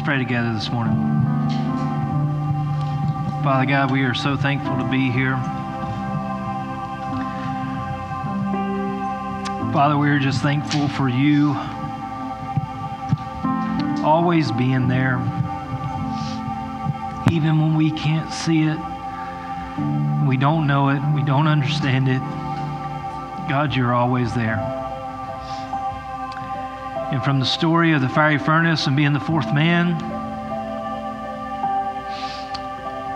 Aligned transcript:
Let's 0.00 0.08
pray 0.08 0.16
together 0.16 0.54
this 0.54 0.72
morning. 0.72 0.96
Father 3.44 3.66
God, 3.66 3.90
we 3.90 4.02
are 4.04 4.14
so 4.14 4.34
thankful 4.34 4.78
to 4.78 4.84
be 4.84 5.10
here. 5.10 5.36
Father, 9.74 9.98
we 9.98 10.08
are 10.08 10.18
just 10.18 10.40
thankful 10.40 10.88
for 10.88 11.10
you 11.10 11.54
always 14.02 14.50
being 14.52 14.88
there, 14.88 15.18
even 17.30 17.60
when 17.60 17.74
we 17.76 17.90
can't 17.90 18.32
see 18.32 18.62
it, 18.62 18.78
we 20.26 20.38
don't 20.38 20.66
know 20.66 20.88
it, 20.88 21.02
we 21.14 21.22
don't 21.22 21.46
understand 21.46 22.08
it. 22.08 22.20
God, 23.50 23.76
you're 23.76 23.92
always 23.92 24.32
there. 24.32 24.79
And 27.10 27.22
from 27.24 27.40
the 27.40 27.46
story 27.46 27.92
of 27.92 28.00
the 28.00 28.08
fiery 28.08 28.38
furnace 28.38 28.86
and 28.86 28.96
being 28.96 29.12
the 29.12 29.20
fourth 29.20 29.52
man 29.52 29.98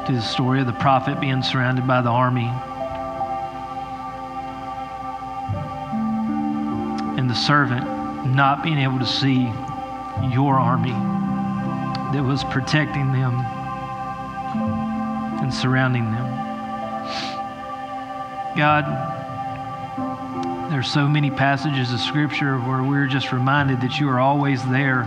to 0.07 0.13
the 0.13 0.21
story 0.21 0.61
of 0.61 0.67
the 0.67 0.73
prophet 0.73 1.21
being 1.21 1.43
surrounded 1.43 1.87
by 1.87 2.03
the 2.03 2.11
army 2.11 2.51
and 7.17 7.31
the 7.31 7.35
servant 7.35 7.87
not 8.27 8.63
being 8.63 8.79
able 8.79 8.99
to 8.99 9.07
see 9.07 9.51
your 10.31 10.59
army 10.59 10.93
that 12.13 12.23
was 12.23 12.45
protecting 12.45 13.13
them 13.13 13.39
and 15.41 15.55
surrounding 15.55 16.05
them. 16.13 16.25
God, 18.57 19.24
there's 20.75 20.91
so 20.91 21.07
many 21.07 21.31
passages 21.31 21.93
of 21.93 22.01
Scripture 22.01 22.59
where 22.59 22.83
we're 22.83 23.07
just 23.07 23.31
reminded 23.31 23.81
that 23.83 24.01
you 24.01 24.09
are 24.09 24.19
always 24.19 24.61
there. 24.65 25.05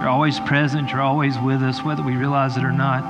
You're 0.00 0.08
always 0.08 0.40
present. 0.40 0.90
You're 0.90 1.02
always 1.02 1.38
with 1.38 1.62
us, 1.62 1.84
whether 1.84 2.02
we 2.02 2.16
realize 2.16 2.56
it 2.56 2.64
or 2.64 2.72
not. 2.72 3.04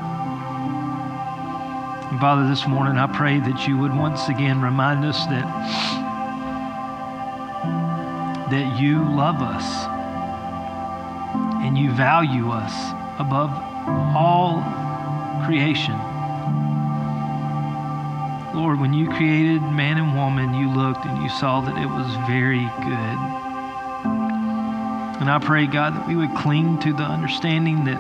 And 2.11 2.19
Father, 2.19 2.48
this 2.48 2.66
morning 2.66 2.98
I 2.98 3.06
pray 3.06 3.38
that 3.38 3.69
you 3.69 3.78
would 3.78 3.94
once 3.94 4.28
again 4.28 4.61
remind 4.61 5.05
us 5.05 5.27
that, 5.27 5.44
that 8.50 8.80
you 8.80 9.05
love 9.05 9.41
us 9.41 9.86
and 11.64 11.78
you 11.78 11.92
value 11.92 12.50
us 12.50 12.74
above 13.20 13.52
all 14.16 14.61
creation. 15.46 15.94
You 18.95 19.09
created 19.09 19.61
man 19.61 19.98
and 19.98 20.14
woman, 20.14 20.55
you 20.55 20.70
looked 20.70 21.05
and 21.05 21.20
you 21.20 21.28
saw 21.28 21.61
that 21.61 21.77
it 21.77 21.87
was 21.87 22.06
very 22.28 22.64
good. 22.78 23.19
And 25.20 25.28
I 25.28 25.41
pray, 25.42 25.67
God, 25.67 25.97
that 25.97 26.06
we 26.06 26.14
would 26.14 26.33
cling 26.36 26.78
to 26.78 26.92
the 26.92 27.03
understanding 27.03 27.84
that 27.86 27.98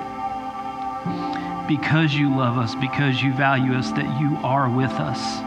because 1.66 2.14
you 2.14 2.34
love 2.36 2.58
us, 2.58 2.76
because 2.76 3.20
you 3.20 3.34
value 3.34 3.74
us, 3.74 3.90
that 3.90 4.20
you 4.20 4.36
are 4.44 4.70
with 4.70 4.92
us. 4.92 5.40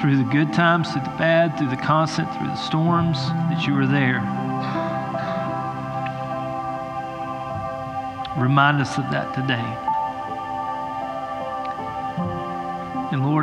Through 0.00 0.16
the 0.16 0.30
good 0.30 0.54
times, 0.54 0.90
through 0.90 1.02
the 1.02 1.16
bad, 1.18 1.58
through 1.58 1.68
the 1.68 1.76
constant, 1.76 2.32
through 2.34 2.46
the 2.46 2.56
storms, 2.56 3.18
that 3.18 3.66
you 3.66 3.78
are 3.78 3.86
there. 3.86 4.20
Remind 8.42 8.80
us 8.80 8.96
of 8.96 9.10
that 9.10 9.34
today. 9.34 9.90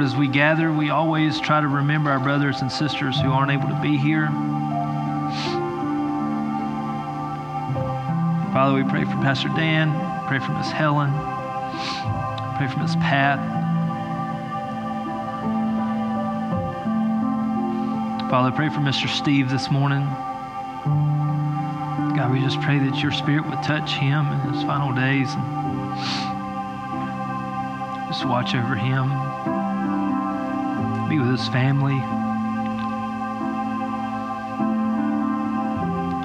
Lord, 0.02 0.14
as 0.14 0.18
we 0.18 0.28
gather, 0.28 0.74
we 0.74 0.90
always 0.90 1.40
try 1.40 1.62
to 1.62 1.68
remember 1.68 2.10
our 2.10 2.20
brothers 2.20 2.62
and 2.62 2.72
sisters 2.72 3.22
who 3.22 3.32
aren't 3.32 3.52
able 3.52 3.68
to 3.68 3.80
be 3.84 3.98
here. 3.98 4.26
Father, 8.52 8.74
we 8.74 8.84
pray 8.84 9.04
for 9.04 9.12
Pastor 9.22 9.50
Dan, 9.50 9.94
pray 10.28 10.40
for 10.40 10.54
Miss 10.54 10.72
Helen, 10.72 11.12
pray 12.58 12.68
for 12.68 12.80
Miss 12.80 12.96
Pat. 12.96 13.38
Father, 18.32 18.52
pray 18.52 18.70
for 18.70 18.80
Mr. 18.80 19.08
Steve 19.08 19.52
this 19.52 19.70
morning. 19.70 20.04
God, 22.18 22.32
we 22.32 22.40
just 22.40 22.60
pray 22.62 22.80
that 22.80 23.04
your 23.04 23.12
spirit 23.12 23.46
would 23.48 23.62
touch 23.62 23.92
him 23.92 24.26
in 24.32 24.40
his 24.52 24.64
final 24.64 24.96
days 24.96 25.32
and 25.36 25.46
just 28.08 28.26
watch 28.26 28.56
over 28.56 28.74
him, 28.74 29.71
his 31.32 31.48
family. 31.48 31.98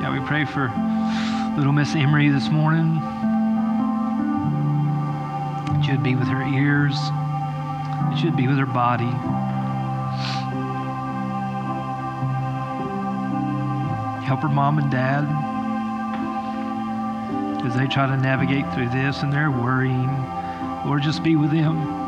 God, 0.01 0.13
we 0.13 0.21
pray 0.27 0.45
for 0.45 0.69
little 1.57 1.73
Miss 1.73 1.95
Emery 1.95 2.29
this 2.29 2.49
morning. 2.51 2.97
That 5.67 5.87
you'd 5.87 6.03
be 6.03 6.17
with 6.17 6.27
her 6.29 6.43
ears, 6.43 6.95
that 6.95 8.21
you'd 8.23 8.37
be 8.37 8.49
with 8.49 8.59
her 8.59 8.67
body. 8.67 9.05
Help 14.27 14.41
her 14.41 14.49
mom 14.49 14.79
and 14.79 14.91
dad 14.91 15.25
as 17.65 17.77
they 17.77 17.87
try 17.87 18.07
to 18.07 18.17
navigate 18.17 18.73
through 18.75 18.89
this 18.89 19.23
and 19.23 19.33
they're 19.33 19.51
worrying. 19.51 20.09
Lord, 20.85 21.03
just 21.03 21.23
be 21.23 21.37
with 21.37 21.53
them. 21.53 22.06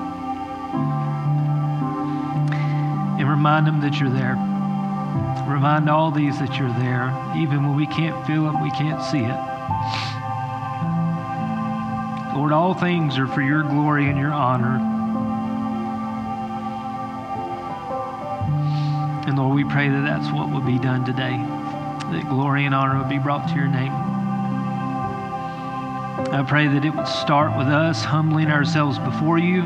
Remind 3.38 3.68
them 3.68 3.80
that 3.80 4.00
you're 4.00 4.10
there. 4.10 4.34
Remind 5.46 5.88
all 5.88 6.10
these 6.10 6.40
that 6.40 6.58
you're 6.58 6.72
there, 6.72 7.14
even 7.36 7.62
when 7.62 7.76
we 7.76 7.86
can't 7.86 8.26
feel 8.26 8.48
it, 8.48 8.60
we 8.60 8.70
can't 8.72 9.00
see 9.00 9.20
it. 9.20 9.38
Lord, 12.36 12.50
all 12.50 12.74
things 12.74 13.16
are 13.16 13.28
for 13.28 13.40
your 13.40 13.62
glory 13.62 14.08
and 14.08 14.18
your 14.18 14.32
honor. 14.32 14.80
And 19.28 19.38
Lord, 19.38 19.54
we 19.54 19.62
pray 19.62 19.88
that 19.88 20.00
that's 20.00 20.32
what 20.32 20.50
will 20.50 20.60
be 20.60 20.80
done 20.80 21.04
today, 21.04 21.36
that 22.10 22.26
glory 22.28 22.66
and 22.66 22.74
honor 22.74 22.98
would 22.98 23.08
be 23.08 23.20
brought 23.20 23.48
to 23.50 23.54
your 23.54 23.68
name. 23.68 23.92
I 26.32 26.44
pray 26.44 26.66
that 26.66 26.84
it 26.84 26.92
would 26.92 27.06
start 27.06 27.56
with 27.56 27.68
us 27.68 28.02
humbling 28.02 28.48
ourselves 28.48 28.98
before 28.98 29.38
you, 29.38 29.62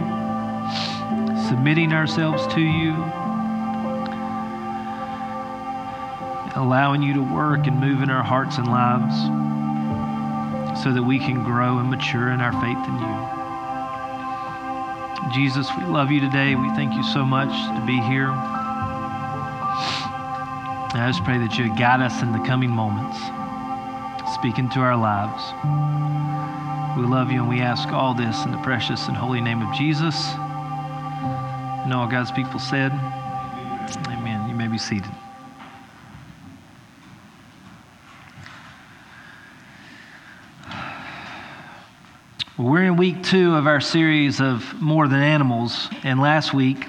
submitting 1.48 1.94
ourselves 1.94 2.46
to 2.52 2.60
you, 2.60 3.02
allowing 6.62 7.02
you 7.02 7.12
to 7.14 7.22
work 7.22 7.66
and 7.66 7.80
move 7.80 8.02
in 8.02 8.10
our 8.10 8.22
hearts 8.22 8.56
and 8.56 8.68
lives 8.68 9.14
so 10.82 10.92
that 10.92 11.02
we 11.02 11.18
can 11.18 11.42
grow 11.42 11.78
and 11.78 11.90
mature 11.90 12.30
in 12.30 12.40
our 12.40 12.52
faith 12.52 12.78
in 12.88 12.94
you. 12.98 13.42
Jesus, 15.32 15.68
we 15.78 15.84
love 15.84 16.10
you 16.10 16.20
today. 16.20 16.54
We 16.54 16.68
thank 16.70 16.94
you 16.94 17.02
so 17.02 17.24
much 17.24 17.48
to 17.48 17.86
be 17.86 18.00
here. 18.00 18.30
I 20.94 21.08
just 21.08 21.24
pray 21.24 21.38
that 21.38 21.56
you 21.58 21.74
guide 21.76 22.00
us 22.00 22.22
in 22.22 22.32
the 22.32 22.38
coming 22.40 22.70
moments, 22.70 23.18
speak 24.34 24.58
into 24.58 24.80
our 24.80 24.96
lives. 24.96 25.42
We 26.98 27.06
love 27.06 27.32
you 27.32 27.40
and 27.40 27.48
we 27.48 27.60
ask 27.60 27.88
all 27.88 28.14
this 28.14 28.44
in 28.44 28.52
the 28.52 28.58
precious 28.58 29.08
and 29.08 29.16
holy 29.16 29.40
name 29.40 29.62
of 29.62 29.74
Jesus. 29.74 30.32
And 31.82 31.92
all 31.92 32.06
God's 32.06 32.30
people 32.30 32.60
said, 32.60 32.92
Amen. 34.08 34.48
You 34.48 34.54
may 34.54 34.68
be 34.68 34.78
seated. 34.78 35.10
We're 42.58 42.84
in 42.84 42.98
week 42.98 43.22
two 43.22 43.54
of 43.54 43.66
our 43.66 43.80
series 43.80 44.38
of 44.38 44.78
More 44.78 45.08
Than 45.08 45.22
Animals. 45.22 45.88
And 46.02 46.20
last 46.20 46.52
week, 46.52 46.84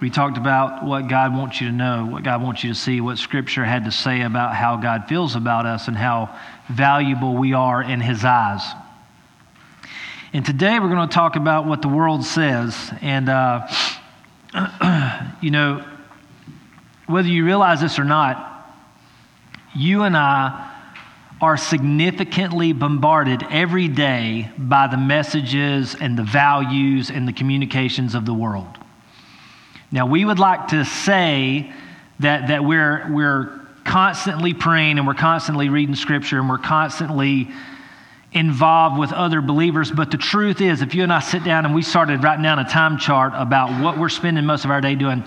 we 0.00 0.10
talked 0.10 0.38
about 0.38 0.84
what 0.84 1.08
God 1.08 1.34
wants 1.34 1.60
you 1.60 1.66
to 1.66 1.72
know, 1.72 2.06
what 2.06 2.22
God 2.22 2.40
wants 2.40 2.62
you 2.62 2.72
to 2.72 2.78
see, 2.78 3.00
what 3.00 3.18
Scripture 3.18 3.64
had 3.64 3.84
to 3.86 3.90
say 3.90 4.22
about 4.22 4.54
how 4.54 4.76
God 4.76 5.08
feels 5.08 5.34
about 5.34 5.66
us 5.66 5.88
and 5.88 5.96
how 5.96 6.32
valuable 6.68 7.34
we 7.36 7.52
are 7.52 7.82
in 7.82 8.00
His 8.00 8.24
eyes. 8.24 8.62
And 10.32 10.46
today 10.46 10.78
we're 10.78 10.88
going 10.88 11.08
to 11.08 11.12
talk 11.12 11.34
about 11.34 11.66
what 11.66 11.82
the 11.82 11.88
world 11.88 12.24
says. 12.24 12.76
And, 13.00 13.28
uh, 13.28 13.66
you 15.40 15.50
know, 15.50 15.84
whether 17.08 17.28
you 17.28 17.44
realize 17.44 17.80
this 17.80 17.98
or 17.98 18.04
not, 18.04 18.72
you 19.74 20.04
and 20.04 20.16
I 20.16 20.75
are 21.40 21.56
significantly 21.56 22.72
bombarded 22.72 23.42
every 23.50 23.88
day 23.88 24.50
by 24.56 24.86
the 24.86 24.96
messages 24.96 25.94
and 25.94 26.18
the 26.18 26.22
values 26.22 27.10
and 27.10 27.28
the 27.28 27.32
communications 27.32 28.14
of 28.14 28.24
the 28.24 28.32
world. 28.32 28.78
Now, 29.92 30.06
we 30.06 30.24
would 30.24 30.38
like 30.38 30.68
to 30.68 30.84
say 30.84 31.70
that, 32.20 32.48
that 32.48 32.64
we're, 32.64 33.06
we're 33.12 33.60
constantly 33.84 34.54
praying 34.54 34.98
and 34.98 35.06
we're 35.06 35.14
constantly 35.14 35.68
reading 35.68 35.94
scripture 35.94 36.40
and 36.40 36.48
we're 36.48 36.58
constantly 36.58 37.48
involved 38.32 38.98
with 38.98 39.12
other 39.12 39.40
believers. 39.40 39.90
But 39.90 40.10
the 40.10 40.16
truth 40.16 40.60
is, 40.60 40.82
if 40.82 40.94
you 40.94 41.02
and 41.02 41.12
I 41.12 41.20
sit 41.20 41.44
down 41.44 41.64
and 41.66 41.74
we 41.74 41.82
started 41.82 42.22
writing 42.22 42.42
down 42.42 42.58
a 42.58 42.64
time 42.64 42.98
chart 42.98 43.32
about 43.36 43.82
what 43.82 43.98
we're 43.98 44.08
spending 44.08 44.44
most 44.44 44.64
of 44.64 44.70
our 44.70 44.80
day 44.80 44.94
doing, 44.94 45.24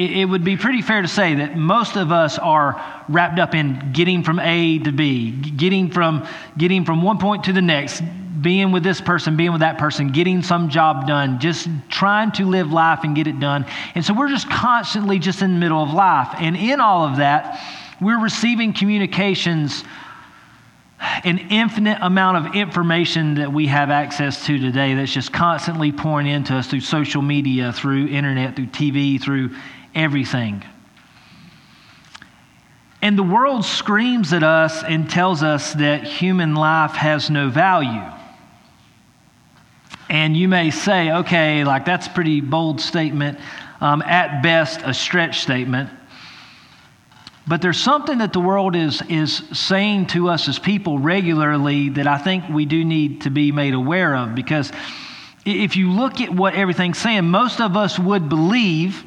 it, 0.00 0.24
would 0.24 0.44
be 0.44 0.56
pretty 0.56 0.82
fair 0.82 1.02
to 1.02 1.08
say 1.08 1.34
that 1.34 1.56
most 1.56 1.96
of 1.96 2.10
us 2.10 2.38
are 2.38 2.80
wrapped 3.08 3.38
up 3.38 3.54
in 3.54 3.92
getting 3.92 4.22
from 4.22 4.38
A 4.38 4.78
to 4.78 4.92
B, 4.92 5.30
getting 5.30 5.90
from, 5.90 6.26
getting 6.56 6.84
from 6.84 7.02
one 7.02 7.18
point 7.18 7.44
to 7.44 7.52
the 7.52 7.60
next, 7.60 8.02
being 8.40 8.72
with 8.72 8.82
this 8.82 9.00
person, 9.00 9.36
being 9.36 9.52
with 9.52 9.60
that 9.60 9.78
person, 9.78 10.12
getting 10.12 10.42
some 10.42 10.70
job 10.70 11.06
done, 11.06 11.38
just 11.38 11.68
trying 11.88 12.32
to 12.32 12.46
live 12.46 12.72
life 12.72 13.00
and 13.02 13.14
get 13.14 13.26
it 13.26 13.38
done. 13.38 13.66
And 13.94 14.04
so 14.04 14.14
we're 14.14 14.30
just 14.30 14.48
constantly 14.48 15.18
just 15.18 15.42
in 15.42 15.52
the 15.52 15.58
middle 15.58 15.82
of 15.82 15.92
life. 15.92 16.28
And 16.38 16.56
in 16.56 16.80
all 16.80 17.04
of 17.04 17.16
that, 17.18 17.60
we're 18.00 18.20
receiving 18.20 18.72
communications, 18.72 19.84
an 21.24 21.38
infinite 21.50 21.98
amount 22.00 22.46
of 22.46 22.54
information 22.54 23.34
that 23.34 23.52
we 23.52 23.66
have 23.66 23.90
access 23.90 24.46
to 24.46 24.58
today 24.58 24.94
that's 24.94 25.12
just 25.12 25.32
constantly 25.32 25.92
pouring 25.92 26.26
into 26.26 26.54
us 26.54 26.66
through 26.66 26.80
social 26.80 27.20
media, 27.20 27.72
through 27.72 28.06
internet, 28.06 28.56
through 28.56 28.66
TV, 28.66 29.20
through 29.20 29.50
everything. 29.94 30.64
And 33.02 33.16
the 33.16 33.22
world 33.22 33.64
screams 33.64 34.32
at 34.32 34.42
us 34.42 34.82
and 34.84 35.08
tells 35.08 35.42
us 35.42 35.72
that 35.74 36.04
human 36.04 36.54
life 36.54 36.92
has 36.92 37.30
no 37.30 37.48
value. 37.48 38.04
And 40.10 40.36
you 40.36 40.48
may 40.48 40.70
say, 40.70 41.12
okay, 41.12 41.64
like 41.64 41.84
that's 41.84 42.08
a 42.08 42.10
pretty 42.10 42.40
bold 42.40 42.80
statement, 42.80 43.38
um, 43.80 44.02
at 44.02 44.42
best, 44.42 44.82
a 44.84 44.92
stretch 44.92 45.40
statement. 45.40 45.88
But 47.46 47.62
there's 47.62 47.80
something 47.80 48.18
that 48.18 48.32
the 48.32 48.40
world 48.40 48.76
is, 48.76 49.02
is 49.08 49.38
saying 49.52 50.08
to 50.08 50.28
us 50.28 50.46
as 50.48 50.58
people 50.58 50.98
regularly 50.98 51.88
that 51.90 52.06
I 52.06 52.18
think 52.18 52.48
we 52.48 52.66
do 52.66 52.84
need 52.84 53.22
to 53.22 53.30
be 53.30 53.50
made 53.50 53.74
aware 53.74 54.14
of. 54.14 54.34
Because 54.34 54.70
if 55.46 55.74
you 55.74 55.90
look 55.90 56.20
at 56.20 56.30
what 56.30 56.54
everything's 56.54 56.98
saying, 56.98 57.24
most 57.24 57.60
of 57.60 57.76
us 57.76 57.98
would 57.98 58.28
believe 58.28 59.04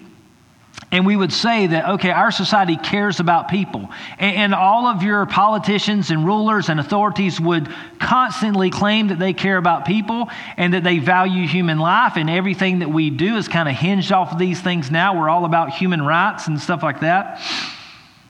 and 0.93 1.07
we 1.07 1.15
would 1.15 1.33
say 1.33 1.65
that, 1.65 1.89
okay, 1.95 2.11
our 2.11 2.29
society 2.29 2.77
cares 2.77 3.19
about 3.19 3.47
people. 3.47 3.89
And, 4.19 4.35
and, 4.35 4.53
all 4.53 4.85
of 4.85 5.01
your 5.01 5.25
politicians 5.25 6.11
and 6.11 6.23
rulers 6.23 6.69
and 6.69 6.79
authorities 6.79 7.41
would 7.41 7.67
constantly 7.99 8.69
claim 8.69 9.07
that 9.07 9.17
they 9.17 9.33
care 9.33 9.57
about 9.57 9.85
people 9.85 10.29
and 10.55 10.75
that 10.75 10.83
they 10.83 10.99
value 10.99 11.47
human 11.47 11.79
life. 11.79 12.13
And 12.15 12.29
everything 12.29 12.79
that 12.79 12.89
we 12.89 13.09
do 13.09 13.37
is 13.37 13.47
kind 13.47 13.67
of 13.67 13.75
hinged 13.75 14.11
off 14.11 14.33
of 14.33 14.37
these 14.37 14.61
things 14.61 14.91
now. 14.91 15.19
We're 15.19 15.29
all 15.29 15.45
about 15.45 15.71
human 15.71 16.01
rights 16.03 16.47
and 16.47 16.59
stuff 16.59 16.83
like 16.83 16.99
that. 16.99 17.41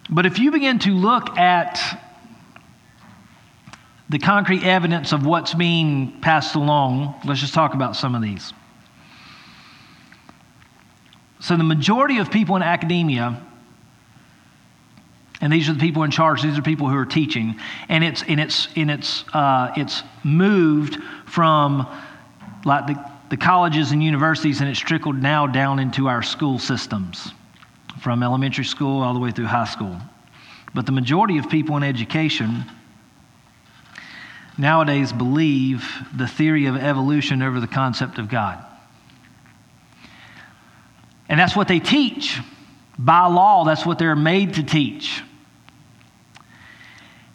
But 0.09 0.25
if 0.25 0.39
you 0.39 0.49
begin 0.51 0.79
to 0.79 0.91
look 0.91 1.37
at 1.37 1.79
the 4.09 4.19
concrete 4.19 4.63
evidence 4.63 5.11
of 5.11 5.25
what's 5.25 5.53
being 5.53 6.21
passed 6.21 6.55
along, 6.55 7.19
let's 7.25 7.41
just 7.41 7.53
talk 7.53 7.73
about 7.73 7.97
some 7.97 8.15
of 8.15 8.21
these. 8.21 8.53
So, 11.43 11.57
the 11.57 11.63
majority 11.65 12.19
of 12.19 12.31
people 12.31 12.55
in 12.55 12.61
academia, 12.61 13.37
and 15.41 15.51
these 15.51 15.67
are 15.67 15.73
the 15.73 15.79
people 15.79 16.03
in 16.03 16.09
charge, 16.09 16.41
these 16.41 16.57
are 16.57 16.61
people 16.61 16.87
who 16.87 16.95
are 16.95 17.05
teaching, 17.05 17.59
and 17.89 18.01
it's, 18.01 18.23
and 18.23 18.39
it's, 18.39 18.69
and 18.77 18.89
it's, 18.89 19.25
uh, 19.33 19.73
it's 19.75 20.03
moved 20.23 21.03
from 21.25 21.85
like 22.63 22.87
the, 22.87 23.11
the 23.29 23.35
colleges 23.35 23.91
and 23.91 24.01
universities, 24.01 24.61
and 24.61 24.69
it's 24.69 24.79
trickled 24.79 25.17
now 25.17 25.45
down 25.45 25.79
into 25.79 26.07
our 26.07 26.23
school 26.23 26.59
systems 26.59 27.33
from 27.99 28.23
elementary 28.23 28.63
school 28.63 29.01
all 29.01 29.13
the 29.13 29.19
way 29.19 29.31
through 29.31 29.47
high 29.47 29.65
school. 29.65 29.97
But 30.73 30.85
the 30.85 30.93
majority 30.93 31.39
of 31.39 31.49
people 31.49 31.75
in 31.75 31.83
education 31.83 32.63
nowadays 34.57 35.11
believe 35.11 35.85
the 36.15 36.25
theory 36.25 36.67
of 36.67 36.77
evolution 36.77 37.41
over 37.41 37.59
the 37.59 37.67
concept 37.67 38.17
of 38.17 38.29
God. 38.29 38.63
And 41.33 41.39
that's 41.39 41.55
what 41.55 41.67
they 41.67 41.79
teach. 41.79 42.39
By 42.99 43.25
law, 43.25 43.63
that's 43.63 43.87
what 43.87 43.97
they're 43.97 44.15
made 44.15 44.53
to 44.53 44.61
teach. 44.61 45.23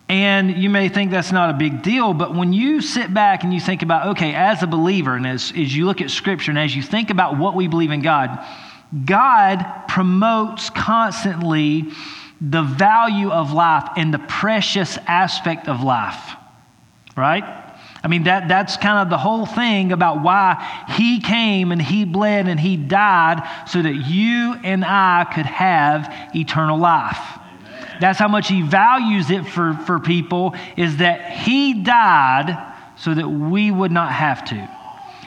And 0.08 0.56
you 0.56 0.70
may 0.70 0.88
think 0.88 1.10
that's 1.10 1.32
not 1.32 1.50
a 1.50 1.54
big 1.54 1.82
deal, 1.82 2.14
but 2.14 2.32
when 2.32 2.52
you 2.52 2.80
sit 2.80 3.12
back 3.12 3.42
and 3.42 3.52
you 3.52 3.58
think 3.58 3.82
about, 3.82 4.10
okay, 4.10 4.36
as 4.36 4.62
a 4.62 4.68
believer, 4.68 5.16
and 5.16 5.26
as, 5.26 5.52
as 5.56 5.74
you 5.74 5.84
look 5.84 6.00
at 6.00 6.12
Scripture, 6.12 6.52
and 6.52 6.60
as 6.60 6.76
you 6.76 6.80
think 6.80 7.10
about 7.10 7.38
what 7.38 7.56
we 7.56 7.66
believe 7.66 7.90
in 7.90 8.00
God, 8.00 8.38
God 9.04 9.64
promotes 9.88 10.70
constantly 10.70 11.88
the 12.40 12.62
value 12.62 13.32
of 13.32 13.52
life 13.52 13.90
and 13.96 14.14
the 14.14 14.20
precious 14.20 14.96
aspect 15.08 15.66
of 15.66 15.82
life, 15.82 16.36
right? 17.16 17.67
I 18.08 18.10
mean, 18.10 18.22
that, 18.22 18.48
that's 18.48 18.78
kind 18.78 19.00
of 19.00 19.10
the 19.10 19.18
whole 19.18 19.44
thing 19.44 19.92
about 19.92 20.22
why 20.22 20.86
he 20.96 21.20
came 21.20 21.72
and 21.72 21.82
he 21.82 22.06
bled 22.06 22.48
and 22.48 22.58
he 22.58 22.78
died 22.78 23.46
so 23.68 23.82
that 23.82 23.92
you 23.92 24.54
and 24.64 24.82
I 24.82 25.26
could 25.30 25.44
have 25.44 26.10
eternal 26.34 26.78
life. 26.78 27.18
That's 28.00 28.18
how 28.18 28.28
much 28.28 28.48
he 28.48 28.62
values 28.62 29.30
it 29.30 29.46
for, 29.46 29.74
for 29.84 30.00
people, 30.00 30.54
is 30.78 30.96
that 30.96 31.32
he 31.32 31.82
died 31.82 32.56
so 32.96 33.12
that 33.12 33.28
we 33.28 33.70
would 33.70 33.92
not 33.92 34.10
have 34.10 34.42
to. 34.46 34.68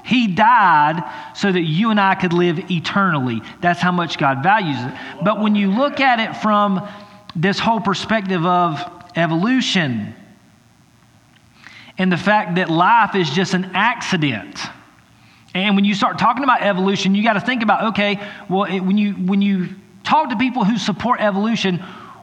He 0.03 0.25
died 0.25 1.03
so 1.35 1.51
that 1.51 1.61
you 1.61 1.91
and 1.91 1.99
I 1.99 2.15
could 2.15 2.33
live 2.33 2.71
eternally. 2.71 3.43
That's 3.61 3.79
how 3.79 3.91
much 3.91 4.17
God 4.17 4.41
values 4.41 4.77
it. 4.79 5.23
But 5.23 5.39
when 5.39 5.53
you 5.53 5.69
look 5.69 5.99
at 5.99 6.19
it 6.19 6.35
from 6.41 6.89
this 7.35 7.59
whole 7.59 7.79
perspective 7.79 8.43
of 8.43 8.83
evolution, 9.15 10.15
and 12.01 12.11
the 12.11 12.17
fact 12.17 12.55
that 12.55 12.67
life 12.67 13.13
is 13.13 13.29
just 13.29 13.53
an 13.53 13.63
accident. 13.75 14.59
And 15.53 15.75
when 15.75 15.85
you 15.85 15.93
start 15.93 16.17
talking 16.17 16.43
about 16.43 16.63
evolution, 16.63 17.13
you 17.13 17.21
got 17.21 17.33
to 17.33 17.41
think 17.41 17.61
about 17.61 17.93
okay, 17.93 18.19
well, 18.49 18.63
it, 18.63 18.79
when, 18.79 18.97
you, 18.97 19.13
when 19.13 19.39
you 19.43 19.69
talk 20.03 20.31
to 20.31 20.35
people 20.35 20.63
who 20.63 20.79
support 20.79 21.21
evolution, 21.21 21.77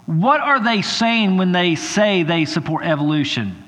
what 0.06 0.40
are 0.40 0.64
they 0.64 0.82
saying 0.82 1.36
when 1.36 1.52
they 1.52 1.76
say 1.76 2.24
they 2.24 2.44
support 2.44 2.84
evolution? 2.84 3.62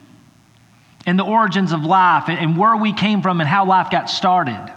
And 1.07 1.17
the 1.17 1.25
origins 1.25 1.71
of 1.71 1.85
life 1.85 2.25
and 2.29 2.59
where 2.59 2.77
we 2.77 2.93
came 2.93 3.23
from 3.23 3.41
and 3.41 3.49
how 3.49 3.65
life 3.65 3.89
got 3.93 4.11
started. 4.11 4.75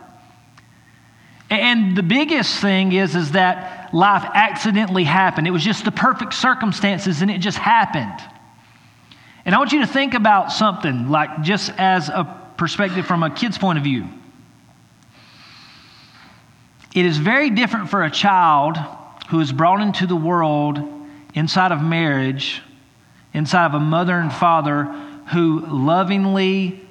And 1.50 1.98
the 1.98 2.04
biggest 2.04 2.60
thing 2.60 2.92
is, 2.92 3.16
is 3.16 3.32
that 3.32 3.92
life 3.92 4.24
accidentally 4.36 5.04
happened. 5.04 5.48
It 5.48 5.52
was 5.52 5.64
just 5.64 5.84
the 5.84 5.92
perfect 5.92 6.36
circumstances 6.36 7.24
and 7.24 7.32
it 7.32 7.40
just 7.40 7.58
happened. 7.58 8.33
And 9.46 9.54
I 9.54 9.58
want 9.58 9.74
you 9.74 9.82
to 9.82 9.88
think 9.88 10.14
about 10.14 10.52
something, 10.52 11.10
like 11.10 11.42
just 11.42 11.72
as 11.78 12.10
a 12.10 12.24
perspective 12.58 13.06
from 13.06 13.24
a 13.24 13.30
kid's 13.30 13.58
point 13.58 13.78
of 13.78 13.84
view. 13.84 14.08
It 16.94 17.06
is 17.06 17.18
very 17.18 17.50
different 17.50 17.90
for 17.90 18.04
a 18.04 18.12
child 18.12 18.78
who 19.30 19.40
is 19.40 19.52
brought 19.52 19.82
into 19.82 20.06
the 20.06 20.16
world 20.16 20.80
inside 21.34 21.72
of 21.72 21.82
marriage, 21.82 22.62
inside 23.34 23.66
of 23.66 23.74
a 23.74 23.80
mother 23.80 24.18
and 24.18 24.32
father 24.32 24.84
who 25.32 25.66
lovingly 25.66 26.83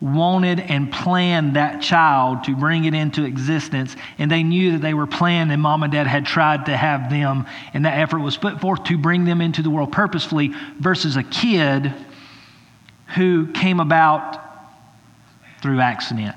wanted 0.00 0.60
and 0.60 0.90
planned 0.90 1.56
that 1.56 1.82
child 1.82 2.44
to 2.44 2.56
bring 2.56 2.84
it 2.84 2.94
into 2.94 3.24
existence. 3.24 3.94
And 4.18 4.30
they 4.30 4.42
knew 4.42 4.72
that 4.72 4.80
they 4.80 4.94
were 4.94 5.06
planned, 5.06 5.52
and 5.52 5.60
mom 5.60 5.82
and 5.82 5.92
dad 5.92 6.06
had 6.06 6.24
tried 6.24 6.66
to 6.66 6.76
have 6.76 7.10
them, 7.10 7.46
and 7.74 7.84
that 7.84 7.98
effort 7.98 8.20
was 8.20 8.36
put 8.36 8.60
forth 8.60 8.84
to 8.84 8.96
bring 8.96 9.24
them 9.24 9.40
into 9.40 9.62
the 9.62 9.70
world 9.70 9.92
purposefully, 9.92 10.52
versus 10.78 11.16
a 11.16 11.22
kid 11.22 11.92
who 13.14 13.48
came 13.52 13.80
about 13.80 14.38
through 15.60 15.80
accident. 15.80 16.36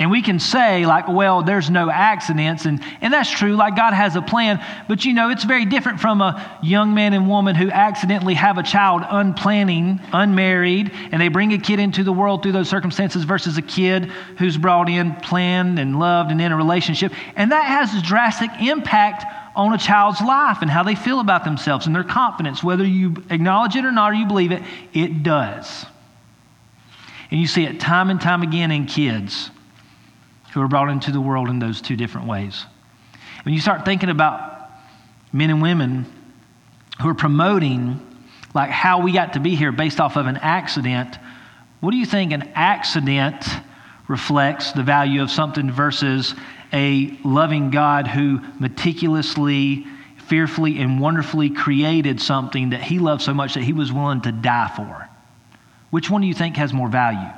And 0.00 0.12
we 0.12 0.22
can 0.22 0.38
say, 0.38 0.86
like, 0.86 1.08
well, 1.08 1.42
there's 1.42 1.70
no 1.70 1.90
accidents, 1.90 2.66
and, 2.66 2.80
and 3.00 3.12
that's 3.12 3.30
true, 3.30 3.56
like 3.56 3.74
God 3.74 3.92
has 3.92 4.14
a 4.14 4.22
plan, 4.22 4.64
but 4.86 5.04
you 5.04 5.12
know, 5.12 5.30
it's 5.30 5.42
very 5.42 5.64
different 5.64 5.98
from 5.98 6.20
a 6.20 6.60
young 6.62 6.94
man 6.94 7.14
and 7.14 7.28
woman 7.28 7.56
who 7.56 7.68
accidentally 7.68 8.34
have 8.34 8.58
a 8.58 8.62
child 8.62 9.02
unplanning, 9.02 9.98
unmarried, 10.12 10.92
and 11.10 11.20
they 11.20 11.26
bring 11.26 11.52
a 11.52 11.58
kid 11.58 11.80
into 11.80 12.04
the 12.04 12.12
world 12.12 12.44
through 12.44 12.52
those 12.52 12.68
circumstances 12.68 13.24
versus 13.24 13.58
a 13.58 13.62
kid 13.62 14.04
who's 14.38 14.56
brought 14.56 14.88
in, 14.88 15.16
planned, 15.16 15.80
and 15.80 15.98
loved, 15.98 16.30
and 16.30 16.40
in 16.40 16.52
a 16.52 16.56
relationship. 16.56 17.12
And 17.34 17.50
that 17.50 17.64
has 17.64 17.92
a 18.00 18.06
drastic 18.06 18.50
impact 18.60 19.24
on 19.56 19.72
a 19.72 19.78
child's 19.78 20.20
life 20.20 20.58
and 20.62 20.70
how 20.70 20.84
they 20.84 20.94
feel 20.94 21.18
about 21.18 21.42
themselves 21.42 21.86
and 21.86 21.94
their 21.94 22.04
confidence. 22.04 22.62
Whether 22.62 22.84
you 22.84 23.16
acknowledge 23.30 23.74
it 23.74 23.84
or 23.84 23.90
not, 23.90 24.12
or 24.12 24.14
you 24.14 24.26
believe 24.28 24.52
it, 24.52 24.62
it 24.92 25.24
does. 25.24 25.86
And 27.32 27.40
you 27.40 27.48
see 27.48 27.64
it 27.64 27.80
time 27.80 28.10
and 28.10 28.20
time 28.20 28.42
again 28.42 28.70
in 28.70 28.86
kids 28.86 29.50
who 30.58 30.64
are 30.64 30.68
brought 30.68 30.90
into 30.90 31.12
the 31.12 31.20
world 31.20 31.48
in 31.48 31.60
those 31.60 31.80
two 31.80 31.94
different 31.94 32.26
ways. 32.26 32.66
When 33.44 33.54
you 33.54 33.60
start 33.60 33.84
thinking 33.84 34.08
about 34.08 34.68
men 35.32 35.50
and 35.50 35.62
women 35.62 36.04
who 37.00 37.08
are 37.08 37.14
promoting 37.14 38.04
like 38.54 38.70
how 38.70 39.00
we 39.02 39.12
got 39.12 39.34
to 39.34 39.40
be 39.40 39.54
here 39.54 39.70
based 39.70 40.00
off 40.00 40.16
of 40.16 40.26
an 40.26 40.36
accident, 40.38 41.16
what 41.78 41.92
do 41.92 41.96
you 41.96 42.06
think 42.06 42.32
an 42.32 42.50
accident 42.56 43.46
reflects 44.08 44.72
the 44.72 44.82
value 44.82 45.22
of 45.22 45.30
something 45.30 45.70
versus 45.70 46.34
a 46.72 47.16
loving 47.22 47.70
God 47.70 48.08
who 48.08 48.40
meticulously, 48.58 49.86
fearfully, 50.26 50.80
and 50.80 51.00
wonderfully 51.00 51.50
created 51.50 52.20
something 52.20 52.70
that 52.70 52.82
he 52.82 52.98
loved 52.98 53.22
so 53.22 53.32
much 53.32 53.54
that 53.54 53.62
he 53.62 53.72
was 53.72 53.92
willing 53.92 54.22
to 54.22 54.32
die 54.32 54.72
for? 54.74 55.08
Which 55.90 56.10
one 56.10 56.20
do 56.20 56.26
you 56.26 56.34
think 56.34 56.56
has 56.56 56.72
more 56.72 56.88
value? 56.88 57.30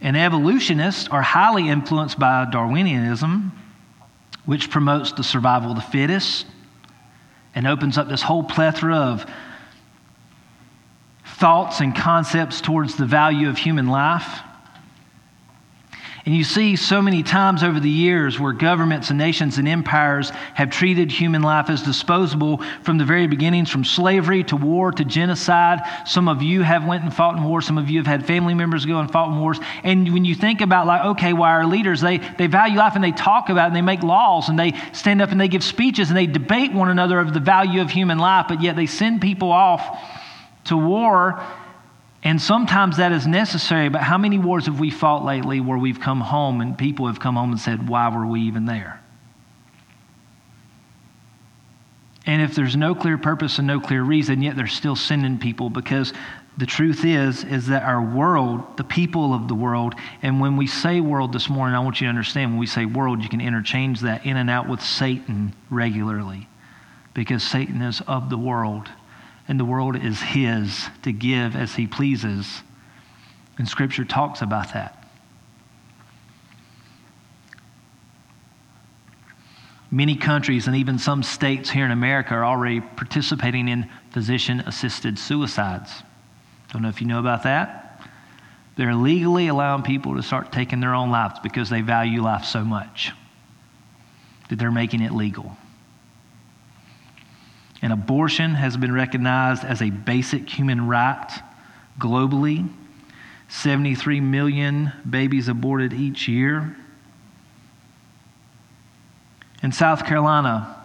And 0.00 0.16
evolutionists 0.16 1.08
are 1.08 1.22
highly 1.22 1.68
influenced 1.68 2.18
by 2.18 2.46
Darwinianism, 2.46 3.50
which 4.46 4.70
promotes 4.70 5.12
the 5.12 5.22
survival 5.22 5.70
of 5.70 5.76
the 5.76 5.82
fittest 5.82 6.46
and 7.54 7.66
opens 7.66 7.98
up 7.98 8.08
this 8.08 8.22
whole 8.22 8.42
plethora 8.42 8.96
of 8.96 9.26
thoughts 11.24 11.80
and 11.80 11.94
concepts 11.94 12.60
towards 12.60 12.96
the 12.96 13.06
value 13.06 13.48
of 13.48 13.58
human 13.58 13.88
life. 13.88 14.40
And 16.26 16.34
you 16.34 16.44
see 16.44 16.76
so 16.76 17.00
many 17.00 17.22
times 17.22 17.62
over 17.62 17.80
the 17.80 17.88
years 17.88 18.38
where 18.38 18.52
governments 18.52 19.08
and 19.08 19.18
nations 19.18 19.56
and 19.56 19.66
empires 19.66 20.30
have 20.54 20.70
treated 20.70 21.10
human 21.10 21.40
life 21.40 21.70
as 21.70 21.82
disposable 21.82 22.58
from 22.82 22.98
the 22.98 23.06
very 23.06 23.26
beginnings, 23.26 23.70
from 23.70 23.84
slavery 23.84 24.44
to 24.44 24.56
war 24.56 24.92
to 24.92 25.04
genocide. 25.04 25.80
Some 26.06 26.28
of 26.28 26.42
you 26.42 26.60
have 26.62 26.84
went 26.84 27.04
and 27.04 27.14
fought 27.14 27.36
in 27.36 27.44
war. 27.44 27.62
Some 27.62 27.78
of 27.78 27.88
you 27.88 27.98
have 27.98 28.06
had 28.06 28.26
family 28.26 28.52
members 28.52 28.84
go 28.84 28.98
and 29.00 29.10
fought 29.10 29.32
in 29.32 29.40
wars. 29.40 29.58
And 29.82 30.12
when 30.12 30.26
you 30.26 30.34
think 30.34 30.60
about 30.60 30.86
like, 30.86 31.04
okay, 31.16 31.32
why 31.32 31.52
our 31.52 31.66
leaders, 31.66 32.02
they, 32.02 32.18
they 32.18 32.48
value 32.48 32.76
life 32.76 32.94
and 32.94 33.02
they 33.02 33.12
talk 33.12 33.48
about 33.48 33.64
it 33.64 33.66
and 33.68 33.76
they 33.76 33.82
make 33.82 34.02
laws 34.02 34.50
and 34.50 34.58
they 34.58 34.74
stand 34.92 35.22
up 35.22 35.30
and 35.30 35.40
they 35.40 35.48
give 35.48 35.64
speeches 35.64 36.10
and 36.10 36.16
they 36.16 36.26
debate 36.26 36.74
one 36.74 36.90
another 36.90 37.18
over 37.18 37.30
the 37.30 37.40
value 37.40 37.80
of 37.80 37.90
human 37.90 38.18
life, 38.18 38.44
but 38.46 38.60
yet 38.60 38.76
they 38.76 38.86
send 38.86 39.22
people 39.22 39.50
off 39.50 39.98
to 40.64 40.76
war 40.76 41.42
and 42.22 42.40
sometimes 42.40 42.98
that 42.98 43.12
is 43.12 43.26
necessary, 43.26 43.88
but 43.88 44.02
how 44.02 44.18
many 44.18 44.38
wars 44.38 44.66
have 44.66 44.78
we 44.78 44.90
fought 44.90 45.24
lately 45.24 45.60
where 45.60 45.78
we've 45.78 46.00
come 46.00 46.20
home 46.20 46.60
and 46.60 46.76
people 46.76 47.06
have 47.06 47.18
come 47.18 47.36
home 47.36 47.50
and 47.50 47.60
said, 47.60 47.88
Why 47.88 48.08
were 48.08 48.26
we 48.26 48.42
even 48.42 48.66
there? 48.66 49.00
And 52.26 52.42
if 52.42 52.54
there's 52.54 52.76
no 52.76 52.94
clear 52.94 53.16
purpose 53.16 53.58
and 53.58 53.66
no 53.66 53.80
clear 53.80 54.02
reason, 54.02 54.42
yet 54.42 54.54
they're 54.54 54.66
still 54.66 54.96
sending 54.96 55.38
people 55.38 55.70
because 55.70 56.12
the 56.58 56.66
truth 56.66 57.06
is 57.06 57.42
is 57.44 57.68
that 57.68 57.84
our 57.84 58.02
world, 58.02 58.76
the 58.76 58.84
people 58.84 59.32
of 59.32 59.48
the 59.48 59.54
world, 59.54 59.94
and 60.20 60.40
when 60.40 60.58
we 60.58 60.66
say 60.66 61.00
world 61.00 61.32
this 61.32 61.48
morning, 61.48 61.74
I 61.74 61.80
want 61.80 62.02
you 62.02 62.06
to 62.06 62.10
understand 62.10 62.50
when 62.50 62.58
we 62.58 62.66
say 62.66 62.84
world, 62.84 63.22
you 63.22 63.30
can 63.30 63.40
interchange 63.40 64.00
that 64.00 64.26
in 64.26 64.36
and 64.36 64.50
out 64.50 64.68
with 64.68 64.82
Satan 64.82 65.54
regularly 65.70 66.48
because 67.14 67.42
Satan 67.42 67.80
is 67.80 68.02
of 68.02 68.28
the 68.28 68.38
world 68.38 68.90
and 69.50 69.58
the 69.58 69.64
world 69.64 69.96
is 69.96 70.22
His 70.22 70.88
to 71.02 71.10
give 71.12 71.56
as 71.56 71.74
He 71.74 71.88
pleases. 71.88 72.62
And 73.58 73.68
Scripture 73.68 74.04
talks 74.04 74.42
about 74.42 74.74
that. 74.74 74.96
Many 79.90 80.14
countries 80.14 80.68
and 80.68 80.76
even 80.76 81.00
some 81.00 81.24
states 81.24 81.68
here 81.68 81.84
in 81.84 81.90
America 81.90 82.32
are 82.32 82.44
already 82.44 82.80
participating 82.80 83.66
in 83.66 83.90
physician 84.12 84.60
assisted 84.60 85.18
suicides. 85.18 86.04
Don't 86.72 86.82
know 86.82 86.88
if 86.88 87.00
you 87.00 87.08
know 87.08 87.18
about 87.18 87.42
that. 87.42 88.00
They're 88.76 88.94
legally 88.94 89.48
allowing 89.48 89.82
people 89.82 90.14
to 90.14 90.22
start 90.22 90.52
taking 90.52 90.78
their 90.78 90.94
own 90.94 91.10
lives 91.10 91.40
because 91.42 91.68
they 91.68 91.80
value 91.80 92.22
life 92.22 92.44
so 92.44 92.64
much 92.64 93.10
that 94.48 94.60
they're 94.60 94.70
making 94.70 95.00
it 95.00 95.10
legal. 95.10 95.56
And 97.82 97.92
abortion 97.92 98.54
has 98.54 98.76
been 98.76 98.92
recognized 98.92 99.64
as 99.64 99.80
a 99.80 99.90
basic 99.90 100.48
human 100.48 100.86
right 100.86 101.28
globally. 101.98 102.68
73 103.48 104.20
million 104.20 104.92
babies 105.08 105.48
aborted 105.48 105.92
each 105.92 106.28
year. 106.28 106.76
In 109.62 109.72
South 109.72 110.04
Carolina, 110.06 110.76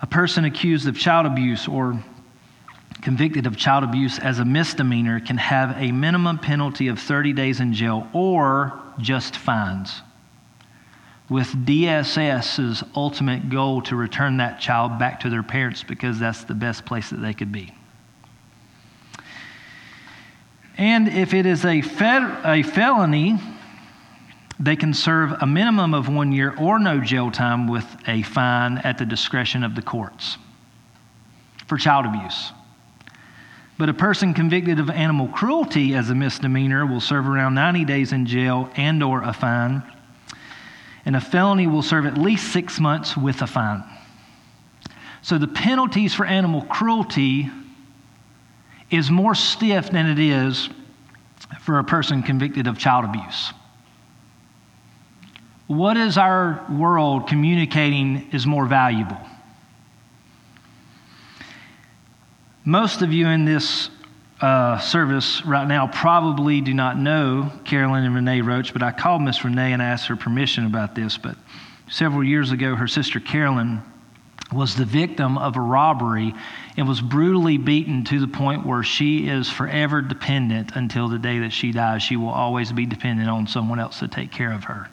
a 0.00 0.06
person 0.06 0.44
accused 0.44 0.88
of 0.88 0.98
child 0.98 1.26
abuse 1.26 1.68
or 1.68 2.02
convicted 3.02 3.46
of 3.46 3.56
child 3.56 3.84
abuse 3.84 4.18
as 4.18 4.38
a 4.38 4.44
misdemeanor 4.44 5.20
can 5.20 5.36
have 5.36 5.76
a 5.76 5.92
minimum 5.92 6.38
penalty 6.38 6.88
of 6.88 6.98
30 6.98 7.32
days 7.32 7.60
in 7.60 7.72
jail 7.72 8.08
or 8.12 8.80
just 8.98 9.36
fines 9.36 10.02
with 11.32 11.48
DSS's 11.64 12.84
ultimate 12.94 13.48
goal 13.48 13.80
to 13.80 13.96
return 13.96 14.36
that 14.36 14.60
child 14.60 14.98
back 14.98 15.20
to 15.20 15.30
their 15.30 15.42
parents 15.42 15.82
because 15.82 16.18
that's 16.18 16.44
the 16.44 16.54
best 16.54 16.84
place 16.84 17.08
that 17.08 17.22
they 17.22 17.32
could 17.32 17.50
be. 17.50 17.74
And 20.76 21.08
if 21.08 21.32
it 21.32 21.46
is 21.46 21.64
a, 21.64 21.82
a 22.44 22.62
felony, 22.62 23.38
they 24.60 24.76
can 24.76 24.92
serve 24.92 25.32
a 25.40 25.46
minimum 25.46 25.94
of 25.94 26.08
one 26.08 26.32
year 26.32 26.54
or 26.58 26.78
no 26.78 27.00
jail 27.00 27.30
time 27.30 27.66
with 27.66 27.86
a 28.06 28.22
fine 28.22 28.76
at 28.78 28.98
the 28.98 29.06
discretion 29.06 29.64
of 29.64 29.74
the 29.74 29.82
courts 29.82 30.36
for 31.66 31.78
child 31.78 32.04
abuse. 32.04 32.52
But 33.78 33.88
a 33.88 33.94
person 33.94 34.34
convicted 34.34 34.78
of 34.78 34.90
animal 34.90 35.28
cruelty 35.28 35.94
as 35.94 36.10
a 36.10 36.14
misdemeanor 36.14 36.84
will 36.84 37.00
serve 37.00 37.26
around 37.26 37.54
90 37.54 37.86
days 37.86 38.12
in 38.12 38.26
jail 38.26 38.70
and 38.76 39.02
or 39.02 39.22
a 39.22 39.32
fine 39.32 39.82
and 41.04 41.16
a 41.16 41.20
felony 41.20 41.66
will 41.66 41.82
serve 41.82 42.06
at 42.06 42.16
least 42.16 42.52
six 42.52 42.78
months 42.78 43.16
with 43.16 43.42
a 43.42 43.46
fine. 43.46 43.84
So 45.22 45.38
the 45.38 45.48
penalties 45.48 46.14
for 46.14 46.26
animal 46.26 46.62
cruelty 46.62 47.50
is 48.90 49.10
more 49.10 49.34
stiff 49.34 49.90
than 49.90 50.06
it 50.06 50.18
is 50.18 50.68
for 51.60 51.78
a 51.78 51.84
person 51.84 52.22
convicted 52.22 52.66
of 52.66 52.78
child 52.78 53.04
abuse. 53.04 53.52
What 55.66 55.96
is 55.96 56.18
our 56.18 56.66
world 56.70 57.28
communicating 57.28 58.28
is 58.32 58.46
more 58.46 58.66
valuable? 58.66 59.20
Most 62.64 63.02
of 63.02 63.12
you 63.12 63.26
in 63.28 63.44
this 63.44 63.88
uh, 64.42 64.76
service 64.80 65.46
right 65.46 65.68
now 65.68 65.86
probably 65.86 66.60
do 66.60 66.74
not 66.74 66.98
know 66.98 67.50
Carolyn 67.64 68.04
and 68.04 68.14
Renee 68.14 68.40
Roach, 68.40 68.72
but 68.72 68.82
I 68.82 68.90
called 68.90 69.22
Miss 69.22 69.44
Renee 69.44 69.72
and 69.72 69.80
asked 69.80 70.08
her 70.08 70.16
permission 70.16 70.66
about 70.66 70.96
this. 70.96 71.16
But 71.16 71.36
several 71.88 72.24
years 72.24 72.50
ago, 72.50 72.74
her 72.74 72.88
sister 72.88 73.20
Carolyn 73.20 73.82
was 74.52 74.74
the 74.74 74.84
victim 74.84 75.38
of 75.38 75.56
a 75.56 75.60
robbery 75.60 76.34
and 76.76 76.88
was 76.88 77.00
brutally 77.00 77.56
beaten 77.56 78.04
to 78.04 78.18
the 78.18 78.26
point 78.26 78.66
where 78.66 78.82
she 78.82 79.28
is 79.28 79.48
forever 79.48 80.02
dependent 80.02 80.72
until 80.74 81.08
the 81.08 81.18
day 81.20 81.38
that 81.38 81.52
she 81.52 81.70
dies. 81.70 82.02
She 82.02 82.16
will 82.16 82.28
always 82.28 82.72
be 82.72 82.84
dependent 82.84 83.30
on 83.30 83.46
someone 83.46 83.78
else 83.78 84.00
to 84.00 84.08
take 84.08 84.32
care 84.32 84.52
of 84.52 84.64
her. 84.64 84.90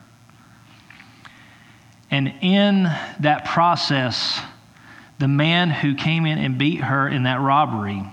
And 2.12 2.34
in 2.42 2.84
that 3.20 3.46
process, 3.46 4.40
the 5.18 5.28
man 5.28 5.72
who 5.72 5.96
came 5.96 6.28
in 6.28 6.38
and 6.38 6.58
beat 6.58 6.82
her 6.82 7.08
in 7.08 7.24
that 7.24 7.42
robbery 7.42 8.04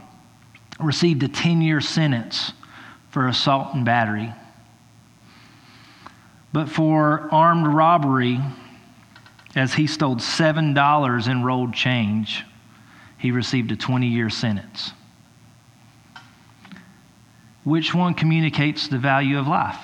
received 0.80 1.22
a 1.22 1.28
10 1.28 1.62
year 1.62 1.80
sentence 1.80 2.52
for 3.10 3.28
assault 3.28 3.74
and 3.74 3.84
battery. 3.84 4.32
But 6.52 6.68
for 6.68 7.28
armed 7.32 7.66
robbery, 7.66 8.40
as 9.54 9.74
he 9.74 9.86
stole 9.86 10.16
$7 10.16 11.28
in 11.30 11.42
rolled 11.42 11.74
change, 11.74 12.44
he 13.18 13.30
received 13.30 13.72
a 13.72 13.76
20 13.76 14.06
year 14.06 14.30
sentence. 14.30 14.92
Which 17.64 17.94
one 17.94 18.14
communicates 18.14 18.88
the 18.88 18.98
value 18.98 19.38
of 19.38 19.48
life? 19.48 19.80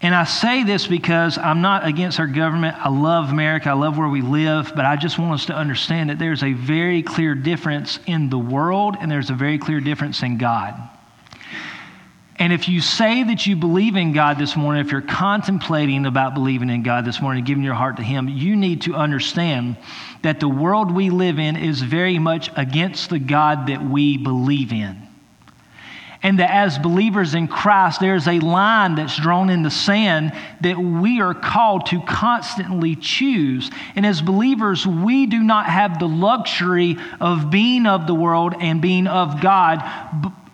And 0.00 0.14
I 0.14 0.24
say 0.24 0.62
this 0.62 0.86
because 0.86 1.38
I'm 1.38 1.60
not 1.60 1.84
against 1.84 2.20
our 2.20 2.28
government. 2.28 2.76
I 2.78 2.88
love 2.88 3.30
America. 3.30 3.70
I 3.70 3.72
love 3.72 3.98
where 3.98 4.08
we 4.08 4.22
live. 4.22 4.72
But 4.76 4.84
I 4.84 4.94
just 4.94 5.18
want 5.18 5.32
us 5.32 5.46
to 5.46 5.54
understand 5.54 6.10
that 6.10 6.20
there's 6.20 6.44
a 6.44 6.52
very 6.52 7.02
clear 7.02 7.34
difference 7.34 7.98
in 8.06 8.30
the 8.30 8.38
world 8.38 8.96
and 9.00 9.10
there's 9.10 9.30
a 9.30 9.34
very 9.34 9.58
clear 9.58 9.80
difference 9.80 10.22
in 10.22 10.38
God. 10.38 10.74
And 12.36 12.52
if 12.52 12.68
you 12.68 12.80
say 12.80 13.24
that 13.24 13.48
you 13.48 13.56
believe 13.56 13.96
in 13.96 14.12
God 14.12 14.38
this 14.38 14.54
morning, 14.56 14.86
if 14.86 14.92
you're 14.92 15.00
contemplating 15.00 16.06
about 16.06 16.34
believing 16.34 16.70
in 16.70 16.84
God 16.84 17.04
this 17.04 17.20
morning, 17.20 17.42
giving 17.42 17.64
your 17.64 17.74
heart 17.74 17.96
to 17.96 18.04
Him, 18.04 18.28
you 18.28 18.54
need 18.54 18.82
to 18.82 18.94
understand 18.94 19.76
that 20.22 20.38
the 20.38 20.48
world 20.48 20.94
we 20.94 21.10
live 21.10 21.40
in 21.40 21.56
is 21.56 21.82
very 21.82 22.20
much 22.20 22.48
against 22.56 23.10
the 23.10 23.18
God 23.18 23.66
that 23.66 23.82
we 23.82 24.16
believe 24.16 24.72
in 24.72 25.07
and 26.22 26.38
that 26.40 26.50
as 26.50 26.78
believers 26.78 27.34
in 27.34 27.46
Christ, 27.46 28.00
there's 28.00 28.26
a 28.26 28.40
line 28.40 28.96
that's 28.96 29.16
drawn 29.16 29.50
in 29.50 29.62
the 29.62 29.70
sand 29.70 30.32
that 30.62 30.76
we 30.76 31.20
are 31.20 31.34
called 31.34 31.86
to 31.86 32.00
constantly 32.02 32.96
choose. 32.96 33.70
And 33.94 34.04
as 34.04 34.20
believers, 34.20 34.86
we 34.86 35.26
do 35.26 35.42
not 35.42 35.66
have 35.66 35.98
the 35.98 36.08
luxury 36.08 36.96
of 37.20 37.50
being 37.50 37.86
of 37.86 38.06
the 38.06 38.14
world 38.14 38.54
and 38.60 38.82
being 38.82 39.06
of 39.06 39.40
God, 39.40 39.78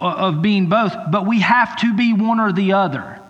uh, 0.01 0.05
of 0.05 0.43
being 0.43 0.69
both, 0.69 0.95
but 1.11 1.27
we 1.27 1.41
have 1.41 1.81
to 1.81 1.95
be 1.95 2.13
one 2.13 2.41
or 2.41 2.53
the 2.53 2.75
other. 2.75 3.21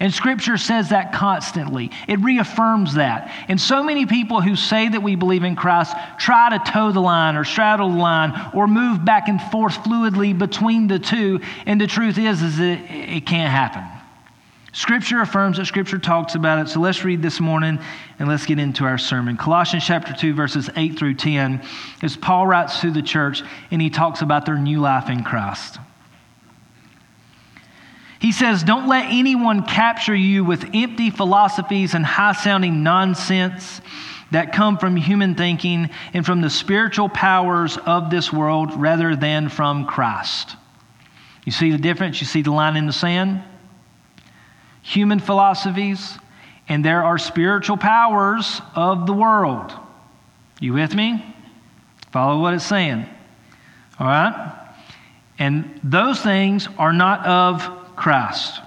And 0.00 0.14
Scripture 0.14 0.56
says 0.56 0.88
that 0.88 1.12
constantly. 1.12 1.90
It 2.08 2.20
reaffirms 2.20 2.94
that. 2.94 3.30
And 3.48 3.60
so 3.60 3.82
many 3.82 4.06
people 4.06 4.40
who 4.40 4.56
say 4.56 4.88
that 4.88 5.02
we 5.02 5.14
believe 5.14 5.44
in 5.44 5.56
Christ 5.56 5.94
try 6.18 6.48
to 6.56 6.72
toe 6.72 6.90
the 6.90 7.00
line 7.00 7.36
or 7.36 7.44
straddle 7.44 7.90
the 7.90 7.98
line 7.98 8.32
or 8.54 8.66
move 8.66 9.04
back 9.04 9.28
and 9.28 9.40
forth 9.40 9.74
fluidly 9.84 10.36
between 10.36 10.88
the 10.88 10.98
two. 10.98 11.40
And 11.66 11.78
the 11.78 11.86
truth 11.86 12.16
is, 12.16 12.40
is 12.40 12.56
that 12.56 12.90
it 12.90 13.26
can't 13.26 13.52
happen. 13.52 13.84
Scripture 14.72 15.20
affirms 15.20 15.58
it, 15.58 15.66
Scripture 15.66 15.98
talks 15.98 16.34
about 16.34 16.64
it. 16.64 16.70
So 16.70 16.80
let's 16.80 17.04
read 17.04 17.20
this 17.20 17.38
morning 17.38 17.78
and 18.18 18.28
let's 18.28 18.46
get 18.46 18.58
into 18.58 18.84
our 18.84 18.98
sermon. 18.98 19.36
Colossians 19.36 19.84
chapter 19.84 20.14
2, 20.14 20.32
verses 20.32 20.70
8 20.76 20.96
through 20.96 21.14
10, 21.14 21.60
as 22.02 22.16
Paul 22.16 22.46
writes 22.46 22.80
to 22.80 22.90
the 22.90 23.02
church 23.02 23.42
and 23.70 23.82
he 23.82 23.90
talks 23.90 24.22
about 24.22 24.46
their 24.46 24.58
new 24.58 24.80
life 24.80 25.10
in 25.10 25.24
Christ. 25.24 25.78
He 28.20 28.32
says, 28.32 28.62
Don't 28.62 28.86
let 28.86 29.06
anyone 29.06 29.64
capture 29.64 30.14
you 30.14 30.44
with 30.44 30.70
empty 30.74 31.10
philosophies 31.10 31.94
and 31.94 32.04
high 32.04 32.34
sounding 32.34 32.82
nonsense 32.82 33.80
that 34.30 34.52
come 34.52 34.78
from 34.78 34.94
human 34.94 35.34
thinking 35.34 35.90
and 36.12 36.24
from 36.24 36.42
the 36.42 36.50
spiritual 36.50 37.08
powers 37.08 37.78
of 37.78 38.10
this 38.10 38.32
world 38.32 38.74
rather 38.76 39.16
than 39.16 39.48
from 39.48 39.86
Christ. 39.86 40.54
You 41.44 41.52
see 41.52 41.70
the 41.70 41.78
difference? 41.78 42.20
You 42.20 42.26
see 42.26 42.42
the 42.42 42.52
line 42.52 42.76
in 42.76 42.86
the 42.86 42.92
sand? 42.92 43.42
Human 44.82 45.18
philosophies, 45.18 46.18
and 46.68 46.84
there 46.84 47.02
are 47.02 47.18
spiritual 47.18 47.78
powers 47.78 48.60
of 48.74 49.06
the 49.06 49.12
world. 49.14 49.72
You 50.60 50.74
with 50.74 50.94
me? 50.94 51.24
Follow 52.12 52.40
what 52.40 52.52
it's 52.52 52.66
saying. 52.66 53.06
All 53.98 54.06
right? 54.06 54.56
And 55.38 55.80
those 55.82 56.20
things 56.20 56.68
are 56.78 56.92
not 56.92 57.26
of 57.26 57.79
Christ. 58.00 58.60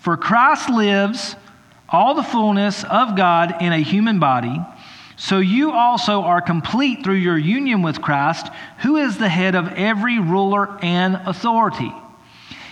For 0.00 0.16
Christ 0.16 0.68
lives 0.68 1.36
all 1.88 2.14
the 2.14 2.22
fullness 2.22 2.82
of 2.84 3.16
God 3.16 3.62
in 3.62 3.72
a 3.72 3.78
human 3.78 4.18
body 4.18 4.58
so 5.16 5.38
you 5.38 5.72
also 5.72 6.22
are 6.22 6.40
complete 6.40 7.04
through 7.04 7.14
your 7.14 7.38
union 7.38 7.82
with 7.82 8.02
Christ, 8.02 8.48
who 8.78 8.96
is 8.96 9.16
the 9.16 9.28
head 9.28 9.54
of 9.54 9.68
every 9.68 10.18
ruler 10.18 10.76
and 10.82 11.20
authority. 11.24 11.92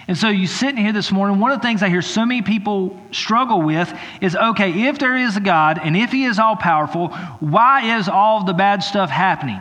And 0.09 0.19
so 0.19 0.29
you 0.29 0.49
sitting 0.49 0.77
here 0.77 0.93
this 0.93 1.13
morning, 1.13 1.39
one 1.39 1.53
of 1.53 1.61
the 1.61 1.67
things 1.67 1.83
I 1.83 1.89
hear 1.89 2.03
so 2.03 2.27
many 2.27 2.43
people 2.43 3.01
struggle 3.13 3.63
with 3.63 3.93
is 4.21 4.35
okay, 4.35 4.89
if 4.89 4.99
there 4.99 5.17
is 5.17 5.37
a 5.37 5.41
God 5.41 5.79
and 5.83 5.97
if 5.97 6.11
He 6.11 6.25
is 6.25 6.41
all 6.41 6.57
powerful, 6.57 7.09
why 7.39 7.99
is 7.99 8.09
all 8.09 8.45
the 8.45 8.53
bad 8.53 8.83
stuff 8.83 9.09
happening? 9.09 9.61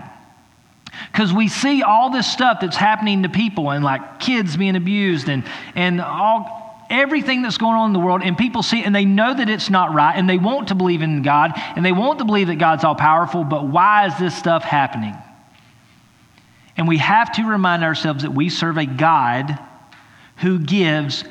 Because 1.11 1.33
we 1.33 1.49
see 1.49 1.83
all 1.83 2.09
this 2.09 2.31
stuff 2.31 2.59
that's 2.61 2.77
happening 2.77 3.23
to 3.23 3.29
people 3.29 3.71
and 3.71 3.83
like 3.83 4.19
kids 4.19 4.55
being 4.55 4.75
abused 4.75 5.27
and, 5.27 5.43
and 5.75 5.99
all, 5.99 6.85
everything 6.89 7.41
that's 7.41 7.57
going 7.57 7.75
on 7.75 7.89
in 7.89 7.93
the 7.93 7.99
world, 7.99 8.21
and 8.23 8.37
people 8.37 8.63
see 8.63 8.79
it 8.79 8.85
and 8.85 8.95
they 8.95 9.05
know 9.05 9.33
that 9.33 9.49
it's 9.49 9.69
not 9.69 9.93
right, 9.93 10.15
and 10.15 10.29
they 10.29 10.37
want 10.37 10.67
to 10.69 10.75
believe 10.75 11.01
in 11.01 11.21
God, 11.21 11.51
and 11.55 11.85
they 11.85 11.91
want 11.91 12.19
to 12.19 12.25
believe 12.25 12.47
that 12.47 12.57
God's 12.57 12.83
all 12.83 12.95
powerful, 12.95 13.43
but 13.43 13.67
why 13.67 14.07
is 14.07 14.17
this 14.19 14.37
stuff 14.37 14.63
happening? 14.63 15.15
And 16.77 16.87
we 16.87 16.97
have 16.97 17.33
to 17.33 17.43
remind 17.43 17.83
ourselves 17.83 18.23
that 18.23 18.33
we 18.33 18.49
serve 18.49 18.77
a 18.77 18.85
God 18.85 19.59
who 20.37 20.59
gives 20.59 21.23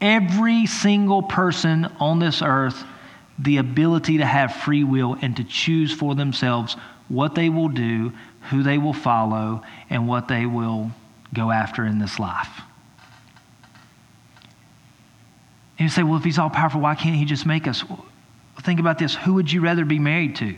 every 0.00 0.66
single 0.66 1.22
person 1.22 1.86
on 1.98 2.18
this 2.18 2.42
earth 2.42 2.84
the 3.38 3.56
ability 3.58 4.18
to 4.18 4.26
have 4.26 4.54
free 4.54 4.84
will 4.84 5.16
and 5.20 5.36
to 5.36 5.44
choose 5.44 5.92
for 5.92 6.14
themselves 6.14 6.76
what 7.08 7.34
they 7.34 7.48
will 7.48 7.68
do, 7.68 8.12
who 8.50 8.62
they 8.62 8.78
will 8.78 8.92
follow, 8.92 9.62
and 9.90 10.08
what 10.08 10.28
they 10.28 10.46
will 10.46 10.90
go 11.32 11.50
after 11.50 11.84
in 11.84 11.98
this 11.98 12.18
life. 12.18 12.62
And 15.78 15.86
you 15.86 15.88
say, 15.88 16.02
well, 16.02 16.16
if 16.16 16.24
he's 16.24 16.38
all 16.38 16.50
powerful, 16.50 16.80
why 16.80 16.94
can't 16.94 17.16
he 17.16 17.24
just 17.24 17.46
make 17.46 17.66
us? 17.66 17.88
Well, 17.88 18.04
think 18.62 18.78
about 18.78 18.98
this. 18.98 19.14
Who 19.14 19.34
would 19.34 19.50
you 19.50 19.60
rather 19.60 19.84
be 19.84 19.98
married 19.98 20.36
to? 20.36 20.54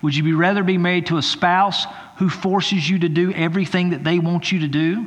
Would 0.00 0.16
you 0.16 0.22
be 0.22 0.32
rather 0.32 0.62
be 0.62 0.78
married 0.78 1.06
to 1.06 1.16
a 1.16 1.22
spouse 1.22 1.86
who 2.18 2.28
forces 2.28 2.88
you 2.88 3.00
to 3.00 3.08
do 3.08 3.32
everything 3.32 3.90
that 3.90 4.02
they 4.04 4.18
want 4.18 4.50
you 4.50 4.60
to 4.60 4.68
do? 4.68 5.06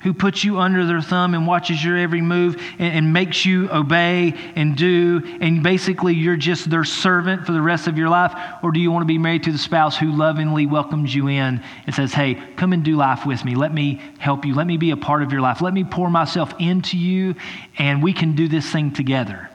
Who 0.00 0.12
puts 0.12 0.44
you 0.44 0.58
under 0.58 0.86
their 0.86 1.00
thumb 1.00 1.34
and 1.34 1.46
watches 1.46 1.82
your 1.82 1.96
every 1.96 2.20
move 2.20 2.56
and, 2.78 2.94
and, 2.94 3.12
makes 3.12 3.44
you 3.46 3.70
obey 3.70 4.34
and 4.54 4.76
do, 4.76 5.22
and 5.40 5.62
basically 5.62 6.14
you're 6.14 6.36
just 6.36 6.68
their 6.68 6.84
servant 6.84 7.46
for 7.46 7.52
the 7.52 7.60
rest 7.60 7.86
of 7.86 7.96
your 7.96 8.08
life? 8.08 8.32
Or 8.62 8.72
do 8.72 8.80
you 8.80 8.90
want 8.90 9.02
to 9.02 9.06
be 9.06 9.18
married 9.18 9.44
to 9.44 9.52
the 9.52 9.58
spouse 9.58 9.96
who 9.96 10.12
lovingly 10.12 10.66
welcomes 10.66 11.14
you 11.14 11.28
in 11.28 11.62
and 11.86 11.94
says, 11.94 12.12
Hey, 12.12 12.34
come 12.56 12.72
and 12.72 12.84
do 12.84 12.96
life 12.96 13.26
with 13.26 13.44
me. 13.44 13.54
Let 13.54 13.72
me 13.72 14.00
help 14.18 14.44
you. 14.44 14.54
Let 14.54 14.66
me 14.66 14.76
be 14.76 14.90
a 14.90 14.96
part 14.96 15.22
of 15.22 15.32
your 15.32 15.40
life. 15.40 15.62
Let 15.62 15.74
me 15.74 15.84
pour 15.84 16.10
myself 16.10 16.52
into 16.58 16.98
you, 16.98 17.34
and 17.78 18.02
we 18.02 18.12
can 18.12 18.34
do 18.34 18.48
this 18.48 18.70
thing 18.70 18.92
together. 18.92 19.50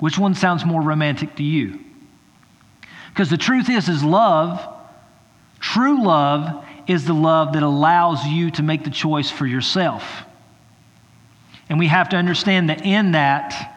Which 0.00 0.18
one 0.18 0.34
sounds 0.34 0.64
more 0.64 0.80
romantic 0.80 1.36
to 1.36 1.42
you? 1.42 1.80
Because 3.08 3.30
the 3.30 3.36
truth 3.36 3.68
is, 3.68 3.88
is 3.88 4.04
love, 4.04 4.64
true 5.58 6.04
love, 6.04 6.64
is 6.88 7.04
the 7.04 7.12
love 7.12 7.52
that 7.52 7.62
allows 7.62 8.24
you 8.24 8.50
to 8.52 8.62
make 8.62 8.82
the 8.82 8.90
choice 8.90 9.30
for 9.30 9.46
yourself. 9.46 10.24
And 11.68 11.78
we 11.78 11.86
have 11.86 12.08
to 12.08 12.16
understand 12.16 12.70
that 12.70 12.84
in 12.84 13.12
that, 13.12 13.74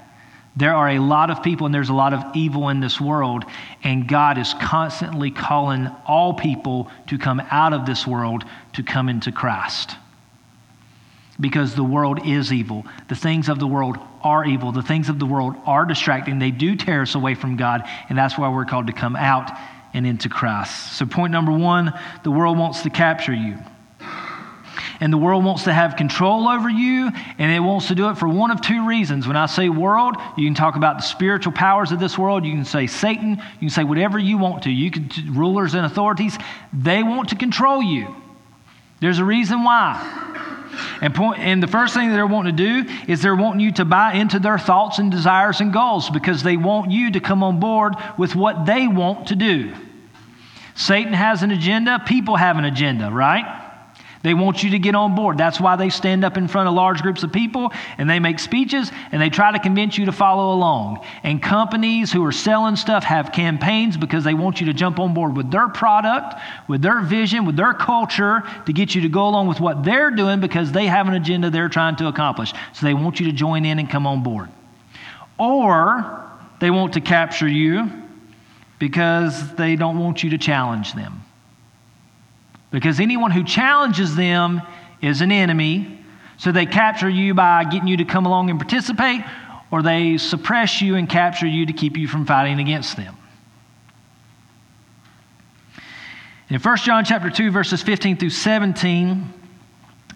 there 0.55 0.73
are 0.73 0.89
a 0.89 0.99
lot 0.99 1.29
of 1.29 1.43
people 1.43 1.65
and 1.65 1.75
there's 1.75 1.89
a 1.89 1.93
lot 1.93 2.13
of 2.13 2.35
evil 2.35 2.69
in 2.69 2.79
this 2.79 2.99
world, 2.99 3.45
and 3.83 4.07
God 4.07 4.37
is 4.37 4.53
constantly 4.61 5.31
calling 5.31 5.89
all 6.07 6.33
people 6.33 6.89
to 7.07 7.17
come 7.17 7.41
out 7.51 7.73
of 7.73 7.85
this 7.85 8.07
world 8.07 8.43
to 8.73 8.83
come 8.83 9.09
into 9.09 9.31
Christ. 9.31 9.95
Because 11.39 11.75
the 11.75 11.83
world 11.83 12.25
is 12.25 12.53
evil. 12.53 12.85
The 13.09 13.15
things 13.15 13.49
of 13.49 13.59
the 13.59 13.67
world 13.67 13.97
are 14.23 14.45
evil. 14.45 14.71
The 14.71 14.83
things 14.83 15.09
of 15.09 15.19
the 15.19 15.25
world 15.25 15.55
are 15.65 15.85
distracting. 15.85 16.39
They 16.39 16.51
do 16.51 16.75
tear 16.75 17.01
us 17.01 17.15
away 17.15 17.35
from 17.35 17.57
God, 17.57 17.83
and 18.09 18.17
that's 18.17 18.37
why 18.37 18.49
we're 18.49 18.65
called 18.65 18.87
to 18.87 18.93
come 18.93 19.15
out 19.15 19.51
and 19.93 20.05
into 20.05 20.29
Christ. 20.29 20.93
So, 20.97 21.05
point 21.05 21.31
number 21.31 21.51
one 21.51 21.93
the 22.23 22.31
world 22.31 22.57
wants 22.57 22.83
to 22.83 22.89
capture 22.89 23.33
you. 23.33 23.57
And 24.99 25.11
the 25.11 25.17
world 25.17 25.43
wants 25.43 25.63
to 25.63 25.73
have 25.73 25.95
control 25.95 26.47
over 26.47 26.69
you, 26.69 27.09
and 27.39 27.51
it 27.51 27.59
wants 27.59 27.87
to 27.87 27.95
do 27.95 28.09
it 28.09 28.19
for 28.19 28.29
one 28.29 28.51
of 28.51 28.61
two 28.61 28.87
reasons. 28.87 29.27
When 29.27 29.35
I 29.35 29.47
say 29.47 29.67
world, 29.67 30.15
you 30.37 30.45
can 30.45 30.53
talk 30.53 30.75
about 30.75 30.97
the 30.97 31.01
spiritual 31.01 31.53
powers 31.53 31.91
of 31.91 31.99
this 31.99 32.19
world. 32.19 32.45
You 32.45 32.53
can 32.53 32.65
say 32.65 32.85
Satan. 32.85 33.31
You 33.31 33.59
can 33.59 33.69
say 33.71 33.83
whatever 33.83 34.19
you 34.19 34.37
want 34.37 34.63
to. 34.63 34.69
You 34.69 34.91
can 34.91 35.09
rulers 35.33 35.73
and 35.73 35.87
authorities. 35.87 36.37
They 36.71 37.01
want 37.01 37.29
to 37.29 37.35
control 37.35 37.81
you. 37.81 38.15
There's 39.01 39.19
a 39.19 39.25
reason 39.25 39.63
why. 39.63 40.29
And, 41.01 41.13
point, 41.13 41.39
and 41.39 41.61
the 41.61 41.67
first 41.67 41.93
thing 41.93 42.11
they're 42.11 42.25
wanting 42.25 42.55
to 42.55 42.83
do 42.83 42.93
is 43.07 43.21
they're 43.21 43.35
wanting 43.35 43.59
you 43.59 43.71
to 43.73 43.85
buy 43.85 44.13
into 44.13 44.39
their 44.39 44.57
thoughts 44.57 44.99
and 44.99 45.11
desires 45.11 45.59
and 45.59 45.73
goals 45.73 46.09
because 46.09 46.43
they 46.43 46.55
want 46.55 46.91
you 46.91 47.11
to 47.11 47.19
come 47.19 47.43
on 47.43 47.59
board 47.59 47.95
with 48.17 48.35
what 48.35 48.65
they 48.65 48.87
want 48.87 49.27
to 49.27 49.35
do. 49.35 49.73
Satan 50.75 51.13
has 51.13 51.43
an 51.43 51.51
agenda, 51.51 51.99
people 52.05 52.37
have 52.37 52.57
an 52.57 52.65
agenda, 52.65 53.11
right? 53.11 53.60
They 54.23 54.33
want 54.35 54.61
you 54.61 54.71
to 54.71 54.79
get 54.79 54.93
on 54.93 55.15
board. 55.15 55.37
That's 55.37 55.59
why 55.59 55.75
they 55.75 55.89
stand 55.89 56.23
up 56.23 56.37
in 56.37 56.47
front 56.47 56.67
of 56.67 56.75
large 56.75 57.01
groups 57.01 57.23
of 57.23 57.31
people 57.31 57.71
and 57.97 58.09
they 58.09 58.19
make 58.19 58.37
speeches 58.39 58.91
and 59.11 59.21
they 59.21 59.29
try 59.29 59.51
to 59.51 59.59
convince 59.59 59.97
you 59.97 60.05
to 60.05 60.11
follow 60.11 60.53
along. 60.53 61.03
And 61.23 61.41
companies 61.41 62.11
who 62.11 62.23
are 62.25 62.31
selling 62.31 62.75
stuff 62.75 63.03
have 63.03 63.31
campaigns 63.31 63.97
because 63.97 64.23
they 64.23 64.35
want 64.35 64.59
you 64.59 64.67
to 64.67 64.73
jump 64.73 64.99
on 64.99 65.13
board 65.13 65.35
with 65.35 65.49
their 65.49 65.69
product, 65.69 66.39
with 66.67 66.81
their 66.81 67.01
vision, 67.01 67.45
with 67.45 67.55
their 67.55 67.73
culture 67.73 68.43
to 68.65 68.73
get 68.73 68.93
you 68.93 69.01
to 69.01 69.09
go 69.09 69.27
along 69.27 69.47
with 69.47 69.59
what 69.59 69.83
they're 69.83 70.11
doing 70.11 70.39
because 70.39 70.71
they 70.71 70.85
have 70.85 71.07
an 71.07 71.15
agenda 71.15 71.49
they're 71.49 71.69
trying 71.69 71.95
to 71.95 72.07
accomplish. 72.07 72.53
So 72.73 72.85
they 72.85 72.93
want 72.93 73.19
you 73.19 73.25
to 73.27 73.33
join 73.33 73.65
in 73.65 73.79
and 73.79 73.89
come 73.89 74.05
on 74.05 74.21
board. 74.21 74.49
Or 75.39 76.29
they 76.59 76.69
want 76.69 76.93
to 76.93 77.01
capture 77.01 77.47
you 77.47 77.89
because 78.77 79.55
they 79.55 79.75
don't 79.75 79.97
want 79.97 80.23
you 80.23 80.29
to 80.31 80.37
challenge 80.37 80.93
them. 80.93 81.20
Because 82.71 82.99
anyone 82.99 83.31
who 83.31 83.43
challenges 83.43 84.15
them 84.15 84.61
is 85.01 85.21
an 85.21 85.31
enemy. 85.31 85.99
So 86.37 86.51
they 86.51 86.65
capture 86.65 87.09
you 87.09 87.33
by 87.33 87.65
getting 87.65 87.87
you 87.87 87.97
to 87.97 88.05
come 88.05 88.25
along 88.25 88.49
and 88.49 88.59
participate, 88.59 89.21
or 89.69 89.83
they 89.83 90.17
suppress 90.17 90.81
you 90.81 90.95
and 90.95 91.07
capture 91.07 91.45
you 91.45 91.67
to 91.67 91.73
keep 91.73 91.97
you 91.97 92.07
from 92.07 92.25
fighting 92.25 92.59
against 92.59 92.95
them. 92.95 93.15
In 96.49 96.59
1 96.59 96.77
John 96.77 97.05
chapter 97.05 97.29
2 97.29 97.51
verses 97.51 97.81
15 97.81 98.17
through 98.17 98.31
17, 98.31 99.33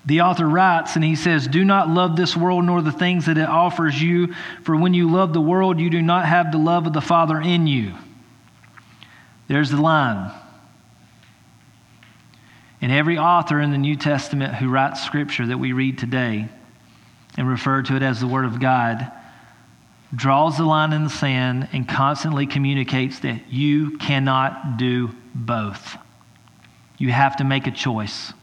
the 0.05 0.21
author 0.21 0.47
writes 0.47 0.95
and 0.95 1.03
he 1.03 1.15
says, 1.15 1.47
"Do 1.47 1.63
not 1.63 1.89
love 1.89 2.15
this 2.15 2.35
world 2.35 2.65
nor 2.65 2.81
the 2.81 2.91
things 2.91 3.25
that 3.25 3.37
it 3.37 3.47
offers 3.47 4.01
you, 4.01 4.33
for 4.63 4.75
when 4.75 4.93
you 4.93 5.09
love 5.09 5.33
the 5.33 5.41
world, 5.41 5.79
you 5.79 5.89
do 5.89 6.01
not 6.01 6.25
have 6.25 6.51
the 6.51 6.57
love 6.57 6.87
of 6.87 6.93
the 6.93 7.01
Father 7.01 7.39
in 7.39 7.67
you." 7.67 7.93
There's 9.47 9.69
the 9.69 9.81
line. 9.81 10.29
And 12.81 12.91
every 12.91 13.17
author 13.17 13.59
in 13.59 13.71
the 13.71 13.77
New 13.77 13.95
Testament 13.95 14.55
who 14.55 14.69
writes 14.69 15.03
scripture 15.03 15.47
that 15.47 15.57
we 15.57 15.73
read 15.73 15.97
today 15.97 16.47
and 17.37 17.47
refer 17.47 17.81
to 17.83 17.95
it 17.95 18.03
as 18.03 18.19
the 18.19 18.27
Word 18.27 18.45
of 18.45 18.59
God 18.59 19.11
draws 20.15 20.57
the 20.57 20.63
line 20.63 20.93
in 20.93 21.03
the 21.03 21.09
sand 21.09 21.67
and 21.73 21.87
constantly 21.87 22.45
communicates 22.45 23.19
that 23.19 23.51
you 23.51 23.97
cannot 23.97 24.77
do 24.77 25.09
both. 25.33 25.97
You 26.97 27.11
have 27.11 27.37
to 27.37 27.43
make 27.43 27.67
a 27.67 27.71
choice. 27.71 28.33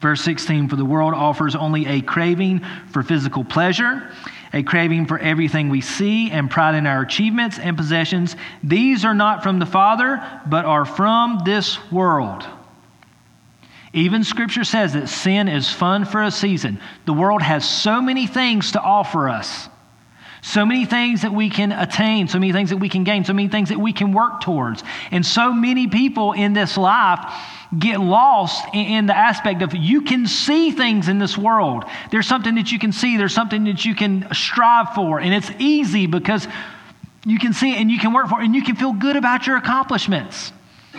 Verse 0.00 0.22
16 0.22 0.68
For 0.68 0.76
the 0.76 0.84
world 0.84 1.14
offers 1.14 1.54
only 1.54 1.86
a 1.86 2.00
craving 2.00 2.60
for 2.90 3.02
physical 3.02 3.44
pleasure, 3.44 4.10
a 4.52 4.62
craving 4.62 5.06
for 5.06 5.18
everything 5.18 5.68
we 5.68 5.80
see, 5.80 6.30
and 6.30 6.50
pride 6.50 6.74
in 6.74 6.86
our 6.86 7.02
achievements 7.02 7.58
and 7.58 7.76
possessions. 7.76 8.36
These 8.62 9.04
are 9.04 9.14
not 9.14 9.42
from 9.42 9.58
the 9.58 9.66
Father, 9.66 10.22
but 10.46 10.64
are 10.64 10.84
from 10.84 11.42
this 11.44 11.78
world. 11.90 12.46
Even 13.92 14.22
scripture 14.22 14.64
says 14.64 14.92
that 14.92 15.08
sin 15.08 15.48
is 15.48 15.68
fun 15.68 16.04
for 16.04 16.22
a 16.22 16.30
season. 16.30 16.80
The 17.06 17.12
world 17.12 17.42
has 17.42 17.68
so 17.68 18.00
many 18.00 18.26
things 18.26 18.72
to 18.72 18.80
offer 18.80 19.28
us, 19.28 19.68
So 20.42 20.64
many 20.64 20.86
things 20.86 21.22
that 21.22 21.32
we 21.32 21.50
can 21.50 21.70
attain, 21.70 22.26
so 22.28 22.38
many 22.38 22.52
things 22.52 22.70
that 22.70 22.78
we 22.78 22.88
can 22.88 23.04
gain, 23.04 23.24
so 23.24 23.34
many 23.34 23.48
things 23.48 23.68
that 23.68 23.78
we 23.78 23.92
can 23.92 24.12
work 24.12 24.40
towards. 24.40 24.82
And 25.10 25.24
so 25.24 25.52
many 25.52 25.86
people 25.86 26.32
in 26.32 26.54
this 26.54 26.78
life 26.78 27.20
get 27.78 28.00
lost 28.00 28.64
in 28.72 29.06
the 29.06 29.16
aspect 29.16 29.62
of 29.62 29.74
you 29.74 30.02
can 30.02 30.26
see 30.26 30.70
things 30.70 31.08
in 31.08 31.18
this 31.18 31.36
world. 31.36 31.84
There's 32.10 32.26
something 32.26 32.54
that 32.54 32.72
you 32.72 32.78
can 32.78 32.92
see, 32.92 33.16
there's 33.16 33.34
something 33.34 33.64
that 33.64 33.84
you 33.84 33.94
can 33.94 34.28
strive 34.32 34.94
for. 34.94 35.20
And 35.20 35.34
it's 35.34 35.50
easy 35.58 36.06
because 36.06 36.48
you 37.26 37.38
can 37.38 37.52
see 37.52 37.72
it 37.72 37.76
and 37.76 37.90
you 37.90 37.98
can 37.98 38.14
work 38.14 38.28
for 38.28 38.40
it 38.40 38.44
and 38.44 38.54
you 38.54 38.62
can 38.62 38.76
feel 38.76 38.92
good 38.92 39.16
about 39.16 39.46
your 39.46 39.56
accomplishments, 39.56 40.52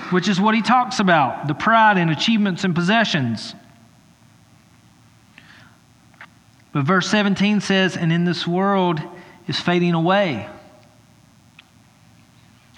which 0.10 0.27
is 0.27 0.39
what 0.39 0.56
he 0.56 0.62
talks 0.62 0.99
about 0.99 1.47
the 1.47 1.54
pride 1.54 1.97
and 1.97 2.10
achievements 2.10 2.63
and 2.63 2.73
possessions. 2.75 3.56
But 6.71 6.84
verse 6.84 7.10
17 7.10 7.62
says, 7.62 7.97
And 7.97 8.12
in 8.12 8.23
this 8.23 8.47
world 8.47 9.01
is 9.47 9.60
fading 9.60 9.93
away, 9.93 10.47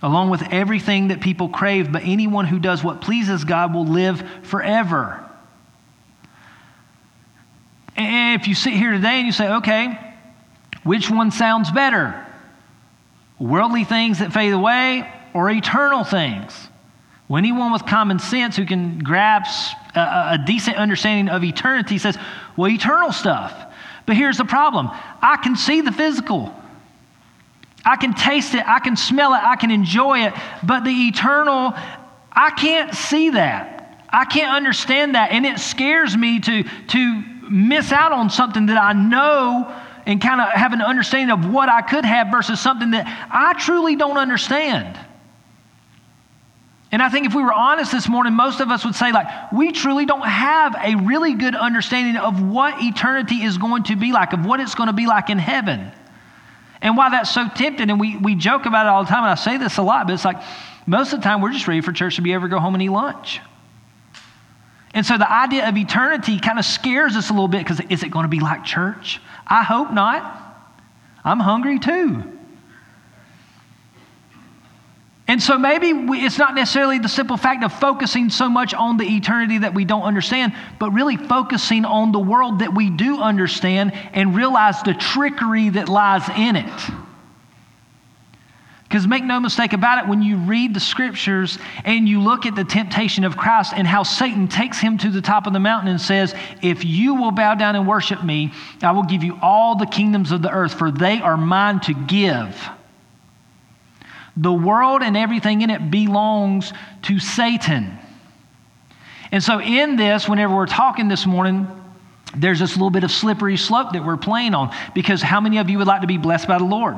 along 0.01 0.29
with 0.29 0.41
everything 0.51 1.09
that 1.09 1.21
people 1.21 1.49
crave, 1.49 1.91
but 1.91 2.03
anyone 2.03 2.45
who 2.45 2.59
does 2.59 2.83
what 2.83 3.01
pleases 3.01 3.43
God 3.43 3.73
will 3.73 3.85
live 3.85 4.23
forever. 4.43 5.19
And 7.95 8.41
if 8.41 8.47
you 8.47 8.55
sit 8.55 8.73
here 8.73 8.91
today 8.91 9.17
and 9.19 9.27
you 9.27 9.31
say, 9.31 9.53
okay, 9.55 10.15
which 10.83 11.09
one 11.09 11.29
sounds 11.29 11.71
better? 11.71 12.25
Worldly 13.39 13.83
things 13.83 14.19
that 14.19 14.33
fade 14.33 14.53
away 14.53 15.09
or 15.33 15.49
eternal 15.49 16.03
things? 16.03 16.69
Anyone 17.37 17.71
with 17.71 17.85
common 17.85 18.19
sense 18.19 18.55
who 18.55 18.65
can 18.65 18.99
grasp 18.99 19.75
a, 19.95 19.99
a 19.99 20.43
decent 20.45 20.77
understanding 20.77 21.33
of 21.33 21.43
eternity 21.43 21.97
says, 21.97 22.17
well, 22.57 22.69
eternal 22.69 23.11
stuff. 23.11 23.73
But 24.05 24.17
here's 24.17 24.37
the 24.37 24.45
problem 24.45 24.89
I 25.21 25.37
can 25.41 25.55
see 25.55 25.81
the 25.81 25.91
physical. 25.91 26.53
I 27.85 27.97
can 27.97 28.13
taste 28.13 28.53
it, 28.53 28.63
I 28.65 28.79
can 28.79 28.95
smell 28.95 29.33
it, 29.33 29.41
I 29.43 29.57
can 29.57 29.69
enjoy 29.69 30.25
it, 30.25 30.33
but 30.63 30.85
the 30.85 31.07
eternal, 31.07 31.73
I 32.31 32.51
can't 32.51 32.93
see 32.95 33.31
that. 33.31 34.05
I 34.09 34.25
can't 34.25 34.55
understand 34.55 35.15
that. 35.15 35.31
And 35.31 35.45
it 35.45 35.59
scares 35.59 36.15
me 36.15 36.39
to, 36.39 36.63
to 36.63 37.23
miss 37.49 37.91
out 37.91 38.11
on 38.11 38.29
something 38.29 38.67
that 38.67 38.77
I 38.77 38.93
know 38.93 39.75
and 40.05 40.21
kind 40.21 40.39
of 40.39 40.49
have 40.49 40.71
an 40.73 40.81
understanding 40.81 41.31
of 41.31 41.51
what 41.51 41.67
I 41.67 41.81
could 41.81 42.05
have 42.05 42.27
versus 42.31 42.59
something 42.59 42.91
that 42.91 43.05
I 43.31 43.53
truly 43.59 43.95
don't 43.95 44.17
understand. 44.17 44.97
And 46.93 47.01
I 47.01 47.09
think 47.09 47.25
if 47.25 47.33
we 47.33 47.41
were 47.41 47.51
honest 47.51 47.91
this 47.91 48.07
morning, 48.07 48.33
most 48.33 48.59
of 48.59 48.69
us 48.69 48.85
would 48.85 48.93
say, 48.93 49.11
like, 49.11 49.51
we 49.51 49.71
truly 49.71 50.05
don't 50.05 50.27
have 50.27 50.75
a 50.75 50.95
really 50.95 51.33
good 51.33 51.55
understanding 51.55 52.17
of 52.17 52.39
what 52.47 52.75
eternity 52.83 53.41
is 53.41 53.57
going 53.57 53.85
to 53.85 53.95
be 53.95 54.11
like, 54.11 54.31
of 54.31 54.45
what 54.45 54.59
it's 54.59 54.75
going 54.75 54.87
to 54.87 54.93
be 54.93 55.07
like 55.07 55.31
in 55.31 55.39
heaven. 55.39 55.91
And 56.83 56.95
why 56.95 57.09
that's 57.09 57.33
so 57.33 57.47
tempting, 57.55 57.89
and 57.89 57.99
we, 57.99 58.15
we 58.17 58.35
joke 58.35 58.67
about 58.67 58.85
it 58.85 58.89
all 58.89 59.05
the 59.05 59.09
time, 59.09 59.23
and 59.23 59.31
I 59.31 59.35
say 59.35 59.57
this 59.57 59.77
a 59.77 59.81
lot, 59.81 60.05
but 60.05 60.13
it's 60.13 60.23
like 60.23 60.37
most 60.85 61.13
of 61.13 61.19
the 61.19 61.23
time 61.23 61.41
we're 61.41 61.51
just 61.51 61.67
ready 61.67 61.81
for 61.81 61.91
church 61.91 62.17
to 62.17 62.21
be 62.21 62.31
to 62.31 62.47
go 62.47 62.59
home 62.59 62.75
and 62.75 62.83
eat 62.83 62.89
lunch. 62.89 63.41
And 64.93 65.03
so 65.03 65.17
the 65.17 65.31
idea 65.31 65.67
of 65.67 65.75
eternity 65.75 66.39
kind 66.39 66.59
of 66.59 66.65
scares 66.65 67.15
us 67.15 67.31
a 67.31 67.33
little 67.33 67.47
bit 67.47 67.65
because 67.65 67.79
is 67.89 68.03
it 68.03 68.11
going 68.11 68.25
to 68.25 68.29
be 68.29 68.39
like 68.39 68.65
church? 68.65 69.19
I 69.47 69.63
hope 69.63 69.91
not. 69.91 70.21
I'm 71.23 71.39
hungry 71.39 71.79
too. 71.79 72.23
And 75.27 75.41
so 75.41 75.57
maybe 75.57 75.93
we, 75.93 76.25
it's 76.25 76.37
not 76.37 76.53
necessarily 76.53 76.99
the 76.99 77.07
simple 77.07 77.37
fact 77.37 77.63
of 77.63 77.71
focusing 77.71 78.29
so 78.29 78.49
much 78.49 78.73
on 78.73 78.97
the 78.97 79.05
eternity 79.05 79.59
that 79.59 79.73
we 79.73 79.85
don't 79.85 80.03
understand, 80.03 80.53
but 80.79 80.91
really 80.91 81.15
focusing 81.15 81.85
on 81.85 82.11
the 82.11 82.19
world 82.19 82.59
that 82.59 82.73
we 82.75 82.89
do 82.89 83.21
understand 83.21 83.93
and 84.13 84.35
realize 84.35 84.81
the 84.83 84.93
trickery 84.93 85.69
that 85.69 85.87
lies 85.87 86.27
in 86.37 86.57
it. 86.57 86.91
Because 88.83 89.07
make 89.07 89.23
no 89.23 89.39
mistake 89.39 89.73
about 89.73 90.03
it, 90.03 90.07
when 90.07 90.21
you 90.21 90.37
read 90.37 90.75
the 90.75 90.79
scriptures 90.79 91.57
and 91.83 92.07
you 92.07 92.21
look 92.21 92.45
at 92.45 92.53
the 92.53 92.63
temptation 92.63 93.23
of 93.23 93.35
Christ 93.35 93.73
and 93.75 93.87
how 93.87 94.03
Satan 94.03 94.47
takes 94.47 94.77
him 94.77 94.99
to 94.99 95.09
the 95.09 95.21
top 95.21 95.47
of 95.47 95.53
the 95.53 95.59
mountain 95.59 95.89
and 95.89 95.99
says, 95.99 96.35
If 96.61 96.85
you 96.85 97.15
will 97.15 97.31
bow 97.31 97.55
down 97.55 97.75
and 97.75 97.87
worship 97.87 98.23
me, 98.23 98.51
I 98.83 98.91
will 98.91 99.01
give 99.01 99.23
you 99.23 99.39
all 99.41 99.77
the 99.77 99.87
kingdoms 99.87 100.31
of 100.31 100.43
the 100.43 100.51
earth, 100.51 100.75
for 100.75 100.91
they 100.91 101.21
are 101.21 101.37
mine 101.37 101.79
to 101.79 101.93
give. 101.93 102.69
The 104.35 104.53
world 104.53 105.01
and 105.01 105.15
everything 105.15 105.61
in 105.61 105.69
it 105.69 105.91
belongs 105.91 106.73
to 107.03 107.19
Satan. 107.19 107.97
And 109.31 109.43
so, 109.43 109.59
in 109.59 109.95
this, 109.95 110.27
whenever 110.27 110.55
we're 110.55 110.65
talking 110.65 111.07
this 111.07 111.25
morning, 111.25 111.67
there's 112.35 112.59
this 112.59 112.73
little 112.73 112.89
bit 112.89 113.03
of 113.03 113.11
slippery 113.11 113.57
slope 113.57 113.93
that 113.93 114.03
we're 114.03 114.17
playing 114.17 114.55
on 114.55 114.75
because 114.93 115.21
how 115.21 115.39
many 115.39 115.57
of 115.57 115.69
you 115.69 115.77
would 115.77 115.87
like 115.87 116.01
to 116.01 116.07
be 116.07 116.17
blessed 116.17 116.47
by 116.47 116.57
the 116.57 116.63
Lord? 116.63 116.95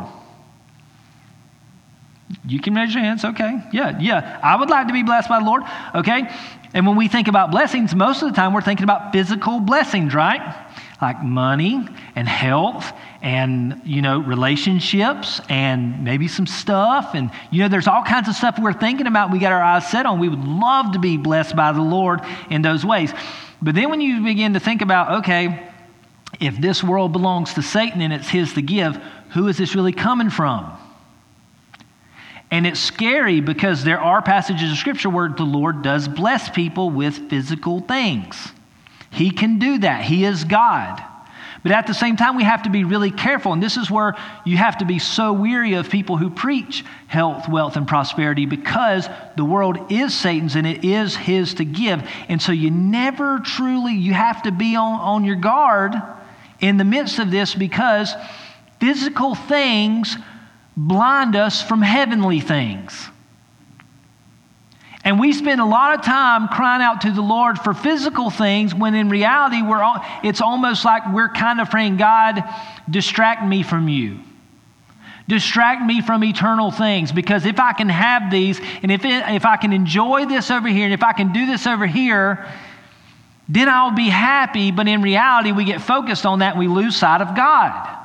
You 2.45 2.59
can 2.59 2.73
raise 2.73 2.93
your 2.93 3.03
hands, 3.03 3.23
okay? 3.23 3.61
Yeah, 3.71 3.99
yeah. 3.99 4.39
I 4.41 4.55
would 4.55 4.69
like 4.69 4.87
to 4.87 4.93
be 4.93 5.03
blessed 5.03 5.29
by 5.29 5.39
the 5.39 5.45
Lord, 5.45 5.63
okay? 5.93 6.29
And 6.73 6.87
when 6.87 6.95
we 6.95 7.07
think 7.07 7.27
about 7.27 7.51
blessings, 7.51 7.93
most 7.93 8.21
of 8.21 8.29
the 8.29 8.35
time 8.35 8.53
we're 8.53 8.61
thinking 8.61 8.83
about 8.83 9.11
physical 9.11 9.59
blessings, 9.59 10.13
right? 10.13 10.64
Like 11.01 11.21
money 11.21 11.85
and 12.15 12.27
health 12.27 12.93
and 13.21 13.81
you 13.83 14.01
know 14.01 14.19
relationships 14.19 15.41
and 15.49 16.03
maybe 16.03 16.27
some 16.27 16.47
stuff. 16.47 17.15
And 17.15 17.31
you 17.51 17.61
know 17.61 17.67
there's 17.67 17.87
all 17.87 18.03
kinds 18.03 18.29
of 18.29 18.35
stuff 18.35 18.57
we're 18.59 18.73
thinking 18.73 19.07
about 19.07 19.31
we 19.31 19.39
got 19.39 19.51
our 19.51 19.61
eyes 19.61 19.89
set 19.89 20.05
on. 20.05 20.19
We 20.19 20.29
would 20.29 20.45
love 20.45 20.93
to 20.93 20.99
be 20.99 21.17
blessed 21.17 21.55
by 21.55 21.73
the 21.73 21.81
lord 21.81 22.21
in 22.49 22.61
those 22.61 22.85
ways. 22.85 23.13
But 23.61 23.75
then 23.75 23.89
when 23.89 23.99
you 23.99 24.23
begin 24.23 24.53
to 24.53 24.59
think 24.59 24.81
about 24.81 25.23
okay 25.23 25.69
if 26.39 26.57
this 26.59 26.83
world 26.83 27.11
belongs 27.13 27.53
to 27.53 27.61
satan 27.61 28.01
and 28.01 28.11
it's 28.11 28.27
his 28.27 28.53
to 28.53 28.61
give 28.61 28.97
who 29.29 29.47
is 29.47 29.57
this 29.57 29.75
really 29.75 29.93
coming 29.93 30.29
from? 30.29 30.71
And 32.51 32.65
it's 32.65 32.79
scary 32.79 33.41
because 33.41 33.83
there 33.83 33.99
are 33.99 34.21
passages 34.21 34.71
of 34.71 34.77
scripture 34.77 35.09
where 35.09 35.27
the 35.29 35.43
lord 35.43 35.81
does 35.81 36.07
bless 36.07 36.49
people 36.49 36.89
with 36.89 37.29
physical 37.29 37.81
things 37.81 38.51
he 39.15 39.31
can 39.31 39.59
do 39.59 39.79
that 39.79 40.03
he 40.03 40.25
is 40.25 40.43
god 40.43 41.01
but 41.65 41.71
at 41.71 41.87
the 41.87 41.95
same 41.95 42.15
time, 42.15 42.35
we 42.35 42.43
have 42.43 42.61
to 42.61 42.69
be 42.69 42.83
really 42.83 43.09
careful. 43.09 43.51
And 43.51 43.63
this 43.63 43.75
is 43.75 43.89
where 43.89 44.13
you 44.45 44.55
have 44.55 44.77
to 44.77 44.85
be 44.85 44.99
so 44.99 45.33
weary 45.33 45.73
of 45.73 45.89
people 45.89 46.15
who 46.15 46.29
preach 46.29 46.85
health, 47.07 47.49
wealth, 47.49 47.75
and 47.75 47.87
prosperity 47.87 48.45
because 48.45 49.09
the 49.35 49.43
world 49.43 49.91
is 49.91 50.13
Satan's 50.13 50.55
and 50.55 50.67
it 50.67 50.85
is 50.85 51.15
his 51.15 51.55
to 51.55 51.65
give. 51.65 52.07
And 52.29 52.39
so 52.39 52.51
you 52.51 52.69
never 52.69 53.39
truly, 53.39 53.95
you 53.95 54.13
have 54.13 54.43
to 54.43 54.51
be 54.51 54.75
on, 54.75 54.99
on 54.99 55.25
your 55.25 55.37
guard 55.37 55.95
in 56.59 56.77
the 56.77 56.83
midst 56.83 57.17
of 57.17 57.31
this 57.31 57.55
because 57.55 58.13
physical 58.79 59.33
things 59.33 60.17
blind 60.77 61.35
us 61.35 61.63
from 61.63 61.81
heavenly 61.81 62.41
things. 62.41 63.09
And 65.05 65.19
we 65.19 65.33
spend 65.33 65.61
a 65.61 65.65
lot 65.65 65.93
of 65.93 66.03
time 66.03 66.47
crying 66.47 66.81
out 66.81 67.01
to 67.01 67.11
the 67.11 67.21
Lord 67.21 67.59
for 67.59 67.75
physical 67.75 68.31
things 68.31 68.73
when 68.73 68.95
in 68.95 69.07
reality 69.07 69.61
we're 69.61 69.83
all, 69.83 70.03
it's 70.23 70.41
almost 70.41 70.83
like 70.83 71.03
we're 71.13 71.29
kind 71.29 71.61
of 71.61 71.69
praying, 71.69 71.97
God, 71.97 72.43
distract 72.89 73.45
me 73.45 73.61
from 73.61 73.87
you. 73.87 74.19
Distract 75.27 75.85
me 75.85 76.01
from 76.01 76.23
eternal 76.23 76.71
things 76.71 77.11
because 77.11 77.45
if 77.45 77.59
I 77.59 77.73
can 77.73 77.87
have 77.89 78.31
these 78.31 78.59
and 78.81 78.91
if, 78.91 79.05
it, 79.05 79.23
if 79.29 79.45
I 79.45 79.57
can 79.57 79.73
enjoy 79.73 80.25
this 80.25 80.49
over 80.49 80.67
here 80.67 80.85
and 80.85 80.93
if 80.93 81.03
I 81.03 81.13
can 81.13 81.31
do 81.31 81.45
this 81.45 81.67
over 81.67 81.85
here, 81.85 82.51
then 83.47 83.69
I'll 83.69 83.95
be 83.95 84.09
happy. 84.09 84.71
But 84.71 84.87
in 84.87 85.03
reality, 85.03 85.51
we 85.51 85.65
get 85.65 85.81
focused 85.81 86.25
on 86.25 86.39
that 86.39 86.55
and 86.55 86.59
we 86.59 86.67
lose 86.67 86.95
sight 86.95 87.21
of 87.21 87.35
God. 87.35 87.95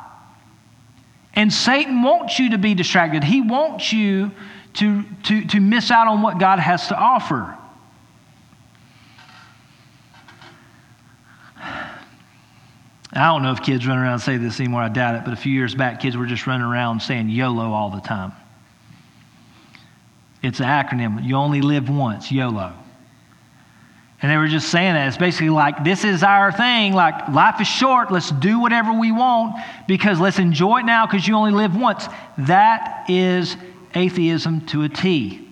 And 1.32 1.50
Satan 1.50 2.02
wants 2.02 2.38
you 2.38 2.50
to 2.50 2.58
be 2.58 2.74
distracted. 2.74 3.24
He 3.24 3.40
wants 3.40 3.90
you 3.90 4.32
to, 4.74 5.04
to, 5.24 5.44
to 5.46 5.60
miss 5.60 5.90
out 5.90 6.06
on 6.06 6.22
what 6.22 6.38
God 6.38 6.58
has 6.58 6.88
to 6.88 6.96
offer. 6.96 7.56
I 13.12 13.26
don't 13.26 13.42
know 13.42 13.52
if 13.52 13.62
kids 13.62 13.86
run 13.86 13.98
around 13.98 14.14
and 14.14 14.22
say 14.22 14.36
this 14.36 14.60
anymore, 14.60 14.82
I 14.82 14.88
doubt 14.88 15.16
it, 15.16 15.24
but 15.24 15.32
a 15.32 15.36
few 15.36 15.52
years 15.52 15.74
back, 15.74 16.00
kids 16.00 16.16
were 16.16 16.26
just 16.26 16.46
running 16.46 16.66
around 16.66 17.00
saying 17.00 17.28
YOLO 17.28 17.72
all 17.72 17.90
the 17.90 18.00
time. 18.00 18.32
It's 20.42 20.60
an 20.60 20.66
acronym. 20.66 21.22
You 21.24 21.34
only 21.34 21.60
live 21.60 21.90
once, 21.90 22.30
YOLO. 22.30 22.72
And 24.22 24.30
they 24.30 24.36
were 24.36 24.48
just 24.48 24.68
saying 24.68 24.94
that. 24.94 25.08
It's 25.08 25.16
basically 25.16 25.50
like, 25.50 25.82
this 25.82 26.04
is 26.04 26.22
our 26.22 26.52
thing. 26.52 26.92
Like, 26.92 27.28
life 27.28 27.60
is 27.60 27.66
short. 27.66 28.12
Let's 28.12 28.30
do 28.30 28.60
whatever 28.60 28.92
we 28.92 29.12
want 29.12 29.56
because 29.88 30.20
let's 30.20 30.38
enjoy 30.38 30.80
it 30.80 30.84
now 30.84 31.06
because 31.06 31.26
you 31.26 31.34
only 31.34 31.52
live 31.52 31.74
once. 31.74 32.06
That 32.38 33.06
is 33.08 33.56
atheism 33.94 34.66
to 34.66 34.82
a 34.82 34.88
T. 34.88 35.46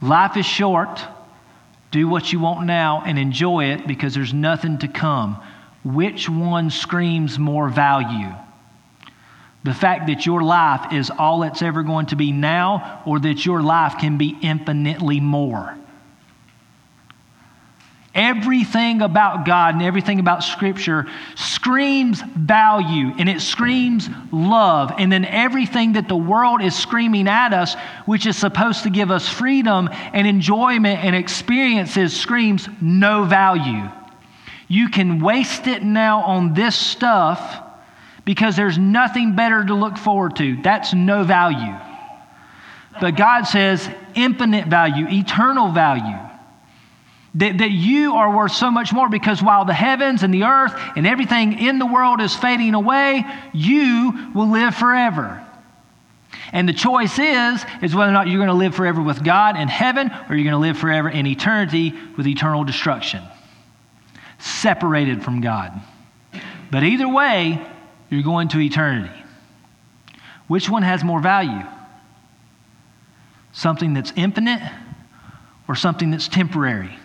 Life 0.00 0.36
is 0.36 0.46
short. 0.46 1.00
Do 1.90 2.06
what 2.08 2.32
you 2.32 2.40
want 2.40 2.66
now 2.66 3.02
and 3.04 3.18
enjoy 3.18 3.66
it 3.66 3.86
because 3.86 4.14
there's 4.14 4.34
nothing 4.34 4.78
to 4.78 4.88
come. 4.88 5.42
Which 5.84 6.28
one 6.28 6.70
screams 6.70 7.38
more 7.38 7.68
value? 7.68 8.32
The 9.64 9.74
fact 9.74 10.06
that 10.06 10.24
your 10.24 10.42
life 10.42 10.92
is 10.92 11.10
all 11.10 11.42
it's 11.42 11.62
ever 11.62 11.82
going 11.82 12.06
to 12.06 12.16
be 12.16 12.30
now, 12.30 13.02
or 13.04 13.18
that 13.20 13.44
your 13.44 13.62
life 13.62 13.96
can 13.98 14.18
be 14.18 14.36
infinitely 14.40 15.20
more? 15.20 15.76
Everything 18.14 19.02
about 19.02 19.44
God 19.44 19.74
and 19.74 19.82
everything 19.82 20.18
about 20.18 20.42
Scripture 20.42 21.06
screams 21.36 22.22
value 22.22 23.12
and 23.18 23.28
it 23.28 23.40
screams 23.40 24.08
love. 24.32 24.92
And 24.98 25.12
then 25.12 25.24
everything 25.24 25.92
that 25.92 26.08
the 26.08 26.16
world 26.16 26.62
is 26.62 26.74
screaming 26.74 27.28
at 27.28 27.52
us, 27.52 27.76
which 28.06 28.26
is 28.26 28.36
supposed 28.36 28.84
to 28.84 28.90
give 28.90 29.10
us 29.10 29.28
freedom 29.28 29.90
and 29.92 30.26
enjoyment 30.26 31.04
and 31.04 31.14
experiences, 31.14 32.18
screams 32.18 32.68
no 32.80 33.24
value. 33.24 33.88
You 34.68 34.88
can 34.88 35.20
waste 35.20 35.66
it 35.66 35.82
now 35.82 36.22
on 36.22 36.54
this 36.54 36.76
stuff 36.76 37.62
because 38.24 38.56
there's 38.56 38.78
nothing 38.78 39.36
better 39.36 39.64
to 39.64 39.74
look 39.74 39.96
forward 39.96 40.36
to. 40.36 40.60
That's 40.62 40.92
no 40.92 41.24
value. 41.24 41.74
But 43.00 43.16
God 43.16 43.44
says 43.44 43.88
infinite 44.14 44.66
value, 44.66 45.06
eternal 45.08 45.72
value. 45.72 46.18
That, 47.38 47.58
that 47.58 47.70
you 47.70 48.14
are 48.14 48.34
worth 48.36 48.52
so 48.52 48.70
much 48.70 48.92
more 48.92 49.08
because 49.08 49.42
while 49.42 49.64
the 49.64 49.74
heavens 49.74 50.22
and 50.22 50.34
the 50.34 50.44
earth 50.44 50.72
and 50.96 51.06
everything 51.06 51.58
in 51.58 51.78
the 51.78 51.86
world 51.86 52.20
is 52.20 52.34
fading 52.34 52.74
away, 52.74 53.24
you 53.52 54.30
will 54.34 54.50
live 54.50 54.74
forever. 54.74 55.44
And 56.52 56.68
the 56.68 56.72
choice 56.72 57.18
is, 57.18 57.64
is 57.82 57.94
whether 57.94 58.10
or 58.10 58.14
not 58.14 58.26
you're 58.26 58.38
going 58.38 58.48
to 58.48 58.54
live 58.54 58.74
forever 58.74 59.02
with 59.02 59.22
God 59.22 59.56
in 59.56 59.68
heaven 59.68 60.10
or 60.28 60.34
you're 60.34 60.50
going 60.50 60.52
to 60.52 60.58
live 60.58 60.78
forever 60.78 61.08
in 61.08 61.26
eternity 61.26 61.92
with 62.16 62.26
eternal 62.26 62.64
destruction, 62.64 63.22
separated 64.38 65.22
from 65.22 65.40
God. 65.40 65.72
But 66.70 66.82
either 66.82 67.08
way, 67.08 67.64
you're 68.10 68.22
going 68.22 68.48
to 68.48 68.60
eternity. 68.60 69.14
Which 70.48 70.68
one 70.68 70.82
has 70.82 71.04
more 71.04 71.20
value? 71.20 71.64
Something 73.52 73.94
that's 73.94 74.12
infinite 74.16 74.62
or 75.68 75.74
something 75.74 76.10
that's 76.10 76.28
temporary? 76.28 76.98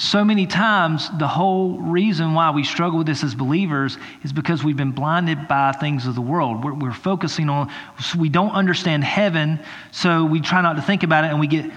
So 0.00 0.24
many 0.24 0.46
times, 0.46 1.10
the 1.18 1.28
whole 1.28 1.78
reason 1.78 2.32
why 2.32 2.52
we 2.52 2.64
struggle 2.64 2.96
with 2.96 3.06
this 3.06 3.22
as 3.22 3.34
believers 3.34 3.98
is 4.24 4.32
because 4.32 4.64
we've 4.64 4.74
been 4.74 4.92
blinded 4.92 5.46
by 5.46 5.72
things 5.72 6.06
of 6.06 6.14
the 6.14 6.22
world. 6.22 6.64
We're, 6.64 6.72
we're 6.72 6.94
focusing 6.94 7.50
on, 7.50 7.70
we 8.18 8.30
don't 8.30 8.52
understand 8.52 9.04
heaven, 9.04 9.60
so 9.90 10.24
we 10.24 10.40
try 10.40 10.62
not 10.62 10.76
to 10.76 10.82
think 10.82 11.02
about 11.02 11.24
it, 11.24 11.26
and 11.26 11.38
we 11.38 11.46
get 11.46 11.70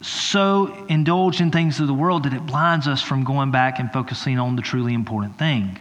so 0.00 0.86
indulged 0.88 1.42
in 1.42 1.50
things 1.50 1.80
of 1.80 1.86
the 1.86 1.92
world 1.92 2.22
that 2.22 2.32
it 2.32 2.46
blinds 2.46 2.88
us 2.88 3.02
from 3.02 3.24
going 3.24 3.50
back 3.50 3.78
and 3.78 3.92
focusing 3.92 4.38
on 4.38 4.56
the 4.56 4.62
truly 4.62 4.94
important 4.94 5.38
thing. 5.38 5.78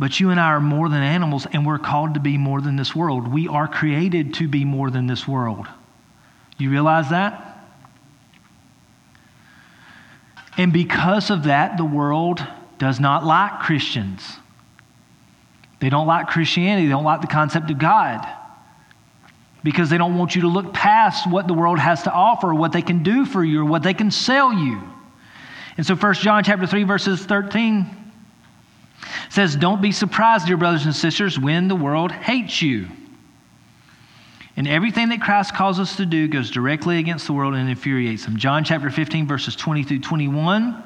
But 0.00 0.18
you 0.18 0.30
and 0.30 0.40
I 0.40 0.46
are 0.46 0.60
more 0.60 0.88
than 0.88 1.04
animals, 1.04 1.46
and 1.52 1.64
we're 1.64 1.78
called 1.78 2.14
to 2.14 2.20
be 2.20 2.36
more 2.36 2.60
than 2.60 2.74
this 2.74 2.92
world. 2.92 3.32
We 3.32 3.46
are 3.46 3.68
created 3.68 4.34
to 4.34 4.48
be 4.48 4.64
more 4.64 4.90
than 4.90 5.06
this 5.06 5.28
world. 5.28 5.68
You 6.58 6.70
realize 6.70 7.10
that? 7.10 7.45
And 10.56 10.72
because 10.72 11.30
of 11.30 11.44
that, 11.44 11.76
the 11.76 11.84
world 11.84 12.44
does 12.78 12.98
not 12.98 13.24
like 13.24 13.60
Christians. 13.60 14.22
They 15.80 15.90
don't 15.90 16.06
like 16.06 16.28
Christianity, 16.28 16.86
they 16.86 16.92
don't 16.92 17.04
like 17.04 17.20
the 17.20 17.26
concept 17.26 17.70
of 17.70 17.78
God. 17.78 18.26
Because 19.62 19.90
they 19.90 19.98
don't 19.98 20.16
want 20.16 20.34
you 20.34 20.42
to 20.42 20.48
look 20.48 20.72
past 20.72 21.28
what 21.28 21.48
the 21.48 21.54
world 21.54 21.78
has 21.78 22.04
to 22.04 22.12
offer, 22.12 22.54
what 22.54 22.72
they 22.72 22.82
can 22.82 23.02
do 23.02 23.26
for 23.26 23.44
you, 23.44 23.62
or 23.62 23.64
what 23.64 23.82
they 23.82 23.94
can 23.94 24.10
sell 24.10 24.52
you. 24.52 24.80
And 25.76 25.84
so 25.84 25.94
1 25.94 26.14
John 26.14 26.44
chapter 26.44 26.66
3, 26.66 26.84
verses 26.84 27.24
13 27.24 27.86
says, 29.28 29.56
Don't 29.56 29.82
be 29.82 29.92
surprised, 29.92 30.46
dear 30.46 30.56
brothers 30.56 30.86
and 30.86 30.94
sisters, 30.94 31.38
when 31.38 31.68
the 31.68 31.74
world 31.74 32.12
hates 32.12 32.62
you. 32.62 32.86
And 34.56 34.66
everything 34.66 35.10
that 35.10 35.20
Christ 35.20 35.54
calls 35.54 35.78
us 35.78 35.96
to 35.96 36.06
do 36.06 36.28
goes 36.28 36.50
directly 36.50 36.98
against 36.98 37.26
the 37.26 37.34
world 37.34 37.54
and 37.54 37.68
infuriates 37.68 38.24
them. 38.24 38.38
John 38.38 38.64
chapter 38.64 38.88
15, 38.88 39.26
verses 39.26 39.54
20 39.54 39.84
through 39.84 39.98
21 39.98 40.82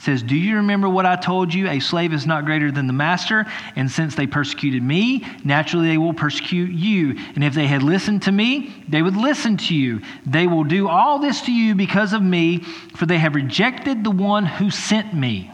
says, 0.00 0.24
Do 0.24 0.34
you 0.34 0.56
remember 0.56 0.88
what 0.88 1.06
I 1.06 1.14
told 1.14 1.54
you? 1.54 1.68
A 1.68 1.78
slave 1.78 2.12
is 2.12 2.26
not 2.26 2.44
greater 2.44 2.72
than 2.72 2.88
the 2.88 2.92
master. 2.92 3.46
And 3.76 3.88
since 3.88 4.16
they 4.16 4.26
persecuted 4.26 4.82
me, 4.82 5.24
naturally 5.44 5.86
they 5.86 5.98
will 5.98 6.14
persecute 6.14 6.72
you. 6.72 7.16
And 7.36 7.44
if 7.44 7.54
they 7.54 7.68
had 7.68 7.84
listened 7.84 8.22
to 8.22 8.32
me, 8.32 8.84
they 8.88 9.02
would 9.02 9.16
listen 9.16 9.56
to 9.58 9.74
you. 9.74 10.00
They 10.26 10.48
will 10.48 10.64
do 10.64 10.88
all 10.88 11.20
this 11.20 11.42
to 11.42 11.52
you 11.52 11.76
because 11.76 12.12
of 12.14 12.22
me, 12.22 12.64
for 12.96 13.06
they 13.06 13.18
have 13.18 13.36
rejected 13.36 14.02
the 14.02 14.10
one 14.10 14.46
who 14.46 14.68
sent 14.68 15.14
me. 15.14 15.48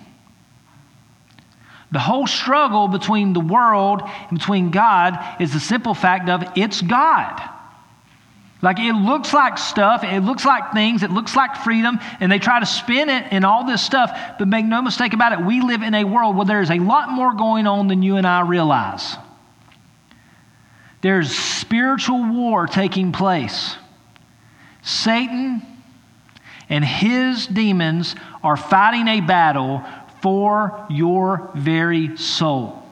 The 1.93 1.99
whole 1.99 2.27
struggle 2.27 2.89
between 2.89 3.35
the 3.35 3.41
world 3.41 4.03
and 4.31 4.39
between 4.39 4.71
God 4.71 5.19
is 5.39 5.53
the 5.53 5.61
simple 5.61 5.93
fact 5.93 6.31
of 6.31 6.45
it's 6.57 6.81
God. 6.81 7.57
Like 8.61 8.81
it 8.81 8.93
looks 8.93 9.33
like 9.33 9.57
stuff, 9.57 10.03
it 10.03 10.21
looks 10.21 10.45
like 10.45 10.73
things, 10.73 11.05
it 11.05 11.11
looks 11.11 11.37
like 11.37 11.57
freedom, 11.57 12.01
and 12.19 12.31
they 12.31 12.41
try 12.41 12.59
to 12.59 12.67
spin 12.67 13.09
it 13.09 13.27
and 13.31 13.45
all 13.45 13.65
this 13.65 13.81
stuff. 13.81 14.19
But 14.39 14.49
make 14.49 14.67
no 14.67 14.83
mistake 14.83 15.13
about 15.13 15.33
it, 15.33 15.45
we 15.45 15.61
live 15.61 15.83
in 15.83 15.95
a 15.95 16.05
world 16.05 16.37
where 16.37 16.47
there's 16.47 16.71
a 16.71 16.79
lot 16.79 17.11
more 17.11 17.35
going 17.35 17.69
on 17.69 17.87
than 17.87 18.03
you 18.03 18.17
and 18.17 18.27
I 18.27 18.41
realize. 18.41 19.17
There's 21.01 21.31
spiritual 21.31 22.33
war 22.33 22.67
taking 22.67 23.13
place. 23.13 23.77
Satan 24.83 25.63
and 26.69 26.85
his 26.85 27.47
demons 27.47 28.17
are 28.43 28.57
fighting 28.57 29.07
a 29.07 29.21
battle 29.21 29.85
for 30.21 30.85
your 30.91 31.51
very 31.55 32.17
soul. 32.17 32.83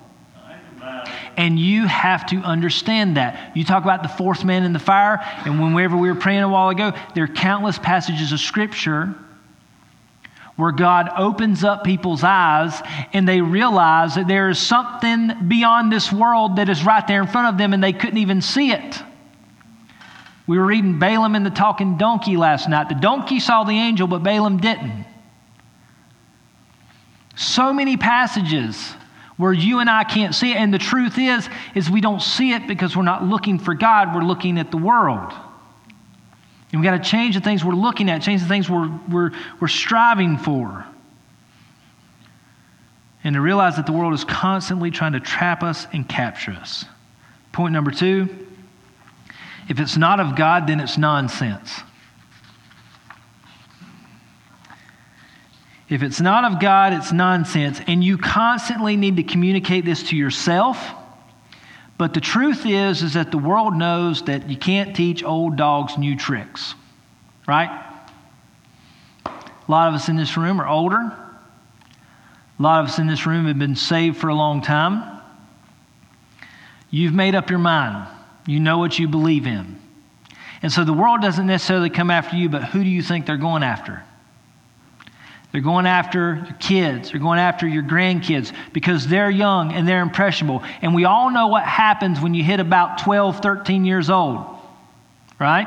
And 1.36 1.58
you 1.58 1.86
have 1.86 2.26
to 2.26 2.36
understand 2.36 3.16
that. 3.18 3.56
You 3.56 3.64
talk 3.64 3.82
about 3.82 4.02
the 4.02 4.08
fourth 4.08 4.44
man 4.44 4.62
in 4.64 4.72
the 4.72 4.78
fire, 4.78 5.20
and 5.44 5.60
whenever 5.74 5.96
we 5.96 6.08
were 6.08 6.14
praying 6.14 6.42
a 6.42 6.48
while 6.48 6.70
ago, 6.70 6.92
there 7.14 7.24
are 7.24 7.28
countless 7.28 7.78
passages 7.78 8.32
of 8.32 8.40
Scripture 8.40 9.14
where 10.56 10.72
God 10.72 11.10
opens 11.18 11.64
up 11.64 11.84
people's 11.84 12.24
eyes 12.24 12.80
and 13.12 13.28
they 13.28 13.42
realize 13.42 14.14
that 14.14 14.26
there 14.26 14.48
is 14.48 14.58
something 14.58 15.48
beyond 15.48 15.92
this 15.92 16.10
world 16.10 16.56
that 16.56 16.68
is 16.68 16.82
right 16.82 17.06
there 17.06 17.20
in 17.20 17.28
front 17.28 17.48
of 17.48 17.58
them 17.58 17.74
and 17.74 17.84
they 17.84 17.92
couldn't 17.92 18.16
even 18.16 18.40
see 18.40 18.72
it. 18.72 19.02
We 20.46 20.58
were 20.58 20.64
reading 20.64 20.98
Balaam 20.98 21.34
and 21.34 21.44
the 21.44 21.50
talking 21.50 21.98
donkey 21.98 22.36
last 22.36 22.68
night. 22.68 22.88
The 22.88 22.94
donkey 22.94 23.40
saw 23.40 23.64
the 23.64 23.72
angel, 23.72 24.06
but 24.06 24.22
Balaam 24.22 24.58
didn't. 24.58 25.04
So 27.34 27.72
many 27.72 27.96
passages 27.96 28.94
where 29.36 29.52
you 29.52 29.80
and 29.80 29.90
I 29.90 30.04
can't 30.04 30.34
see 30.34 30.52
it. 30.52 30.56
And 30.56 30.72
the 30.72 30.78
truth 30.78 31.18
is, 31.18 31.48
is 31.74 31.90
we 31.90 32.00
don't 32.00 32.22
see 32.22 32.52
it 32.52 32.66
because 32.66 32.96
we're 32.96 33.02
not 33.02 33.22
looking 33.22 33.58
for 33.58 33.74
God, 33.74 34.14
we're 34.14 34.22
looking 34.22 34.58
at 34.58 34.70
the 34.70 34.78
world. 34.78 35.32
And 36.72 36.80
we've 36.80 36.90
got 36.90 37.02
to 37.02 37.10
change 37.10 37.34
the 37.34 37.40
things 37.40 37.64
we're 37.64 37.74
looking 37.74 38.10
at, 38.10 38.22
change 38.22 38.42
the 38.42 38.48
things 38.48 38.68
we're, 38.68 38.90
we're, 39.08 39.30
we're 39.60 39.68
striving 39.68 40.38
for. 40.38 40.84
And 43.22 43.34
to 43.34 43.40
realize 43.40 43.76
that 43.76 43.86
the 43.86 43.92
world 43.92 44.14
is 44.14 44.24
constantly 44.24 44.90
trying 44.90 45.12
to 45.12 45.20
trap 45.20 45.62
us 45.62 45.86
and 45.92 46.08
capture 46.08 46.52
us. 46.52 46.84
Point 47.52 47.72
number 47.72 47.90
two 47.90 48.46
if 49.68 49.80
it's 49.80 49.96
not 49.96 50.20
of 50.20 50.36
God, 50.36 50.68
then 50.68 50.78
it's 50.78 50.96
nonsense. 50.96 51.80
If 55.88 56.02
it's 56.02 56.20
not 56.20 56.44
of 56.44 56.60
God, 56.60 56.92
it's 56.92 57.12
nonsense. 57.12 57.80
And 57.86 58.02
you 58.02 58.18
constantly 58.18 58.96
need 58.96 59.16
to 59.16 59.22
communicate 59.22 59.84
this 59.84 60.02
to 60.04 60.16
yourself. 60.16 60.78
But 61.98 62.12
the 62.12 62.20
truth 62.20 62.66
is, 62.66 63.02
is 63.02 63.14
that 63.14 63.30
the 63.30 63.38
world 63.38 63.74
knows 63.74 64.22
that 64.22 64.50
you 64.50 64.56
can't 64.56 64.94
teach 64.94 65.22
old 65.24 65.56
dogs 65.56 65.96
new 65.96 66.16
tricks, 66.16 66.74
right? 67.46 67.84
A 69.24 69.70
lot 69.70 69.88
of 69.88 69.94
us 69.94 70.08
in 70.08 70.16
this 70.16 70.36
room 70.36 70.60
are 70.60 70.68
older. 70.68 70.98
A 70.98 72.62
lot 72.62 72.82
of 72.82 72.90
us 72.90 72.98
in 72.98 73.06
this 73.06 73.26
room 73.26 73.46
have 73.46 73.58
been 73.58 73.76
saved 73.76 74.16
for 74.16 74.28
a 74.28 74.34
long 74.34 74.62
time. 74.62 75.20
You've 76.90 77.14
made 77.14 77.34
up 77.34 77.50
your 77.50 77.58
mind. 77.58 78.08
You 78.46 78.60
know 78.60 78.78
what 78.78 78.98
you 78.98 79.08
believe 79.08 79.46
in. 79.46 79.78
And 80.62 80.72
so 80.72 80.84
the 80.84 80.92
world 80.92 81.20
doesn't 81.20 81.46
necessarily 81.46 81.90
come 81.90 82.10
after 82.10 82.36
you, 82.36 82.48
but 82.48 82.64
who 82.64 82.82
do 82.82 82.88
you 82.88 83.02
think 83.02 83.26
they're 83.26 83.36
going 83.36 83.62
after? 83.62 84.02
They're 85.52 85.60
going 85.60 85.86
after 85.86 86.42
your 86.44 86.56
kids. 86.58 87.10
They're 87.10 87.20
going 87.20 87.38
after 87.38 87.66
your 87.66 87.82
grandkids 87.82 88.52
because 88.72 89.06
they're 89.06 89.30
young 89.30 89.72
and 89.72 89.88
they're 89.88 90.02
impressionable. 90.02 90.62
And 90.82 90.94
we 90.94 91.04
all 91.04 91.30
know 91.30 91.46
what 91.46 91.64
happens 91.64 92.20
when 92.20 92.34
you 92.34 92.44
hit 92.44 92.60
about 92.60 92.98
12, 92.98 93.40
13 93.40 93.84
years 93.84 94.10
old, 94.10 94.44
right? 95.38 95.66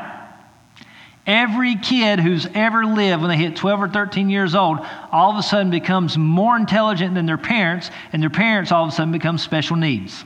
Every 1.26 1.76
kid 1.76 2.20
who's 2.20 2.48
ever 2.56 2.86
lived 2.86 3.22
when 3.22 3.30
they 3.30 3.38
hit 3.38 3.56
12 3.56 3.84
or 3.84 3.90
13 3.90 4.30
years 4.30 4.56
old 4.56 4.80
all 5.12 5.32
of 5.32 5.38
a 5.38 5.44
sudden 5.44 5.70
becomes 5.70 6.18
more 6.18 6.58
intelligent 6.58 7.14
than 7.14 7.26
their 7.26 7.38
parents, 7.38 7.92
and 8.12 8.22
their 8.22 8.32
parents 8.32 8.72
all 8.72 8.86
of 8.86 8.90
a 8.90 8.92
sudden 8.92 9.12
become 9.12 9.38
special 9.38 9.76
needs. 9.76 10.26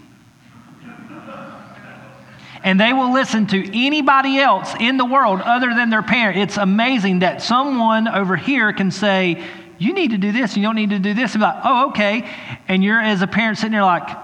And 2.64 2.80
they 2.80 2.94
will 2.94 3.12
listen 3.12 3.46
to 3.48 3.78
anybody 3.78 4.40
else 4.40 4.74
in 4.80 4.96
the 4.96 5.06
world 5.06 5.42
other 5.42 5.74
than 5.76 5.90
their 5.90 6.02
parent. 6.02 6.38
It's 6.38 6.58
amazing 6.58 7.20
that 7.20 7.42
someone 7.42 8.08
over 8.08 8.38
here 8.38 8.72
can 8.72 8.90
say, 8.90 9.44
You 9.78 9.94
need 9.94 10.12
to 10.12 10.18
do 10.18 10.32
this, 10.32 10.56
you 10.56 10.64
don't 10.64 10.76
need 10.76 10.92
to 10.92 11.00
do 11.00 11.14
this. 11.14 11.34
And 11.34 11.42
like, 11.42 11.62
oh, 11.66 11.90
okay. 11.90 12.30
And 12.70 12.82
you're, 12.82 13.02
as 13.02 13.22
a 13.22 13.28
parent, 13.28 13.58
sitting 13.58 13.74
there 13.74 13.84
like, 13.84 14.18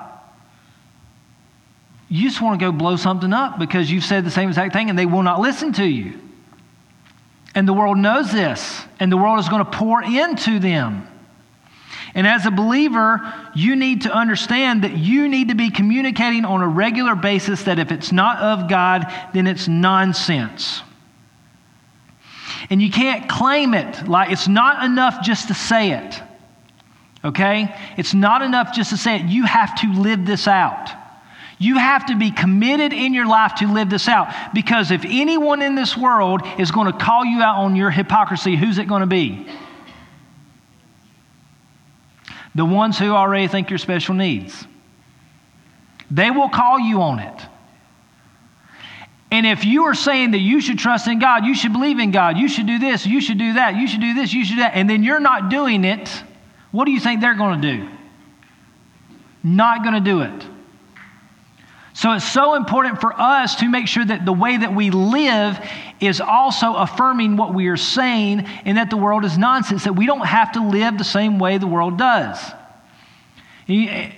You 2.07 2.29
just 2.29 2.41
want 2.41 2.57
to 2.57 2.65
go 2.65 2.71
blow 2.71 2.95
something 2.95 3.33
up 3.33 3.59
because 3.59 3.91
you've 3.91 4.05
said 4.05 4.23
the 4.23 4.31
same 4.31 4.47
exact 4.47 4.71
thing 4.71 4.89
and 4.89 4.97
they 4.97 5.05
will 5.05 5.23
not 5.23 5.41
listen 5.41 5.73
to 5.73 5.85
you. 5.85 6.17
And 7.55 7.67
the 7.67 7.73
world 7.73 7.97
knows 7.97 8.31
this, 8.31 8.79
and 9.01 9.11
the 9.11 9.17
world 9.17 9.39
is 9.39 9.49
going 9.49 9.65
to 9.65 9.71
pour 9.71 10.01
into 10.01 10.59
them. 10.59 11.08
And 12.13 12.25
as 12.25 12.45
a 12.45 12.51
believer, 12.51 13.21
you 13.55 13.75
need 13.75 14.03
to 14.03 14.11
understand 14.11 14.83
that 14.83 14.97
you 14.97 15.27
need 15.27 15.49
to 15.49 15.55
be 15.55 15.69
communicating 15.69 16.45
on 16.45 16.61
a 16.61 16.67
regular 16.67 17.15
basis 17.15 17.63
that 17.63 17.79
if 17.79 17.91
it's 17.91 18.11
not 18.11 18.39
of 18.39 18.69
God, 18.69 19.05
then 19.33 19.47
it's 19.47 19.67
nonsense. 19.67 20.81
And 22.69 22.81
you 22.81 22.91
can't 22.91 23.29
claim 23.29 23.73
it 23.73 24.07
like 24.07 24.31
it's 24.31 24.47
not 24.47 24.83
enough 24.83 25.23
just 25.23 25.47
to 25.47 25.53
say 25.53 25.91
it. 25.91 26.21
Okay? 27.23 27.75
It's 27.97 28.13
not 28.13 28.41
enough 28.41 28.73
just 28.73 28.91
to 28.91 28.97
say 28.97 29.17
it. 29.17 29.25
You 29.25 29.45
have 29.45 29.79
to 29.81 29.93
live 29.93 30.25
this 30.25 30.47
out. 30.47 30.89
You 31.57 31.77
have 31.77 32.05
to 32.05 32.17
be 32.17 32.31
committed 32.31 32.93
in 32.93 33.13
your 33.13 33.27
life 33.27 33.55
to 33.55 33.71
live 33.71 33.89
this 33.89 34.07
out. 34.07 34.33
Because 34.53 34.91
if 34.91 35.03
anyone 35.05 35.61
in 35.61 35.75
this 35.75 35.97
world 35.97 36.41
is 36.57 36.71
going 36.71 36.91
to 36.91 36.97
call 36.97 37.25
you 37.25 37.41
out 37.41 37.57
on 37.57 37.75
your 37.75 37.91
hypocrisy, 37.91 38.55
who's 38.55 38.77
it 38.77 38.87
going 38.87 39.01
to 39.01 39.07
be? 39.07 39.45
The 42.59 42.65
ones 42.65 42.99
who 42.99 43.11
already 43.11 43.47
think 43.47 43.69
you're 43.69 43.79
special 43.79 44.15
needs. 44.15 44.67
They 46.11 46.29
will 46.29 46.49
call 46.49 46.77
you 46.77 47.01
on 47.01 47.19
it. 47.19 47.41
And 49.31 49.45
if 49.45 49.63
you 49.63 49.85
are 49.85 49.93
saying 49.93 50.31
that 50.31 50.39
you 50.39 50.59
should 50.59 50.77
trust 50.77 51.07
in 51.07 51.19
God, 51.19 51.45
you 51.45 51.55
should 51.55 51.71
believe 51.71 51.99
in 51.99 52.11
God, 52.11 52.37
you 52.37 52.49
should 52.49 52.67
do 52.67 52.77
this, 52.77 53.05
you 53.05 53.21
should 53.21 53.37
do 53.37 53.53
that, 53.53 53.77
you 53.77 53.87
should 53.87 54.01
do 54.01 54.13
this, 54.13 54.33
you 54.33 54.43
should 54.43 54.55
do 54.55 54.61
that, 54.63 54.73
and 54.75 54.89
then 54.89 55.03
you're 55.03 55.21
not 55.21 55.47
doing 55.47 55.85
it, 55.85 56.09
what 56.71 56.83
do 56.83 56.91
you 56.91 56.99
think 56.99 57.21
they're 57.21 57.33
going 57.33 57.61
to 57.61 57.77
do? 57.77 57.89
Not 59.41 59.81
going 59.81 59.95
to 59.95 60.01
do 60.01 60.19
it. 60.19 60.45
So 61.99 62.13
it's 62.13 62.31
so 62.31 62.55
important 62.55 63.01
for 63.01 63.11
us 63.13 63.55
to 63.55 63.67
make 63.67 63.85
sure 63.85 64.05
that 64.05 64.23
the 64.23 64.31
way 64.31 64.55
that 64.55 64.73
we 64.73 64.89
live 64.89 65.59
is 65.99 66.21
also 66.21 66.75
affirming 66.75 67.35
what 67.35 67.53
we 67.53 67.67
are 67.67 67.75
saying 67.75 68.47
and 68.63 68.77
that 68.77 68.89
the 68.89 68.95
world 68.95 69.25
is 69.25 69.37
nonsense, 69.37 69.83
that 69.83 69.97
we 69.97 70.05
don't 70.05 70.25
have 70.25 70.53
to 70.53 70.65
live 70.65 70.97
the 70.97 71.03
same 71.03 71.39
way 71.39 71.57
the 71.57 71.67
world 71.67 71.97
does. 71.97 72.39
And 73.67 74.13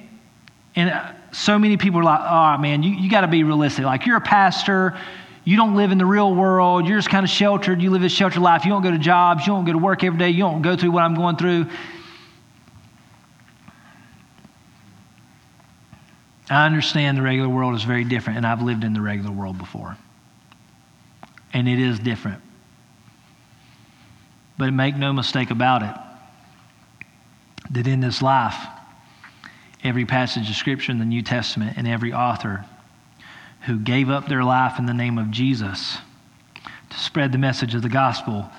uh, 0.75 1.13
so 1.31 1.57
many 1.57 1.75
people 1.75 2.01
are 2.01 2.03
like, 2.03 2.21
oh 2.21 2.61
man, 2.61 2.83
you, 2.83 2.91
you 2.91 3.09
got 3.09 3.21
to 3.21 3.27
be 3.27 3.43
realistic. 3.43 3.83
Like 3.83 4.05
you're 4.05 4.17
a 4.17 4.21
pastor, 4.21 4.95
you 5.43 5.57
don't 5.57 5.75
live 5.75 5.91
in 5.91 5.97
the 5.97 6.05
real 6.05 6.35
world, 6.35 6.87
you're 6.87 6.99
just 6.99 7.09
kind 7.09 7.23
of 7.23 7.31
sheltered, 7.31 7.81
you 7.81 7.89
live 7.89 8.03
a 8.03 8.09
sheltered 8.09 8.43
life, 8.43 8.63
you 8.63 8.69
don't 8.69 8.83
go 8.83 8.91
to 8.91 8.99
jobs, 8.99 9.47
you 9.47 9.53
don't 9.53 9.65
go 9.65 9.71
to 9.71 9.79
work 9.79 10.03
every 10.03 10.19
day, 10.19 10.29
you 10.29 10.43
don't 10.43 10.61
go 10.61 10.77
through 10.77 10.91
what 10.91 11.01
I'm 11.01 11.15
going 11.15 11.35
through. 11.35 11.65
I 16.51 16.65
understand 16.65 17.17
the 17.17 17.21
regular 17.21 17.47
world 17.47 17.75
is 17.75 17.83
very 17.83 18.03
different, 18.03 18.37
and 18.37 18.45
I've 18.45 18.61
lived 18.61 18.83
in 18.83 18.93
the 18.93 19.01
regular 19.01 19.31
world 19.31 19.57
before. 19.57 19.97
And 21.53 21.67
it 21.67 21.79
is 21.79 21.97
different. 21.97 22.41
But 24.57 24.73
make 24.73 24.97
no 24.97 25.13
mistake 25.13 25.49
about 25.49 25.81
it 25.81 25.95
that 27.71 27.87
in 27.87 28.01
this 28.01 28.21
life, 28.21 28.55
every 29.81 30.05
passage 30.05 30.49
of 30.49 30.55
Scripture 30.55 30.91
in 30.91 30.99
the 30.99 31.05
New 31.05 31.21
Testament 31.21 31.77
and 31.77 31.87
every 31.87 32.11
author 32.11 32.65
who 33.61 33.79
gave 33.79 34.09
up 34.09 34.27
their 34.27 34.43
life 34.43 34.77
in 34.77 34.85
the 34.85 34.93
name 34.93 35.17
of 35.17 35.31
Jesus 35.31 35.99
to 36.89 36.99
spread 36.99 37.31
the 37.31 37.37
message 37.37 37.75
of 37.75 37.81
the 37.81 37.89
gospel 37.89 38.49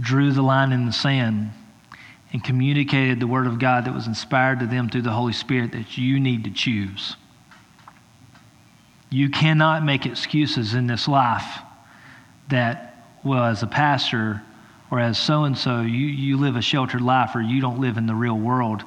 drew 0.00 0.32
the 0.32 0.42
line 0.42 0.72
in 0.72 0.86
the 0.86 0.92
sand 0.92 1.50
and 2.32 2.42
communicated 2.42 3.20
the 3.20 3.26
Word 3.26 3.46
of 3.46 3.58
God 3.58 3.84
that 3.84 3.94
was 3.94 4.06
inspired 4.06 4.60
to 4.60 4.66
them 4.66 4.88
through 4.88 5.02
the 5.02 5.10
Holy 5.10 5.34
Spirit 5.34 5.72
that 5.72 5.98
you 5.98 6.18
need 6.18 6.44
to 6.44 6.50
choose. 6.50 7.16
You 9.14 9.30
cannot 9.30 9.84
make 9.84 10.06
excuses 10.06 10.74
in 10.74 10.88
this 10.88 11.06
life 11.06 11.60
that, 12.48 13.06
well, 13.22 13.44
as 13.44 13.62
a 13.62 13.66
pastor 13.68 14.42
or 14.90 14.98
as 14.98 15.16
so 15.16 15.44
and 15.44 15.56
so, 15.56 15.82
you 15.82 16.36
live 16.36 16.56
a 16.56 16.60
sheltered 16.60 17.00
life 17.00 17.36
or 17.36 17.40
you 17.40 17.60
don't 17.60 17.78
live 17.80 17.96
in 17.96 18.06
the 18.06 18.14
real 18.14 18.36
world. 18.36 18.82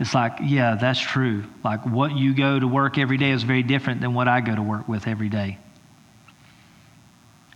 It's 0.00 0.14
like, 0.14 0.32
yeah, 0.42 0.74
that's 0.74 0.98
true. 0.98 1.44
Like 1.62 1.86
what 1.86 2.10
you 2.16 2.34
go 2.34 2.58
to 2.58 2.66
work 2.66 2.98
every 2.98 3.18
day 3.18 3.30
is 3.30 3.44
very 3.44 3.62
different 3.62 4.00
than 4.00 4.14
what 4.14 4.26
I 4.26 4.40
go 4.40 4.52
to 4.52 4.62
work 4.62 4.88
with 4.88 5.06
every 5.06 5.28
day. 5.28 5.58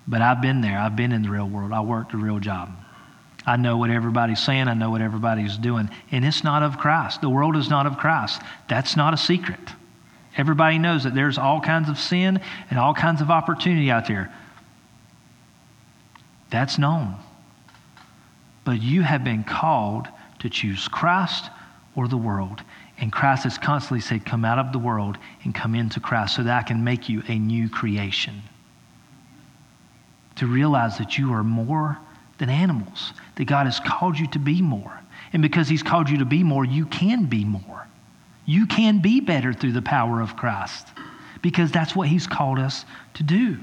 But 0.07 0.23
I've 0.23 0.41
been 0.41 0.61
there. 0.61 0.79
I've 0.79 0.95
been 0.95 1.11
in 1.11 1.23
the 1.23 1.31
real 1.31 1.49
world. 1.49 1.73
I 1.73 1.81
worked 1.81 2.15
a 2.15 2.19
real 2.19 2.39
job. 2.39 2.71
I 3.45 3.57
know 3.57 3.79
what 3.79 3.91
everybody's 3.91 4.41
saying. 4.41 4.69
I 4.69 4.75
know 4.75 4.91
what 4.91 5.01
everybody's 5.01 5.59
doing. 5.59 5.91
And 6.13 6.25
it's 6.25 6.45
not 6.45 6.63
of 6.63 6.79
Christ. 6.79 7.21
The 7.21 7.31
world 7.31 7.57
is 7.57 7.69
not 7.69 7.87
of 7.87 7.99
Christ. 7.99 8.41
That's 8.69 8.97
not 8.97 9.13
a 9.13 9.17
secret. 9.17 9.59
Everybody 10.37 10.79
knows 10.79 11.05
that 11.05 11.15
there's 11.15 11.39
all 11.39 11.61
kinds 11.61 11.89
of 11.89 11.99
sin 11.99 12.41
and 12.71 12.79
all 12.79 12.95
kinds 12.95 13.21
of 13.21 13.31
opportunity 13.31 13.91
out 13.91 14.07
there. 14.07 14.33
That's 16.51 16.79
known. 16.79 17.17
But 18.65 18.81
you 18.81 19.03
have 19.03 19.25
been 19.25 19.45
called 19.45 20.09
to 20.39 20.49
choose 20.49 20.89
Christ 20.89 21.51
or 21.95 22.09
the 22.09 22.17
world. 22.17 22.63
And 22.99 23.11
Christ 23.11 23.45
has 23.45 23.59
constantly 23.59 24.01
said, 24.01 24.25
Come 24.25 24.45
out 24.45 24.59
of 24.59 24.73
the 24.73 24.79
world 24.79 25.19
and 25.45 25.55
come 25.55 25.75
into 25.75 26.01
Christ 26.01 26.37
so 26.37 26.43
that 26.43 26.59
I 26.59 26.63
can 26.63 26.85
make 26.85 27.09
you 27.09 27.23
a 27.27 27.39
new 27.39 27.69
creation. 27.69 28.43
To 30.37 30.47
realize 30.47 30.99
that 30.99 31.19
you 31.19 31.33
are 31.33 31.43
more 31.43 31.99
than 32.39 32.49
animals, 32.49 33.13
that 33.37 33.45
God 33.45 33.67
has 33.67 33.81
called 33.81 34.19
you 34.19 34.27
to 34.29 34.39
be 34.39 34.63
more. 34.63 35.01
And 35.33 35.43
because 35.43 35.69
He's 35.69 35.83
called 35.83 36.09
you 36.09 36.19
to 36.19 36.25
be 36.25 36.43
more, 36.43 36.65
you 36.65 36.87
can 36.87 37.27
be 37.27 37.45
more. 37.45 37.87
You 38.45 38.67
can 38.67 39.01
be 39.01 39.21
better 39.21 39.53
through 39.53 39.73
the 39.73 39.83
power 39.83 40.21
of 40.21 40.37
Christ 40.37 40.89
because 41.43 41.71
that's 41.71 41.95
what 41.95 42.09
He's 42.09 42.27
called 42.27 42.59
us 42.59 42.85
to 43.15 43.23
do. 43.23 43.59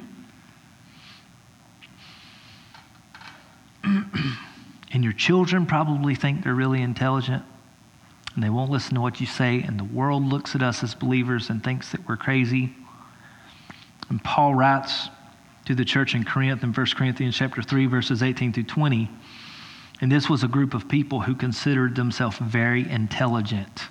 and 3.84 5.04
your 5.04 5.14
children 5.14 5.66
probably 5.66 6.16
think 6.16 6.44
they're 6.44 6.54
really 6.54 6.82
intelligent 6.82 7.44
and 8.36 8.44
they 8.44 8.50
won't 8.50 8.72
listen 8.72 8.96
to 8.96 9.02
what 9.02 9.20
you 9.20 9.26
say, 9.26 9.62
and 9.64 9.78
the 9.80 9.84
world 9.84 10.24
looks 10.24 10.56
at 10.56 10.62
us 10.62 10.84
as 10.84 10.96
believers 10.96 11.50
and 11.50 11.64
thinks 11.64 11.92
that 11.92 12.08
we're 12.08 12.16
crazy. 12.16 12.74
And 14.10 14.24
Paul 14.24 14.56
writes 14.56 15.10
to 15.66 15.76
the 15.76 15.84
church 15.84 16.16
in 16.16 16.24
Corinth 16.24 16.64
in 16.64 16.72
1 16.72 16.86
Corinthians 16.96 17.36
chapter 17.36 17.62
3, 17.62 17.88
verses 17.88 18.24
18 18.24 18.54
through 18.54 18.64
20. 18.64 19.10
And 20.00 20.12
this 20.12 20.30
was 20.30 20.44
a 20.44 20.48
group 20.48 20.74
of 20.74 20.88
people 20.88 21.20
who 21.20 21.36
considered 21.36 21.96
themselves 21.96 22.38
very 22.38 22.90
intelligent. 22.90 23.90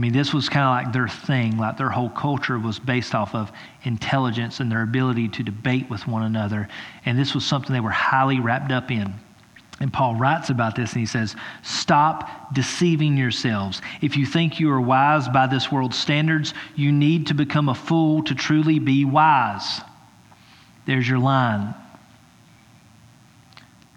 I 0.00 0.02
mean, 0.02 0.14
this 0.14 0.32
was 0.32 0.48
kind 0.48 0.64
of 0.64 0.86
like 0.86 0.94
their 0.94 1.08
thing, 1.08 1.58
like 1.58 1.76
their 1.76 1.90
whole 1.90 2.08
culture 2.08 2.58
was 2.58 2.78
based 2.78 3.14
off 3.14 3.34
of 3.34 3.52
intelligence 3.82 4.58
and 4.58 4.72
their 4.72 4.80
ability 4.80 5.28
to 5.28 5.42
debate 5.42 5.90
with 5.90 6.06
one 6.06 6.22
another. 6.22 6.68
And 7.04 7.18
this 7.18 7.34
was 7.34 7.44
something 7.44 7.74
they 7.74 7.80
were 7.80 7.90
highly 7.90 8.40
wrapped 8.40 8.72
up 8.72 8.90
in. 8.90 9.12
And 9.78 9.92
Paul 9.92 10.14
writes 10.14 10.48
about 10.48 10.74
this 10.74 10.94
and 10.94 11.00
he 11.00 11.06
says, 11.06 11.36
Stop 11.62 12.54
deceiving 12.54 13.18
yourselves. 13.18 13.82
If 14.00 14.16
you 14.16 14.24
think 14.24 14.58
you 14.58 14.70
are 14.70 14.80
wise 14.80 15.28
by 15.28 15.46
this 15.46 15.70
world's 15.70 15.98
standards, 15.98 16.54
you 16.76 16.92
need 16.92 17.26
to 17.26 17.34
become 17.34 17.68
a 17.68 17.74
fool 17.74 18.22
to 18.22 18.34
truly 18.34 18.78
be 18.78 19.04
wise. 19.04 19.82
There's 20.86 21.06
your 21.06 21.18
line. 21.18 21.74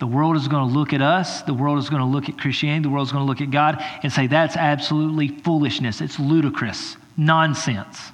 The 0.04 0.08
world 0.08 0.36
is 0.36 0.50
going 0.50 0.68
to 0.68 0.78
look 0.78 0.92
at 0.92 1.02
us, 1.02 1.44
the 1.44 1.54
world 1.54 1.80
is 1.80 1.90
going 1.90 2.02
to 2.02 2.06
look 2.06 2.28
at 2.28 2.38
Christianity, 2.38 2.84
the 2.84 2.90
world 2.90 3.08
is 3.08 3.14
going 3.14 3.24
to 3.24 3.26
look 3.26 3.40
at 3.40 3.52
God 3.52 3.82
and 4.04 4.12
say, 4.12 4.28
that's 4.28 4.58
absolutely 4.58 5.30
foolishness. 5.30 6.02
It's 6.02 6.20
ludicrous, 6.20 6.98
nonsense. 7.16 8.12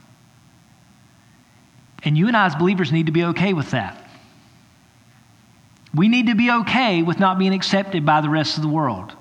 And 2.03 2.15
you 2.15 2.27
and 2.27 2.37
I, 2.37 2.45
as 2.45 2.53
believers, 2.53 2.91
need 2.91 3.07
to 3.07 3.11
be 3.11 3.23
okay 3.23 3.53
with 3.53 3.71
that. 3.71 4.07
We 5.95 6.09
need 6.09 6.27
to 6.27 6.35
be 6.35 6.51
okay 6.51 7.01
with 7.01 7.19
not 7.19 7.39
being 7.39 7.55
accepted 7.55 8.05
by 8.05 8.21
the 8.21 8.29
rest 8.29 8.57
of 8.57 8.61
the 8.61 8.69
world. 8.69 9.11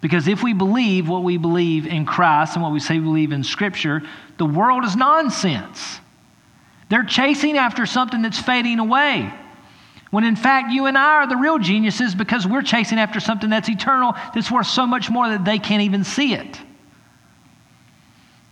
Because 0.00 0.28
if 0.28 0.42
we 0.42 0.54
believe 0.54 1.10
what 1.10 1.24
we 1.24 1.36
believe 1.36 1.86
in 1.86 2.06
Christ 2.06 2.54
and 2.54 2.62
what 2.62 2.72
we 2.72 2.80
say 2.80 2.94
we 2.94 3.04
believe 3.04 3.32
in 3.32 3.44
Scripture, 3.44 4.02
the 4.38 4.46
world 4.46 4.86
is 4.86 4.96
nonsense. 4.96 6.00
They're 6.88 7.04
chasing 7.04 7.58
after 7.58 7.84
something 7.84 8.22
that's 8.22 8.40
fading 8.40 8.78
away. 8.78 9.30
When 10.10 10.24
in 10.24 10.36
fact, 10.36 10.72
you 10.72 10.86
and 10.86 10.98
I 10.98 11.18
are 11.18 11.26
the 11.28 11.36
real 11.36 11.58
geniuses 11.58 12.14
because 12.14 12.46
we're 12.46 12.62
chasing 12.62 12.98
after 12.98 13.20
something 13.20 13.48
that's 13.48 13.68
eternal, 13.68 14.14
that's 14.34 14.50
worth 14.50 14.66
so 14.66 14.86
much 14.86 15.08
more 15.08 15.28
that 15.28 15.44
they 15.44 15.58
can't 15.58 15.82
even 15.82 16.02
see 16.02 16.34
it. 16.34 16.58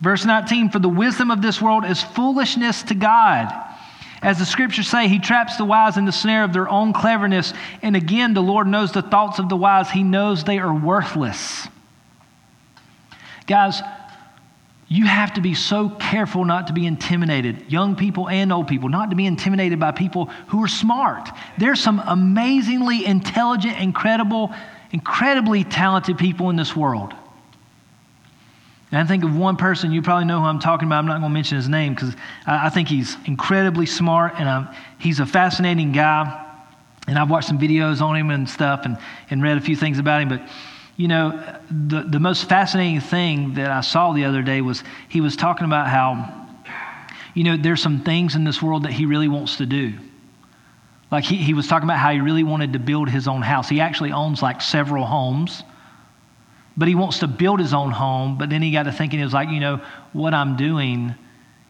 Verse 0.01 0.25
19 0.25 0.71
For 0.71 0.79
the 0.79 0.88
wisdom 0.88 1.31
of 1.31 1.42
this 1.42 1.61
world 1.61 1.85
is 1.85 2.03
foolishness 2.03 2.85
to 2.85 2.95
God. 2.95 3.53
As 4.22 4.39
the 4.39 4.47
scriptures 4.47 4.89
say, 4.89 5.09
he 5.09 5.18
traps 5.18 5.57
the 5.57 5.64
wise 5.64 5.97
in 5.97 6.05
the 6.05 6.12
snare 6.12 6.43
of 6.43 6.53
their 6.53 6.68
own 6.68 6.93
cleverness. 6.93 7.53
And 7.83 7.95
again, 7.95 8.35
the 8.35 8.43
Lord 8.43 8.66
knows 8.66 8.93
the 8.93 9.03
thoughts 9.03 9.39
of 9.39 9.49
the 9.49 9.57
wise, 9.57 9.91
he 9.91 10.03
knows 10.03 10.45
they 10.45 10.59
are 10.59 10.74
worthless. 10.74 11.68
Guys, 13.47 13.80
you 14.89 15.05
have 15.05 15.34
to 15.34 15.43
be 15.43 15.55
so 15.55 15.91
careful 15.91 16.47
not 16.47 16.68
to 16.68 16.72
be 16.72 16.86
intimidated, 16.86 17.70
young 17.70 17.95
people 17.95 18.28
and 18.28 18.51
old 18.51 18.68
people, 18.68 18.89
not 18.89 19.11
to 19.11 19.16
be 19.16 19.26
intimidated 19.26 19.78
by 19.78 19.93
people 19.93 20.26
who 20.47 20.64
are 20.64 20.68
smart. 20.68 21.28
There's 21.59 21.78
some 21.78 22.03
amazingly 22.07 23.05
intelligent, 23.05 23.78
incredible, 23.78 24.55
incredibly 24.91 25.64
talented 25.64 26.16
people 26.16 26.49
in 26.49 26.57
this 26.57 26.74
world. 26.74 27.12
And 28.91 28.99
I 28.99 29.05
think 29.05 29.24
of 29.24 29.36
one 29.36 29.57
person, 29.57 29.93
you 29.93 30.01
probably 30.01 30.24
know 30.24 30.41
who 30.41 30.47
I'm 30.47 30.59
talking 30.59 30.89
about. 30.89 31.01
I'm 31.01 31.07
not 31.07 31.20
going 31.20 31.30
to 31.30 31.34
mention 31.34 31.57
his 31.57 31.68
name 31.68 31.95
because 31.95 32.14
I, 32.47 32.68
I, 32.68 32.70
think 32.70 32.89
he's 32.89 33.14
incredibly 33.26 33.84
smart 33.84 34.36
and 34.39 34.49
I'm, 34.49 34.68
he's 34.99 35.20
a 35.20 35.26
fascinating 35.26 35.93
guy. 35.93 36.47
And 37.07 37.18
I've 37.18 37.28
watched 37.28 37.49
some 37.49 37.59
videos 37.59 38.01
on 38.01 38.16
him 38.16 38.30
and 38.30 38.49
stuff 38.49 38.86
and, 38.86 38.97
and 39.28 39.43
read 39.43 39.59
a 39.59 39.61
few 39.61 39.76
things 39.76 39.99
about 39.99 40.22
him. 40.22 40.30
But, 40.30 40.49
you 40.99 41.07
know, 41.07 41.30
the, 41.70 42.03
the 42.03 42.18
most 42.18 42.49
fascinating 42.49 43.01
thing 43.01 43.55
that 43.55 43.70
I 43.70 43.82
saw 43.82 44.12
the 44.12 44.24
other 44.24 44.42
day 44.42 44.61
was 44.61 44.82
he 45.09 45.20
was 45.20 45.36
talking 45.36 45.64
about 45.64 45.86
how, 45.86 46.57
you 47.34 47.44
know, 47.44 47.57
there's 47.57 47.80
some 47.80 48.03
things 48.03 48.34
in 48.34 48.42
this 48.42 48.61
world 48.61 48.82
that 48.82 48.92
he 48.92 49.07
really 49.07 49.28
wants 49.28 49.59
to 49.59 49.66
do. 49.66 49.94
Like 51.12 51.22
he, 51.22 51.36
he 51.36 51.55
was 51.55 51.68
talking 51.68 51.88
about 51.88 51.99
how 51.99 52.11
he 52.11 52.18
really 52.18 52.42
wanted 52.42 52.72
to 52.72 52.80
build 52.80 53.09
his 53.09 53.28
own 53.28 53.42
house. 53.42 53.68
He 53.68 53.80
actually 53.80 54.11
owns 54.11 54.42
like 54.42 54.61
several 54.61 55.07
homes, 55.07 55.62
but 56.76 56.88
he 56.88 56.96
wants 56.96 57.20
to 57.20 57.28
build 57.28 57.61
his 57.61 57.72
own 57.72 57.92
home. 57.92 58.36
But 58.36 58.51
then 58.51 58.61
he 58.61 58.72
got 58.72 58.82
to 58.82 58.92
thinking, 58.92 59.20
he 59.20 59.24
was 59.24 59.32
like, 59.32 59.51
you 59.51 59.61
know, 59.61 59.80
what 60.12 60.34
I'm 60.34 60.57
doing 60.57 61.14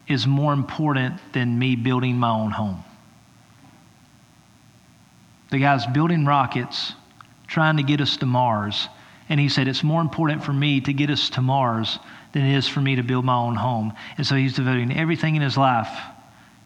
is 0.08 0.26
more 0.26 0.54
important 0.54 1.20
than 1.34 1.58
me 1.58 1.76
building 1.76 2.16
my 2.16 2.30
own 2.30 2.50
home. 2.50 2.82
The 5.50 5.58
guy's 5.58 5.84
building 5.84 6.24
rockets, 6.24 6.94
trying 7.46 7.76
to 7.76 7.82
get 7.82 8.00
us 8.00 8.16
to 8.16 8.26
Mars. 8.26 8.88
And 9.28 9.38
he 9.38 9.48
said, 9.48 9.68
It's 9.68 9.82
more 9.82 10.00
important 10.00 10.44
for 10.44 10.52
me 10.52 10.80
to 10.82 10.92
get 10.92 11.10
us 11.10 11.30
to 11.30 11.42
Mars 11.42 11.98
than 12.32 12.44
it 12.44 12.56
is 12.56 12.68
for 12.68 12.80
me 12.80 12.96
to 12.96 13.02
build 13.02 13.24
my 13.24 13.36
own 13.36 13.54
home. 13.54 13.92
And 14.16 14.26
so 14.26 14.34
he's 14.36 14.54
devoting 14.54 14.96
everything 14.96 15.36
in 15.36 15.42
his 15.42 15.56
life 15.56 15.90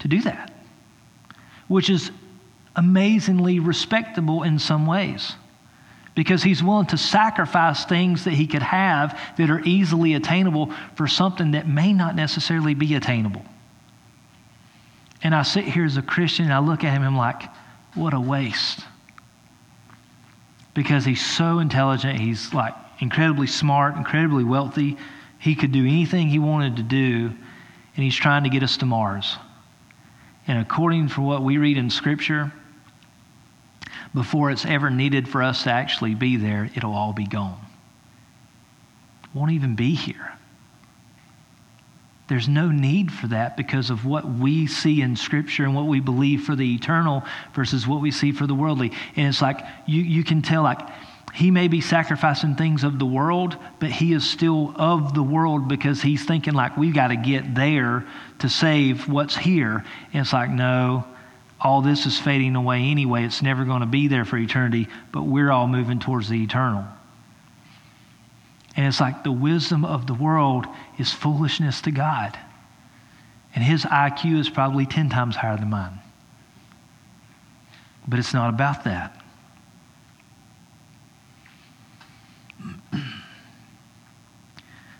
to 0.00 0.08
do 0.08 0.20
that, 0.22 0.52
which 1.68 1.90
is 1.90 2.10
amazingly 2.74 3.58
respectable 3.58 4.42
in 4.42 4.58
some 4.58 4.86
ways 4.86 5.34
because 6.14 6.42
he's 6.42 6.62
willing 6.62 6.86
to 6.86 6.98
sacrifice 6.98 7.84
things 7.84 8.24
that 8.24 8.34
he 8.34 8.46
could 8.46 8.62
have 8.62 9.18
that 9.38 9.50
are 9.50 9.60
easily 9.60 10.14
attainable 10.14 10.72
for 10.94 11.06
something 11.06 11.52
that 11.52 11.66
may 11.66 11.92
not 11.92 12.14
necessarily 12.14 12.74
be 12.74 12.94
attainable. 12.94 13.42
And 15.22 15.34
I 15.34 15.42
sit 15.42 15.64
here 15.64 15.84
as 15.84 15.96
a 15.96 16.02
Christian 16.02 16.46
and 16.46 16.54
I 16.54 16.58
look 16.58 16.84
at 16.84 16.92
him 16.92 17.02
and 17.02 17.06
I'm 17.06 17.16
like, 17.16 17.42
what 17.94 18.12
a 18.12 18.20
waste. 18.20 18.80
Because 20.74 21.04
he's 21.04 21.24
so 21.24 21.58
intelligent, 21.58 22.18
he's 22.18 22.54
like 22.54 22.74
incredibly 23.00 23.46
smart, 23.46 23.96
incredibly 23.96 24.44
wealthy. 24.44 24.96
He 25.38 25.54
could 25.54 25.72
do 25.72 25.84
anything 25.84 26.28
he 26.28 26.38
wanted 26.38 26.76
to 26.76 26.82
do, 26.82 27.26
and 27.96 28.04
he's 28.04 28.16
trying 28.16 28.44
to 28.44 28.50
get 28.50 28.62
us 28.62 28.76
to 28.78 28.86
Mars. 28.86 29.36
And 30.46 30.58
according 30.58 31.08
to 31.10 31.20
what 31.20 31.42
we 31.42 31.58
read 31.58 31.76
in 31.76 31.90
Scripture, 31.90 32.52
before 34.14 34.50
it's 34.50 34.64
ever 34.66 34.90
needed 34.90 35.28
for 35.28 35.42
us 35.42 35.64
to 35.64 35.70
actually 35.70 36.14
be 36.14 36.36
there, 36.36 36.70
it'll 36.74 36.94
all 36.94 37.12
be 37.12 37.26
gone. 37.26 37.60
Won't 39.34 39.52
even 39.52 39.74
be 39.74 39.94
here. 39.94 40.32
There's 42.32 42.48
no 42.48 42.70
need 42.70 43.12
for 43.12 43.26
that 43.26 43.58
because 43.58 43.90
of 43.90 44.06
what 44.06 44.24
we 44.24 44.66
see 44.66 45.02
in 45.02 45.16
Scripture 45.16 45.64
and 45.64 45.74
what 45.74 45.84
we 45.84 46.00
believe 46.00 46.44
for 46.44 46.56
the 46.56 46.74
eternal 46.74 47.24
versus 47.52 47.86
what 47.86 48.00
we 48.00 48.10
see 48.10 48.32
for 48.32 48.46
the 48.46 48.54
worldly. 48.54 48.90
And 49.16 49.28
it's 49.28 49.42
like 49.42 49.60
you, 49.84 50.00
you 50.00 50.24
can 50.24 50.40
tell, 50.40 50.62
like, 50.62 50.80
he 51.34 51.50
may 51.50 51.68
be 51.68 51.82
sacrificing 51.82 52.54
things 52.54 52.84
of 52.84 52.98
the 52.98 53.04
world, 53.04 53.58
but 53.80 53.90
he 53.90 54.14
is 54.14 54.24
still 54.24 54.72
of 54.76 55.12
the 55.12 55.22
world 55.22 55.68
because 55.68 56.00
he's 56.00 56.24
thinking, 56.24 56.54
like, 56.54 56.74
we've 56.74 56.94
got 56.94 57.08
to 57.08 57.16
get 57.16 57.54
there 57.54 58.06
to 58.38 58.48
save 58.48 59.10
what's 59.10 59.36
here. 59.36 59.84
And 60.14 60.22
it's 60.22 60.32
like, 60.32 60.48
no, 60.48 61.04
all 61.60 61.82
this 61.82 62.06
is 62.06 62.18
fading 62.18 62.56
away 62.56 62.78
anyway. 62.84 63.24
It's 63.24 63.42
never 63.42 63.66
going 63.66 63.80
to 63.80 63.86
be 63.86 64.08
there 64.08 64.24
for 64.24 64.38
eternity, 64.38 64.88
but 65.12 65.24
we're 65.24 65.50
all 65.50 65.68
moving 65.68 65.98
towards 65.98 66.30
the 66.30 66.42
eternal. 66.42 66.86
And 68.76 68.86
it's 68.86 69.00
like 69.00 69.22
the 69.22 69.32
wisdom 69.32 69.84
of 69.84 70.06
the 70.06 70.14
world 70.14 70.66
is 70.98 71.12
foolishness 71.12 71.80
to 71.82 71.90
God. 71.90 72.38
And 73.54 73.62
his 73.62 73.84
IQ 73.84 74.38
is 74.38 74.48
probably 74.48 74.86
10 74.86 75.10
times 75.10 75.36
higher 75.36 75.56
than 75.56 75.68
mine. 75.68 75.98
But 78.08 78.18
it's 78.18 78.32
not 78.32 78.48
about 78.48 78.84
that. 78.84 79.20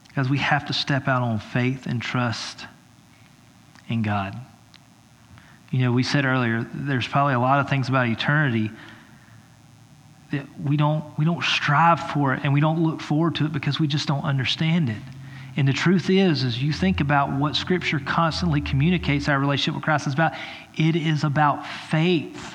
Because 0.09 0.29
we 0.29 0.39
have 0.39 0.67
to 0.67 0.75
step 0.75 1.09
out 1.09 1.23
on 1.23 1.39
faith 1.39 1.87
and 1.87 2.03
trust 2.03 2.67
in 3.89 4.03
God. 4.03 4.39
You 5.71 5.81
know, 5.81 5.93
we 5.93 6.03
said 6.03 6.27
earlier, 6.27 6.67
there's 6.75 7.09
probably 7.09 7.33
a 7.33 7.41
lot 7.41 7.61
of 7.61 7.71
things 7.71 7.89
about 7.89 8.07
eternity 8.07 8.71
that 10.33 10.47
we 10.61 10.77
don't, 10.77 11.05
we 11.19 11.25
don't 11.25 11.43
strive 11.43 12.01
for 12.11 12.35
it 12.35 12.41
and 12.43 12.53
we 12.53 12.61
don't 12.61 12.83
look 12.83 13.01
forward 13.01 13.37
to 13.37 13.47
it 13.47 13.53
because 13.53 13.79
we 13.79 13.87
just 13.87 14.09
don't 14.09 14.25
understand 14.25 14.89
it. 14.89 15.03
And 15.57 15.69
the 15.69 15.73
truth 15.73 16.11
is, 16.11 16.45
as 16.45 16.63
you 16.63 16.73
think 16.73 17.01
about 17.01 17.39
what 17.39 17.55
Scripture 17.55 18.01
constantly 18.01 18.61
communicates 18.61 19.29
our 19.29 19.39
relationship 19.39 19.75
with 19.75 19.85
Christ 19.85 20.07
is 20.07 20.15
about, 20.15 20.33
it 20.77 20.97
is 20.97 21.25
about 21.25 21.67
faith. 21.67 22.55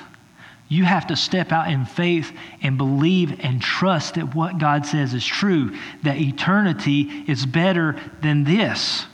You 0.68 0.84
have 0.84 1.06
to 1.06 1.16
step 1.16 1.50
out 1.50 1.70
in 1.70 1.86
faith 1.86 2.30
and 2.60 2.76
believe 2.76 3.40
and 3.40 3.62
trust 3.62 4.14
that 4.14 4.34
what 4.34 4.58
God 4.58 4.84
says 4.84 5.14
is 5.14 5.24
true, 5.24 5.74
that 6.02 6.18
eternity 6.18 7.24
is 7.26 7.46
better 7.46 7.98
than 8.20 8.44
this 8.44 9.06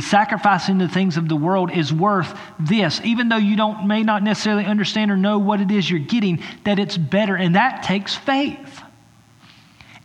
sacrificing 0.00 0.78
the 0.78 0.88
things 0.88 1.16
of 1.16 1.28
the 1.28 1.36
world 1.36 1.70
is 1.70 1.92
worth 1.92 2.38
this, 2.58 3.00
even 3.04 3.28
though 3.28 3.36
you 3.36 3.56
don't 3.56 3.86
may 3.86 4.02
not 4.02 4.22
necessarily 4.22 4.64
understand 4.64 5.10
or 5.10 5.16
know 5.16 5.38
what 5.38 5.60
it 5.60 5.70
is 5.70 5.88
you're 5.88 6.00
getting, 6.00 6.42
that 6.64 6.78
it's 6.78 6.96
better. 6.96 7.36
And 7.36 7.54
that 7.56 7.82
takes 7.82 8.14
faith. 8.14 8.75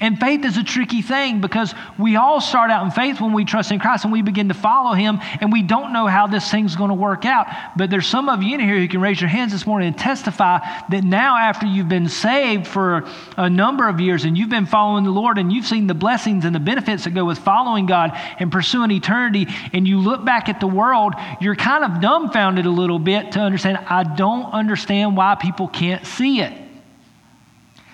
And 0.02 0.20
faith 0.20 0.44
is 0.46 0.58
a 0.58 0.64
tricky 0.64 1.04
thing 1.04 1.42
because 1.42 1.76
we 1.98 2.16
all 2.16 2.42
start 2.42 2.72
out 2.72 2.84
in 2.84 2.92
faith 2.92 3.22
when 3.22 3.34
we 3.34 3.46
trust 3.46 3.72
in 3.72 3.80
Christ 3.80 4.04
and 4.04 4.12
we 4.12 4.24
begin 4.24 4.48
to 4.48 4.56
follow 4.56 4.94
Him 4.94 5.20
and 5.40 5.52
we 5.52 5.62
don't 5.62 5.94
know 5.94 6.08
how 6.08 6.26
this 6.26 6.50
thing's 6.50 6.76
going 6.76 6.90
to 6.90 6.96
work 6.96 7.24
out. 7.24 7.46
But 7.78 7.92
there's 7.92 8.08
some 8.08 8.28
of 8.28 8.42
you 8.42 8.56
in 8.56 8.60
here 8.60 8.80
who 8.80 8.88
can 8.88 9.00
raise 9.00 9.22
your 9.22 9.30
hands 9.30 9.52
this 9.52 9.68
morning 9.68 9.90
and 9.90 9.98
testify 9.98 10.58
that 10.90 11.04
now, 11.04 11.38
after 11.38 11.68
you've 11.68 11.88
been 11.88 12.10
saved 12.10 12.66
for 12.66 13.08
a 13.38 13.50
number 13.50 13.88
of 13.88 14.00
years 14.00 14.26
and 14.26 14.36
you've 14.36 14.50
been 14.50 14.66
following 14.66 15.04
the 15.04 15.12
Lord 15.12 15.38
and 15.38 15.54
you've 15.54 15.68
seen 15.68 15.86
the 15.86 15.94
blessings 15.94 16.46
and 16.46 16.56
the 16.56 16.60
benefits 16.60 17.04
that 17.04 17.12
go 17.12 17.24
with 17.24 17.38
following 17.38 17.86
God 17.86 18.12
and 18.40 18.52
pursuing 18.52 18.90
eternity, 18.90 19.48
and 19.72 19.88
you 19.88 20.00
look 20.00 20.26
back 20.26 20.50
at 20.50 20.60
the 20.60 20.68
world, 20.68 21.14
you're 21.40 21.56
kind 21.56 21.84
of 21.84 22.02
dumbfounded 22.02 22.66
a 22.66 22.72
little 22.72 23.00
bit 23.00 23.34
to 23.34 23.40
understand, 23.40 23.78
I 23.78 24.04
don't 24.04 24.52
understand 24.52 25.16
why 25.16 25.36
people 25.36 25.68
can't 25.68 26.06
see 26.08 26.42
it. 26.42 26.61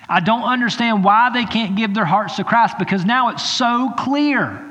I 0.09 0.19
don't 0.21 0.43
understand 0.43 1.03
why 1.03 1.29
they 1.33 1.45
can't 1.45 1.75
give 1.75 1.93
their 1.93 2.05
hearts 2.05 2.37
to 2.37 2.43
Christ 2.43 2.77
because 2.79 3.03
now 3.03 3.29
it's 3.29 3.47
so 3.47 3.91
clear. 3.97 4.63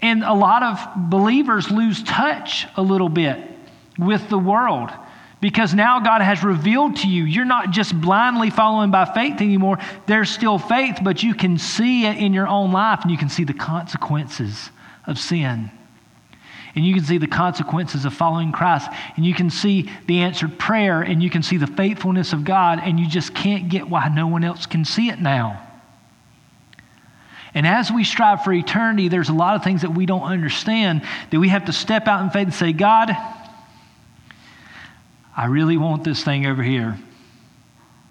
And 0.00 0.22
a 0.22 0.34
lot 0.34 0.62
of 0.62 1.10
believers 1.10 1.70
lose 1.70 2.02
touch 2.02 2.66
a 2.76 2.82
little 2.82 3.08
bit 3.08 3.38
with 3.98 4.28
the 4.28 4.38
world 4.38 4.90
because 5.40 5.74
now 5.74 6.00
God 6.00 6.20
has 6.20 6.42
revealed 6.44 6.96
to 6.96 7.08
you, 7.08 7.24
you're 7.24 7.44
not 7.44 7.70
just 7.70 7.98
blindly 7.98 8.50
following 8.50 8.90
by 8.90 9.04
faith 9.06 9.40
anymore. 9.40 9.78
There's 10.06 10.30
still 10.30 10.58
faith, 10.58 10.98
but 11.02 11.22
you 11.22 11.34
can 11.34 11.58
see 11.58 12.06
it 12.06 12.18
in 12.18 12.32
your 12.34 12.48
own 12.48 12.72
life 12.72 13.00
and 13.02 13.10
you 13.10 13.18
can 13.18 13.28
see 13.28 13.44
the 13.44 13.54
consequences 13.54 14.70
of 15.06 15.18
sin 15.18 15.70
and 16.76 16.84
you 16.84 16.94
can 16.94 17.02
see 17.02 17.16
the 17.16 17.26
consequences 17.26 18.04
of 18.04 18.12
following 18.12 18.52
Christ, 18.52 18.88
and 19.16 19.24
you 19.24 19.32
can 19.32 19.48
see 19.48 19.90
the 20.06 20.20
answered 20.20 20.58
prayer, 20.58 21.00
and 21.00 21.22
you 21.22 21.30
can 21.30 21.42
see 21.42 21.56
the 21.56 21.66
faithfulness 21.66 22.34
of 22.34 22.44
God, 22.44 22.80
and 22.84 23.00
you 23.00 23.08
just 23.08 23.34
can't 23.34 23.70
get 23.70 23.88
why 23.88 24.08
no 24.08 24.26
one 24.26 24.44
else 24.44 24.66
can 24.66 24.84
see 24.84 25.08
it 25.08 25.18
now. 25.18 25.62
And 27.54 27.66
as 27.66 27.90
we 27.90 28.04
strive 28.04 28.44
for 28.44 28.52
eternity, 28.52 29.08
there's 29.08 29.30
a 29.30 29.32
lot 29.32 29.56
of 29.56 29.64
things 29.64 29.80
that 29.80 29.94
we 29.94 30.04
don't 30.04 30.22
understand 30.22 31.02
that 31.30 31.40
we 31.40 31.48
have 31.48 31.64
to 31.64 31.72
step 31.72 32.06
out 32.06 32.22
in 32.22 32.28
faith 32.28 32.44
and 32.44 32.54
say, 32.54 32.74
God, 32.74 33.10
I 35.34 35.46
really 35.46 35.78
want 35.78 36.04
this 36.04 36.22
thing 36.22 36.44
over 36.44 36.62
here. 36.62 36.98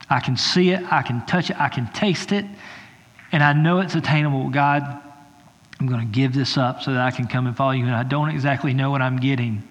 I 0.09 0.19
can 0.19 0.37
see 0.37 0.71
it, 0.71 0.81
I 0.91 1.03
can 1.03 1.23
touch 1.27 1.51
it, 1.51 1.61
I 1.61 1.69
can 1.69 1.87
taste 1.93 2.31
it, 2.31 2.45
and 3.31 3.43
I 3.43 3.53
know 3.53 3.79
it's 3.79 3.93
attainable. 3.93 4.49
God, 4.49 5.01
I'm 5.79 5.87
going 5.87 5.99
to 5.99 6.05
give 6.05 6.33
this 6.33 6.57
up 6.57 6.81
so 6.81 6.93
that 6.93 7.01
I 7.01 7.11
can 7.11 7.27
come 7.27 7.47
and 7.47 7.55
follow 7.55 7.71
you. 7.71 7.85
And 7.85 7.95
I 7.95 8.03
don't 8.03 8.29
exactly 8.29 8.73
know 8.73 8.91
what 8.91 9.01
I'm 9.01 9.17
getting. 9.17 9.63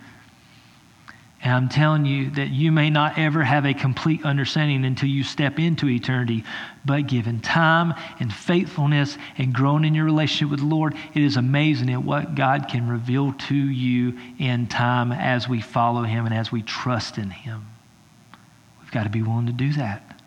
And 1.45 1.53
I'm 1.53 1.69
telling 1.69 2.07
you 2.07 2.31
that 2.31 2.49
you 2.49 2.73
may 2.73 2.89
not 2.89 3.19
ever 3.19 3.43
have 3.43 3.67
a 3.67 3.75
complete 3.75 4.25
understanding 4.25 4.87
until 4.87 5.11
you 5.11 5.23
step 5.23 5.59
into 5.59 5.89
eternity. 5.89 6.43
But 6.87 7.07
given 7.07 7.41
time 7.41 7.93
and 8.19 8.33
faithfulness 8.33 9.19
and 9.37 9.53
growing 9.53 9.85
in 9.85 9.95
your 9.95 10.07
relationship 10.07 10.51
with 10.51 10.61
the 10.61 10.67
Lord, 10.67 10.95
it 11.15 11.23
is 11.23 11.37
amazing 11.37 11.91
at 11.91 12.03
what 12.03 12.35
God 12.35 12.69
can 12.69 12.89
reveal 12.89 13.35
to 13.35 13.55
you 13.55 14.19
in 14.39 14.67
time 14.69 15.13
as 15.13 15.47
we 15.47 15.61
follow 15.61 16.03
Him 16.03 16.25
and 16.25 16.35
as 16.35 16.51
we 16.51 16.63
trust 16.63 17.19
in 17.19 17.29
Him. 17.31 17.67
We've 18.81 18.91
got 18.91 19.05
to 19.05 19.11
be 19.11 19.23
willing 19.23 19.47
to 19.47 19.53
do 19.53 19.75
that. 19.75 20.23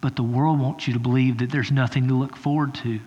But 0.00 0.16
the 0.16 0.24
world 0.24 0.58
wants 0.58 0.88
you 0.88 0.94
to 0.94 1.00
believe 1.00 1.38
that 1.38 1.50
there's 1.50 1.70
nothing 1.70 2.08
to 2.08 2.14
look 2.14 2.36
forward 2.36 2.74
to. 2.76 2.98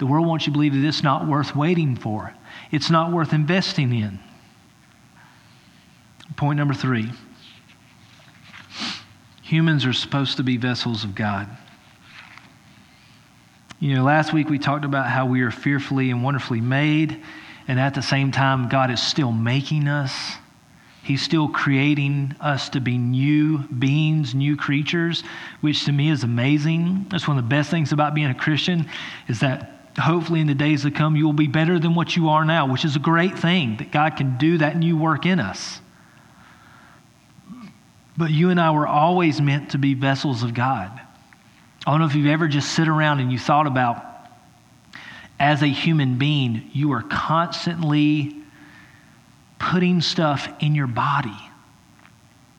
The 0.00 0.06
world 0.06 0.26
wants 0.26 0.46
you 0.46 0.52
to 0.52 0.56
believe 0.56 0.72
that 0.72 0.82
it's 0.82 1.02
not 1.02 1.28
worth 1.28 1.54
waiting 1.54 1.94
for, 1.94 2.32
it's 2.70 2.88
not 2.88 3.12
worth 3.12 3.34
investing 3.34 3.94
in. 3.94 4.18
Point 6.36 6.56
number 6.56 6.72
three 6.72 7.10
humans 9.42 9.84
are 9.84 9.92
supposed 9.92 10.38
to 10.38 10.42
be 10.42 10.56
vessels 10.56 11.04
of 11.04 11.14
God. 11.14 11.48
You 13.78 13.96
know, 13.96 14.04
last 14.04 14.32
week 14.32 14.48
we 14.48 14.58
talked 14.58 14.86
about 14.86 15.06
how 15.06 15.26
we 15.26 15.42
are 15.42 15.50
fearfully 15.50 16.10
and 16.10 16.22
wonderfully 16.24 16.62
made, 16.62 17.22
and 17.68 17.78
at 17.78 17.94
the 17.94 18.00
same 18.00 18.32
time, 18.32 18.70
God 18.70 18.90
is 18.90 19.02
still 19.02 19.32
making 19.32 19.86
us. 19.86 20.14
He's 21.02 21.20
still 21.20 21.48
creating 21.48 22.36
us 22.40 22.70
to 22.70 22.80
be 22.80 22.96
new 22.96 23.58
beings, 23.58 24.34
new 24.34 24.56
creatures, 24.56 25.24
which 25.60 25.84
to 25.84 25.92
me 25.92 26.08
is 26.08 26.24
amazing. 26.24 27.06
That's 27.10 27.28
one 27.28 27.36
of 27.36 27.44
the 27.44 27.48
best 27.48 27.70
things 27.70 27.92
about 27.92 28.14
being 28.14 28.28
a 28.28 28.34
Christian 28.34 28.88
is 29.28 29.40
that 29.40 29.79
hopefully 29.98 30.40
in 30.40 30.46
the 30.46 30.54
days 30.54 30.82
to 30.82 30.90
come 30.90 31.16
you 31.16 31.24
will 31.26 31.32
be 31.32 31.46
better 31.46 31.78
than 31.78 31.94
what 31.94 32.16
you 32.16 32.28
are 32.28 32.44
now, 32.44 32.70
which 32.70 32.84
is 32.84 32.96
a 32.96 33.00
great 33.00 33.38
thing 33.38 33.76
that 33.78 33.90
God 33.90 34.16
can 34.16 34.38
do 34.38 34.58
that 34.58 34.76
new 34.76 34.96
work 34.96 35.26
in 35.26 35.40
us. 35.40 35.80
But 38.16 38.30
you 38.30 38.50
and 38.50 38.60
I 38.60 38.70
were 38.70 38.86
always 38.86 39.40
meant 39.40 39.70
to 39.70 39.78
be 39.78 39.94
vessels 39.94 40.42
of 40.42 40.54
God. 40.54 41.00
I 41.86 41.90
don't 41.90 42.00
know 42.00 42.06
if 42.06 42.14
you've 42.14 42.26
ever 42.26 42.48
just 42.48 42.72
sit 42.72 42.88
around 42.88 43.20
and 43.20 43.32
you 43.32 43.38
thought 43.38 43.66
about 43.66 44.04
as 45.40 45.62
a 45.62 45.66
human 45.66 46.18
being, 46.18 46.68
you 46.74 46.92
are 46.92 47.02
constantly 47.02 48.36
putting 49.58 50.02
stuff 50.02 50.46
in 50.60 50.74
your 50.74 50.86
body. 50.86 51.38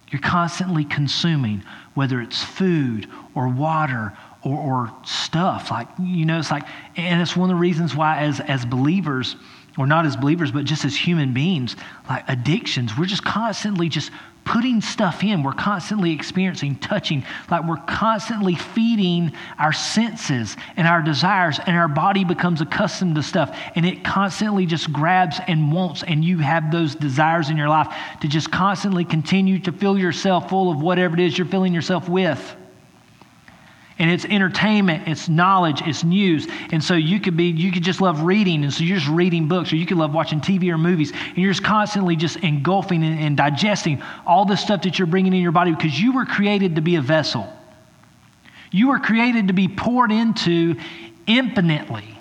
You're 0.09 0.21
constantly 0.21 0.83
consuming, 0.83 1.63
whether 1.93 2.19
it's 2.19 2.43
food 2.43 3.07
or 3.35 3.47
water 3.47 4.17
or, 4.43 4.57
or 4.57 4.91
stuff. 5.05 5.71
Like, 5.71 5.87
you 5.99 6.25
know, 6.25 6.39
it's 6.39 6.51
like, 6.51 6.63
and 6.95 7.21
it's 7.21 7.35
one 7.35 7.49
of 7.49 7.55
the 7.55 7.59
reasons 7.59 7.95
why, 7.95 8.19
as, 8.23 8.39
as 8.39 8.65
believers, 8.65 9.35
or 9.77 9.87
not 9.87 10.05
as 10.05 10.17
believers, 10.17 10.51
but 10.51 10.65
just 10.65 10.83
as 10.83 10.95
human 10.95 11.33
beings, 11.33 11.75
like 12.09 12.27
addictions, 12.27 12.97
we're 12.97 13.05
just 13.05 13.23
constantly 13.23 13.87
just 13.87 14.11
putting 14.43 14.81
stuff 14.81 15.23
in. 15.23 15.43
We're 15.43 15.53
constantly 15.53 16.11
experiencing, 16.11 16.75
touching, 16.77 17.23
like 17.49 17.63
we're 17.65 17.77
constantly 17.77 18.55
feeding 18.55 19.31
our 19.59 19.71
senses 19.71 20.57
and 20.75 20.87
our 20.87 21.01
desires, 21.01 21.59
and 21.65 21.77
our 21.77 21.87
body 21.87 22.25
becomes 22.25 22.59
accustomed 22.59 23.15
to 23.15 23.23
stuff, 23.23 23.57
and 23.75 23.85
it 23.85 24.03
constantly 24.03 24.65
just 24.65 24.91
grabs 24.91 25.39
and 25.47 25.71
wants, 25.71 26.03
and 26.03 26.25
you 26.25 26.39
have 26.39 26.71
those 26.71 26.95
desires 26.95 27.49
in 27.49 27.55
your 27.55 27.69
life 27.69 27.95
to 28.21 28.27
just 28.27 28.51
constantly 28.51 29.05
continue 29.05 29.59
to 29.59 29.71
fill 29.71 29.97
yourself 29.97 30.49
full 30.49 30.71
of 30.71 30.81
whatever 30.81 31.13
it 31.13 31.19
is 31.19 31.37
you're 31.37 31.47
filling 31.47 31.73
yourself 31.73 32.09
with 32.09 32.55
and 34.01 34.09
it's 34.09 34.25
entertainment, 34.25 35.07
it's 35.07 35.29
knowledge, 35.29 35.83
it's 35.85 36.03
news. 36.03 36.47
And 36.71 36.83
so 36.83 36.95
you 36.95 37.19
could 37.19 37.37
be, 37.37 37.51
you 37.51 37.71
could 37.71 37.83
just 37.83 38.01
love 38.01 38.23
reading, 38.23 38.63
and 38.63 38.73
so 38.73 38.83
you're 38.83 38.97
just 38.97 39.11
reading 39.11 39.47
books, 39.47 39.71
or 39.71 39.75
you 39.75 39.85
could 39.85 39.97
love 39.97 40.11
watching 40.11 40.41
TV 40.41 40.71
or 40.71 40.77
movies, 40.79 41.11
and 41.11 41.37
you're 41.37 41.51
just 41.51 41.63
constantly 41.63 42.15
just 42.15 42.37
engulfing 42.37 43.03
and, 43.03 43.19
and 43.19 43.37
digesting 43.37 44.01
all 44.25 44.43
the 44.43 44.57
stuff 44.57 44.81
that 44.81 44.97
you're 44.97 45.05
bringing 45.05 45.35
in 45.35 45.41
your 45.41 45.51
body 45.51 45.69
because 45.69 46.01
you 46.01 46.13
were 46.13 46.25
created 46.25 46.75
to 46.77 46.81
be 46.81 46.95
a 46.95 47.01
vessel. 47.01 47.47
You 48.71 48.87
were 48.87 48.97
created 48.97 49.49
to 49.49 49.53
be 49.53 49.67
poured 49.67 50.11
into 50.11 50.77
infinitely. 51.27 52.19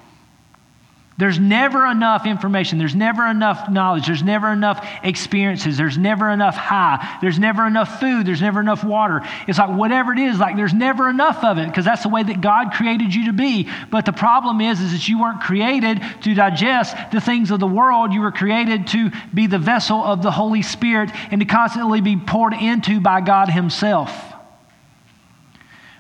There's 1.21 1.39
never 1.39 1.85
enough 1.85 2.25
information. 2.25 2.79
There's 2.79 2.95
never 2.95 3.27
enough 3.27 3.69
knowledge. 3.69 4.07
There's 4.07 4.23
never 4.23 4.51
enough 4.51 4.83
experiences. 5.03 5.77
There's 5.77 5.99
never 5.99 6.31
enough 6.31 6.57
high. 6.57 7.19
There's 7.21 7.39
never 7.39 7.67
enough 7.67 8.01
food. 8.01 8.25
There's 8.25 8.41
never 8.41 8.59
enough 8.59 8.83
water. 8.83 9.21
It's 9.47 9.59
like 9.59 9.69
whatever 9.69 10.15
it 10.15 10.19
is, 10.19 10.39
like 10.39 10.57
there's 10.57 10.73
never 10.73 11.11
enough 11.11 11.45
of 11.45 11.59
it 11.59 11.67
because 11.67 11.85
that's 11.85 12.05
the 12.05 12.09
way 12.09 12.23
that 12.23 12.41
God 12.41 12.73
created 12.73 13.15
you 13.15 13.27
to 13.27 13.35
be. 13.35 13.69
But 13.91 14.07
the 14.07 14.15
problem 14.15 14.63
is, 14.63 14.81
is 14.81 14.93
that 14.93 15.09
you 15.09 15.21
weren't 15.21 15.43
created 15.43 16.01
to 16.23 16.35
digest 16.35 16.97
the 17.13 17.21
things 17.21 17.51
of 17.51 17.61
the 17.61 17.67
world. 17.67 18.15
You 18.15 18.23
were 18.23 18.33
created 18.33 18.87
to 18.89 19.11
be 19.35 19.47
the 19.47 19.59
vessel 19.59 20.03
of 20.03 20.23
the 20.23 20.31
Holy 20.31 20.63
Spirit 20.63 21.11
and 21.31 21.43
to 21.43 21.45
constantly 21.45 22.01
be 22.01 22.17
poured 22.17 22.55
into 22.55 22.99
by 22.99 23.21
God 23.21 23.51
Himself. 23.51 24.11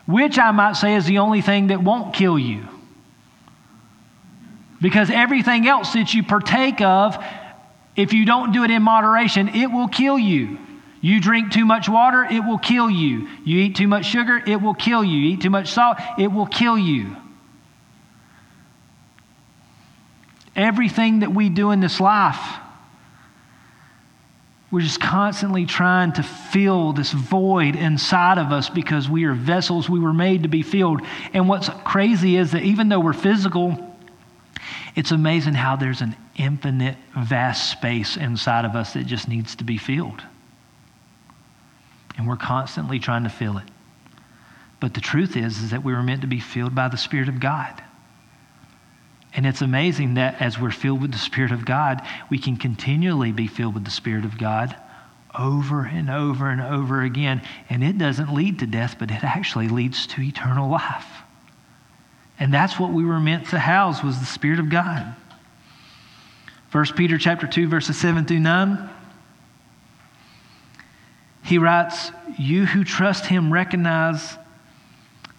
Which 0.06 0.38
I 0.38 0.50
might 0.52 0.76
say 0.76 0.94
is 0.94 1.04
the 1.04 1.18
only 1.18 1.42
thing 1.42 1.66
that 1.66 1.82
won't 1.82 2.14
kill 2.14 2.38
you. 2.38 2.66
Because 4.80 5.10
everything 5.10 5.66
else 5.68 5.92
that 5.92 6.14
you 6.14 6.22
partake 6.22 6.80
of, 6.80 7.22
if 7.96 8.12
you 8.12 8.24
don't 8.24 8.52
do 8.52 8.64
it 8.64 8.70
in 8.70 8.82
moderation, 8.82 9.48
it 9.48 9.66
will 9.66 9.88
kill 9.88 10.18
you. 10.18 10.58
You 11.02 11.20
drink 11.20 11.52
too 11.52 11.64
much 11.64 11.88
water, 11.88 12.24
it 12.24 12.40
will 12.40 12.58
kill 12.58 12.90
you. 12.90 13.28
You 13.44 13.58
eat 13.58 13.76
too 13.76 13.88
much 13.88 14.06
sugar, 14.06 14.42
it 14.46 14.60
will 14.60 14.74
kill 14.74 15.02
you. 15.02 15.18
You 15.18 15.30
eat 15.34 15.40
too 15.40 15.50
much 15.50 15.72
salt, 15.72 15.98
it 16.18 16.28
will 16.28 16.46
kill 16.46 16.78
you. 16.78 17.16
Everything 20.54 21.20
that 21.20 21.32
we 21.32 21.48
do 21.48 21.70
in 21.70 21.80
this 21.80 22.00
life, 22.00 22.58
we're 24.70 24.80
just 24.80 25.00
constantly 25.00 25.66
trying 25.66 26.12
to 26.12 26.22
fill 26.22 26.92
this 26.92 27.12
void 27.12 27.76
inside 27.76 28.38
of 28.38 28.52
us 28.52 28.68
because 28.68 29.08
we 29.08 29.24
are 29.24 29.32
vessels. 29.34 29.88
We 29.88 29.98
were 29.98 30.12
made 30.12 30.44
to 30.44 30.48
be 30.48 30.62
filled. 30.62 31.00
And 31.32 31.48
what's 31.48 31.68
crazy 31.84 32.36
is 32.36 32.52
that 32.52 32.62
even 32.62 32.88
though 32.88 33.00
we're 33.00 33.12
physical, 33.12 33.89
it's 34.96 35.12
amazing 35.12 35.54
how 35.54 35.76
there's 35.76 36.00
an 36.00 36.16
infinite, 36.36 36.96
vast 37.16 37.70
space 37.70 38.16
inside 38.16 38.64
of 38.64 38.74
us 38.74 38.94
that 38.94 39.06
just 39.06 39.28
needs 39.28 39.56
to 39.56 39.64
be 39.64 39.78
filled. 39.78 40.22
And 42.16 42.26
we're 42.26 42.36
constantly 42.36 42.98
trying 42.98 43.24
to 43.24 43.30
fill 43.30 43.58
it. 43.58 43.68
But 44.80 44.94
the 44.94 45.00
truth 45.00 45.36
is, 45.36 45.60
is 45.60 45.70
that 45.70 45.84
we 45.84 45.92
were 45.92 46.02
meant 46.02 46.22
to 46.22 46.26
be 46.26 46.40
filled 46.40 46.74
by 46.74 46.88
the 46.88 46.96
Spirit 46.96 47.28
of 47.28 47.38
God. 47.38 47.82
And 49.34 49.46
it's 49.46 49.62
amazing 49.62 50.14
that 50.14 50.40
as 50.40 50.58
we're 50.58 50.70
filled 50.70 51.02
with 51.02 51.12
the 51.12 51.18
Spirit 51.18 51.52
of 51.52 51.64
God, 51.64 52.02
we 52.30 52.38
can 52.38 52.56
continually 52.56 53.30
be 53.30 53.46
filled 53.46 53.74
with 53.74 53.84
the 53.84 53.90
Spirit 53.90 54.24
of 54.24 54.38
God 54.38 54.74
over 55.38 55.84
and 55.84 56.10
over 56.10 56.50
and 56.50 56.60
over 56.60 57.02
again. 57.02 57.42
And 57.68 57.84
it 57.84 57.96
doesn't 57.98 58.34
lead 58.34 58.58
to 58.58 58.66
death, 58.66 58.96
but 58.98 59.10
it 59.10 59.22
actually 59.22 59.68
leads 59.68 60.06
to 60.08 60.22
eternal 60.22 60.68
life. 60.68 61.06
And 62.40 62.52
that's 62.52 62.80
what 62.80 62.90
we 62.90 63.04
were 63.04 63.20
meant 63.20 63.48
to 63.50 63.58
house 63.58 64.02
was 64.02 64.18
the 64.18 64.26
Spirit 64.26 64.58
of 64.58 64.70
God. 64.70 65.14
1 66.72 66.84
Peter 66.96 67.18
chapter 67.18 67.46
2, 67.46 67.68
verses 67.68 67.98
7 67.98 68.24
through 68.24 68.40
9. 68.40 68.90
He 71.44 71.58
writes, 71.58 72.10
You 72.38 72.64
who 72.64 72.82
trust 72.82 73.26
him 73.26 73.52
recognize 73.52 74.38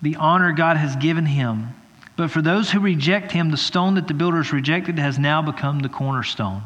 the 0.02 0.16
honor 0.18 0.52
God 0.52 0.78
has 0.78 0.96
given 0.96 1.26
him. 1.26 1.70
But 2.16 2.30
for 2.30 2.42
those 2.42 2.70
who 2.70 2.80
reject 2.80 3.32
him, 3.32 3.50
the 3.50 3.58
stone 3.58 3.96
that 3.96 4.08
the 4.08 4.14
builders 4.14 4.54
rejected 4.54 5.00
has 5.00 5.18
now 5.18 5.42
become 5.42 5.80
the 5.80 5.90
cornerstone. 5.90 6.64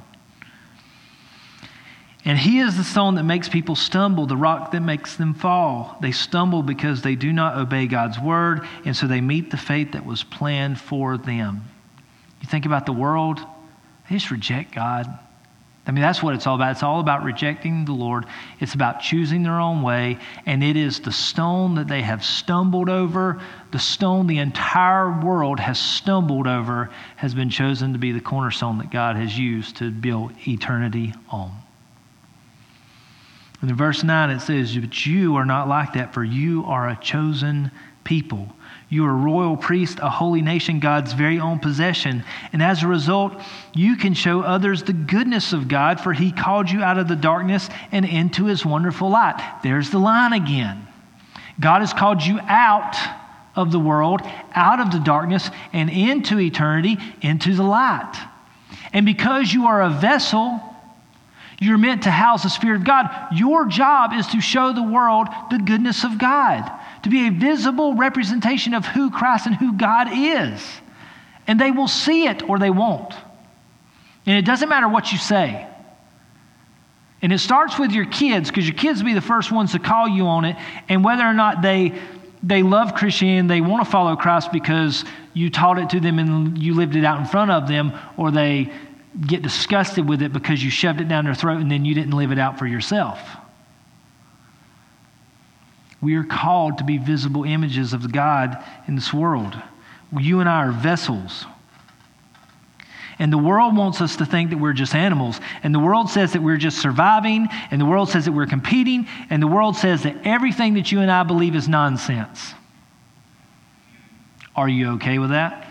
And 2.25 2.39
he 2.39 2.59
is 2.59 2.75
the 2.75 2.83
stone 2.83 3.15
that 3.15 3.23
makes 3.23 3.47
people 3.47 3.75
stumble, 3.75 4.25
the 4.25 4.35
rock 4.35 4.71
that 4.71 4.81
makes 4.81 5.15
them 5.15 5.35
fall. 5.35 5.95
They 6.01 6.11
stumble 6.11 6.63
because 6.63 7.03
they 7.03 7.15
do 7.15 7.31
not 7.31 7.55
obey 7.55 7.85
God's 7.85 8.19
word, 8.19 8.67
and 8.83 8.97
so 8.97 9.05
they 9.05 9.21
meet 9.21 9.51
the 9.51 9.57
fate 9.57 9.91
that 9.91 10.07
was 10.07 10.23
planned 10.23 10.81
for 10.81 11.19
them. 11.19 11.63
You 12.41 12.47
think 12.47 12.65
about 12.65 12.87
the 12.87 12.93
world, 12.93 13.39
they 14.09 14.15
just 14.15 14.31
reject 14.31 14.73
God. 14.73 15.19
I 15.87 15.91
mean, 15.91 16.01
that's 16.01 16.23
what 16.23 16.33
it's 16.33 16.47
all 16.47 16.55
about. 16.55 16.71
It's 16.71 16.81
all 16.81 16.99
about 16.99 17.23
rejecting 17.23 17.85
the 17.85 17.93
Lord. 17.93 18.25
It's 18.59 18.73
about 18.73 19.01
choosing 19.01 19.43
their 19.43 19.59
own 19.59 19.83
way. 19.83 20.17
And 20.47 20.63
it 20.63 20.75
is 20.77 20.99
the 20.99 21.11
stone 21.11 21.75
that 21.75 21.87
they 21.87 22.01
have 22.01 22.25
stumbled 22.25 22.89
over, 22.89 23.39
the 23.71 23.77
stone 23.77 24.25
the 24.25 24.39
entire 24.39 25.21
world 25.21 25.59
has 25.59 25.77
stumbled 25.77 26.47
over, 26.47 26.89
has 27.17 27.35
been 27.35 27.51
chosen 27.51 27.93
to 27.93 27.99
be 27.99 28.11
the 28.11 28.19
cornerstone 28.19 28.79
that 28.79 28.89
God 28.89 29.15
has 29.15 29.37
used 29.37 29.77
to 29.77 29.91
build 29.91 30.33
eternity 30.47 31.13
on. 31.29 31.51
And 33.65 33.71
in 33.71 33.77
verse 33.77 34.03
9 34.03 34.29
it 34.29 34.41
says, 34.41 34.77
But 34.77 35.07
you 35.07 35.37
are 35.37 35.45
not 35.45 35.67
like 35.67 35.93
that, 35.93 36.13
for 36.13 36.23
you 36.23 36.65
are 36.65 36.87
a 36.87 36.95
chosen 37.01 37.71
people. 38.03 38.47
You 38.89 39.07
are 39.07 39.09
a 39.09 39.15
royal 39.15 39.57
priest, 39.57 39.97
a 40.03 40.09
holy 40.11 40.43
nation, 40.43 40.79
God's 40.79 41.13
very 41.13 41.39
own 41.39 41.57
possession. 41.57 42.23
And 42.53 42.61
as 42.61 42.83
a 42.83 42.87
result, 42.87 43.33
you 43.73 43.95
can 43.95 44.13
show 44.13 44.41
others 44.41 44.83
the 44.83 44.93
goodness 44.93 45.51
of 45.51 45.67
God, 45.67 45.99
for 45.99 46.13
he 46.13 46.31
called 46.31 46.69
you 46.69 46.83
out 46.83 46.99
of 46.99 47.07
the 47.07 47.15
darkness 47.15 47.67
and 47.91 48.05
into 48.05 48.45
his 48.45 48.63
wonderful 48.63 49.09
light. 49.09 49.41
There's 49.63 49.89
the 49.89 49.97
line 49.97 50.33
again. 50.33 50.87
God 51.59 51.79
has 51.79 51.91
called 51.91 52.21
you 52.21 52.39
out 52.41 52.95
of 53.55 53.71
the 53.71 53.79
world, 53.79 54.21
out 54.53 54.79
of 54.79 54.91
the 54.91 54.99
darkness, 54.99 55.49
and 55.73 55.89
into 55.89 56.39
eternity, 56.39 56.99
into 57.19 57.55
the 57.55 57.63
light. 57.63 58.13
And 58.93 59.07
because 59.07 59.51
you 59.51 59.65
are 59.65 59.81
a 59.81 59.89
vessel, 59.89 60.61
you're 61.59 61.77
meant 61.77 62.03
to 62.03 62.11
house 62.11 62.43
the 62.43 62.49
Spirit 62.49 62.77
of 62.77 62.83
God. 62.83 63.09
Your 63.33 63.65
job 63.65 64.11
is 64.13 64.27
to 64.27 64.41
show 64.41 64.73
the 64.73 64.83
world 64.83 65.27
the 65.49 65.59
goodness 65.59 66.03
of 66.03 66.17
God, 66.17 66.69
to 67.03 67.09
be 67.09 67.27
a 67.27 67.31
visible 67.31 67.95
representation 67.95 68.73
of 68.73 68.85
who 68.85 69.09
Christ 69.09 69.45
and 69.45 69.55
who 69.55 69.73
God 69.73 70.09
is. 70.11 70.65
And 71.47 71.59
they 71.59 71.71
will 71.71 71.87
see 71.87 72.27
it 72.27 72.47
or 72.49 72.59
they 72.59 72.69
won't. 72.69 73.13
And 74.25 74.37
it 74.37 74.45
doesn't 74.45 74.67
matter 74.67 74.89
what 74.89 75.11
you 75.11 75.17
say. 75.17 75.67
And 77.21 77.31
it 77.31 77.39
starts 77.39 77.79
with 77.79 77.91
your 77.91 78.05
kids 78.05 78.49
because 78.49 78.67
your 78.67 78.77
kids 78.77 78.99
will 78.99 79.07
be 79.07 79.13
the 79.13 79.21
first 79.21 79.51
ones 79.51 79.71
to 79.71 79.79
call 79.79 80.07
you 80.07 80.25
on 80.25 80.45
it. 80.45 80.57
And 80.89 81.03
whether 81.03 81.23
or 81.23 81.33
not 81.33 81.61
they, 81.61 81.99
they 82.43 82.63
love 82.63 82.95
Christianity, 82.95 83.47
they 83.47 83.61
want 83.61 83.83
to 83.83 83.89
follow 83.89 84.15
Christ 84.15 84.51
because 84.51 85.05
you 85.33 85.49
taught 85.49 85.79
it 85.79 85.89
to 85.91 85.99
them 85.99 86.19
and 86.19 86.57
you 86.57 86.73
lived 86.73 86.95
it 86.95 87.05
out 87.05 87.19
in 87.19 87.25
front 87.25 87.51
of 87.51 87.67
them, 87.67 87.93
or 88.17 88.31
they 88.31 88.71
get 89.27 89.41
disgusted 89.41 90.07
with 90.07 90.21
it 90.21 90.33
because 90.33 90.63
you 90.63 90.69
shoved 90.69 91.01
it 91.01 91.07
down 91.07 91.25
their 91.25 91.35
throat 91.35 91.61
and 91.61 91.71
then 91.71 91.85
you 91.85 91.93
didn't 91.93 92.11
live 92.11 92.31
it 92.31 92.39
out 92.39 92.59
for 92.59 92.67
yourself. 92.67 93.19
We 96.01 96.15
are 96.15 96.23
called 96.23 96.79
to 96.79 96.83
be 96.83 96.97
visible 96.97 97.43
images 97.43 97.93
of 97.93 98.11
God 98.11 98.63
in 98.87 98.95
this 98.95 99.13
world. 99.13 99.55
You 100.15 100.39
and 100.39 100.49
I 100.49 100.65
are 100.65 100.71
vessels. 100.71 101.45
And 103.17 103.31
the 103.31 103.37
world 103.37 103.77
wants 103.77 104.01
us 104.01 104.17
to 104.17 104.25
think 104.25 104.49
that 104.49 104.57
we're 104.57 104.73
just 104.73 104.93
animals. 104.93 105.39
And 105.63 105.73
the 105.73 105.79
world 105.79 106.09
says 106.09 106.33
that 106.33 106.43
we're 106.43 106.57
just 106.57 106.79
surviving. 106.81 107.47
And 107.71 107.79
the 107.79 107.85
world 107.85 108.09
says 108.09 108.25
that 108.25 108.33
we're 108.33 108.45
competing. 108.45 109.07
And 109.29 109.41
the 109.41 109.47
world 109.47 109.77
says 109.77 110.03
that 110.03 110.17
everything 110.25 110.73
that 110.73 110.91
you 110.91 110.99
and 110.99 111.09
I 111.09 111.23
believe 111.23 111.55
is 111.55 111.69
nonsense. 111.69 112.53
Are 114.55 114.67
you 114.67 114.91
okay 114.93 115.17
with 115.17 115.29
that? 115.29 115.64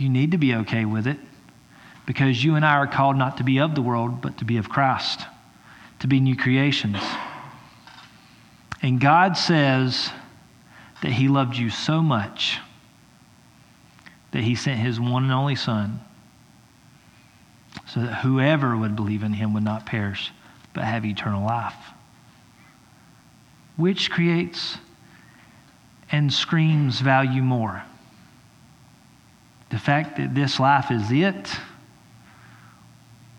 You 0.00 0.08
need 0.08 0.30
to 0.30 0.38
be 0.38 0.54
okay 0.54 0.86
with 0.86 1.06
it 1.06 1.18
because 2.06 2.42
you 2.42 2.54
and 2.54 2.64
I 2.64 2.76
are 2.76 2.86
called 2.86 3.16
not 3.16 3.36
to 3.36 3.44
be 3.44 3.60
of 3.60 3.74
the 3.74 3.82
world, 3.82 4.22
but 4.22 4.38
to 4.38 4.46
be 4.46 4.56
of 4.56 4.70
Christ, 4.70 5.26
to 5.98 6.06
be 6.06 6.20
new 6.20 6.34
creations. 6.34 6.96
And 8.80 8.98
God 8.98 9.36
says 9.36 10.10
that 11.02 11.12
He 11.12 11.28
loved 11.28 11.54
you 11.54 11.68
so 11.68 12.00
much 12.00 12.60
that 14.30 14.42
He 14.42 14.54
sent 14.54 14.80
His 14.80 14.98
one 14.98 15.24
and 15.24 15.32
only 15.32 15.54
Son 15.54 16.00
so 17.86 18.00
that 18.00 18.14
whoever 18.14 18.74
would 18.74 18.96
believe 18.96 19.22
in 19.22 19.34
Him 19.34 19.52
would 19.52 19.64
not 19.64 19.84
perish, 19.84 20.32
but 20.72 20.84
have 20.84 21.04
eternal 21.04 21.44
life. 21.44 21.76
Which 23.76 24.10
creates 24.10 24.78
and 26.10 26.32
screams 26.32 27.00
value 27.00 27.42
more? 27.42 27.82
The 29.70 29.78
fact 29.78 30.16
that 30.16 30.34
this 30.34 30.58
life 30.60 30.90
is 30.90 31.10
it, 31.12 31.56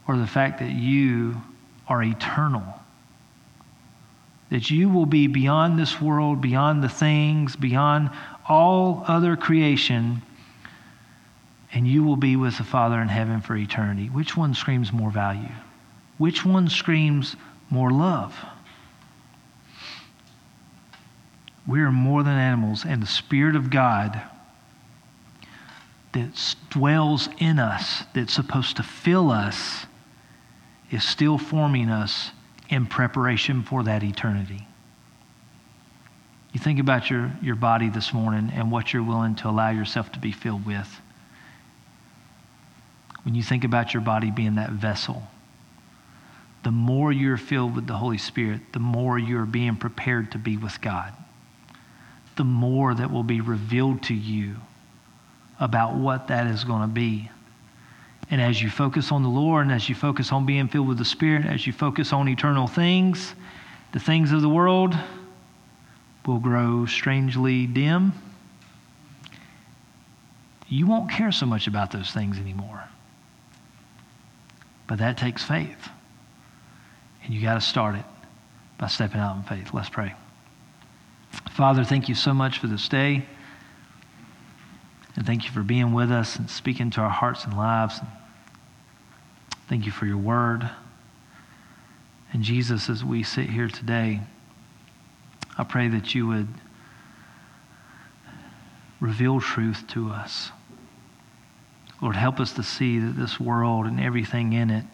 or 0.08 0.18
the 0.18 0.28
fact 0.28 0.60
that 0.60 0.72
you 0.72 1.42
are 1.88 2.02
eternal? 2.02 2.64
That 4.50 4.70
you 4.70 4.90
will 4.90 5.06
be 5.06 5.28
beyond 5.28 5.78
this 5.78 6.02
world, 6.02 6.42
beyond 6.42 6.84
the 6.84 6.90
things, 6.90 7.56
beyond 7.56 8.10
all 8.48 9.04
other 9.08 9.36
creation, 9.36 10.22
and 11.74 11.88
you 11.88 12.04
will 12.04 12.18
be 12.18 12.36
with 12.36 12.58
the 12.58 12.64
Father 12.64 13.00
in 13.00 13.08
heaven 13.08 13.42
for 13.42 13.56
eternity. 13.56 14.08
Which 14.08 14.36
one 14.36 14.54
screams 14.54 14.92
more 14.92 15.12
value? 15.12 15.52
Which 16.18 16.46
one 16.46 16.70
screams 16.70 17.36
more 17.70 17.92
love? 17.92 18.38
We 21.68 21.82
are 21.82 21.92
more 21.92 22.24
than 22.24 22.38
animals, 22.38 22.86
and 22.86 23.02
the 23.02 23.08
Spirit 23.08 23.56
of 23.56 23.70
God 23.70 24.22
that 26.14 26.56
dwells 26.70 27.30
in 27.38 27.60
us, 27.60 28.04
that's 28.14 28.34
supposed 28.34 28.78
to 28.78 28.84
fill 28.84 29.32
us, 29.32 29.86
is 30.90 31.04
still 31.04 31.38
forming 31.38 31.90
us 31.90 32.32
in 32.70 32.86
preparation 32.86 33.64
for 33.64 33.84
that 33.84 34.04
eternity. 34.04 34.68
You 36.52 36.60
think 36.60 36.80
about 36.80 37.10
your, 37.10 37.32
your 37.42 37.56
body 37.56 37.90
this 37.90 38.14
morning 38.14 38.52
and 38.54 38.72
what 38.72 38.92
you're 38.92 39.04
willing 39.04 39.36
to 39.36 39.50
allow 39.50 39.70
yourself 39.70 40.12
to 40.14 40.20
be 40.20 40.34
filled 40.34 40.66
with. 40.66 41.00
When 43.24 43.36
you 43.36 43.44
think 43.44 43.64
about 43.64 43.94
your 43.94 44.02
body 44.02 44.32
being 44.32 44.56
that 44.56 44.72
vessel, 44.72 45.24
the 46.64 46.72
more 46.72 47.12
you're 47.12 47.38
filled 47.38 47.76
with 47.76 47.88
the 47.88 47.96
Holy 47.96 48.18
Spirit, 48.18 48.62
the 48.74 48.80
more 48.80 49.18
you're 49.18 49.46
being 49.46 49.78
prepared 49.78 50.32
to 50.34 50.38
be 50.38 50.58
with 50.58 50.82
God. 50.82 51.14
The 52.36 52.44
more 52.44 52.94
that 52.94 53.12
will 53.12 53.24
be 53.24 53.42
revealed 53.42 54.04
to 54.04 54.14
you 54.14 54.58
about 55.62 55.96
what 55.96 56.28
that 56.28 56.48
is 56.48 56.66
going 56.66 56.82
to 56.82 56.88
be. 56.88 57.30
And 58.30 58.42
as 58.42 58.62
you 58.62 58.70
focus 58.70 59.12
on 59.12 59.24
the 59.24 59.30
Lord 59.30 59.66
and 59.66 59.72
as 59.72 59.88
you 59.88 59.96
focus 59.96 60.32
on 60.32 60.46
being 60.46 60.68
filled 60.68 60.88
with 60.88 60.98
the 60.98 61.06
Spirit, 61.06 61.46
as 61.46 61.68
you 61.68 61.72
focus 61.72 62.12
on 62.12 62.28
eternal 62.28 62.68
things, 62.68 63.36
the 63.94 64.00
things 64.00 64.32
of 64.32 64.42
the 64.42 64.50
world 64.50 64.98
will 66.26 66.40
grow 66.40 66.86
strangely 66.86 67.68
dim. 67.68 68.14
You 70.68 70.88
won't 70.88 71.12
care 71.12 71.32
so 71.32 71.46
much 71.46 71.68
about 71.68 71.92
those 71.92 72.12
things 72.12 72.40
anymore. 72.40 72.84
But 74.88 75.00
that 75.00 75.18
takes 75.18 75.44
faith. 75.44 75.90
And 77.24 77.34
you 77.34 77.42
got 77.42 77.56
to 77.56 77.62
start 77.62 77.96
it 77.96 78.06
by 78.78 78.88
stepping 78.88 79.20
out 79.20 79.36
in 79.36 79.44
faith. 79.44 79.74
Let's 79.74 79.90
pray. 79.90 80.16
Father, 81.52 81.84
thank 81.84 82.10
you 82.10 82.16
so 82.16 82.34
much 82.34 82.58
for 82.58 82.68
this 82.68 82.88
day. 82.88 83.26
And 85.16 85.26
thank 85.26 85.46
you 85.46 85.52
for 85.52 85.64
being 85.64 85.94
with 85.94 86.12
us 86.12 86.38
and 86.38 86.50
speaking 86.50 86.90
to 86.92 87.02
our 87.02 87.10
hearts 87.10 87.44
and 87.46 87.56
lives. 87.56 88.00
Thank 89.68 89.86
you 89.86 89.92
for 89.92 90.06
your 90.06 90.18
word. 90.18 90.70
And 92.34 92.44
Jesus, 92.44 92.90
as 92.90 93.04
we 93.04 93.24
sit 93.24 93.50
here 93.50 93.68
today, 93.68 94.22
I 95.58 95.64
pray 95.64 95.90
that 95.90 96.16
you 96.16 96.28
would 96.28 96.48
reveal 99.00 99.42
truth 99.42 99.86
to 99.90 100.10
us. 100.10 100.52
Lord, 102.02 102.16
help 102.16 102.40
us 102.40 102.54
to 102.54 102.64
see 102.64 103.00
that 103.00 103.18
this 103.18 103.40
world 103.40 103.86
and 103.86 104.00
everything 104.00 104.54
in 104.54 104.70
it, 104.70 104.86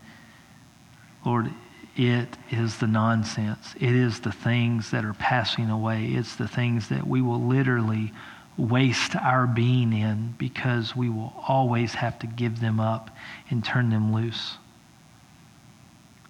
Lord, 1.25 1.51
it 1.95 2.37
is 2.51 2.77
the 2.77 2.87
nonsense. 2.87 3.73
It 3.79 3.93
is 3.93 4.19
the 4.19 4.31
things 4.31 4.91
that 4.91 5.05
are 5.05 5.13
passing 5.13 5.69
away. 5.69 6.07
It's 6.07 6.35
the 6.35 6.47
things 6.47 6.89
that 6.89 7.07
we 7.07 7.21
will 7.21 7.41
literally 7.41 8.13
waste 8.57 9.15
our 9.15 9.45
being 9.45 9.93
in 9.93 10.33
because 10.37 10.95
we 10.95 11.09
will 11.09 11.33
always 11.47 11.93
have 11.93 12.17
to 12.19 12.27
give 12.27 12.59
them 12.59 12.79
up 12.79 13.09
and 13.49 13.63
turn 13.63 13.89
them 13.89 14.13
loose. 14.13 14.57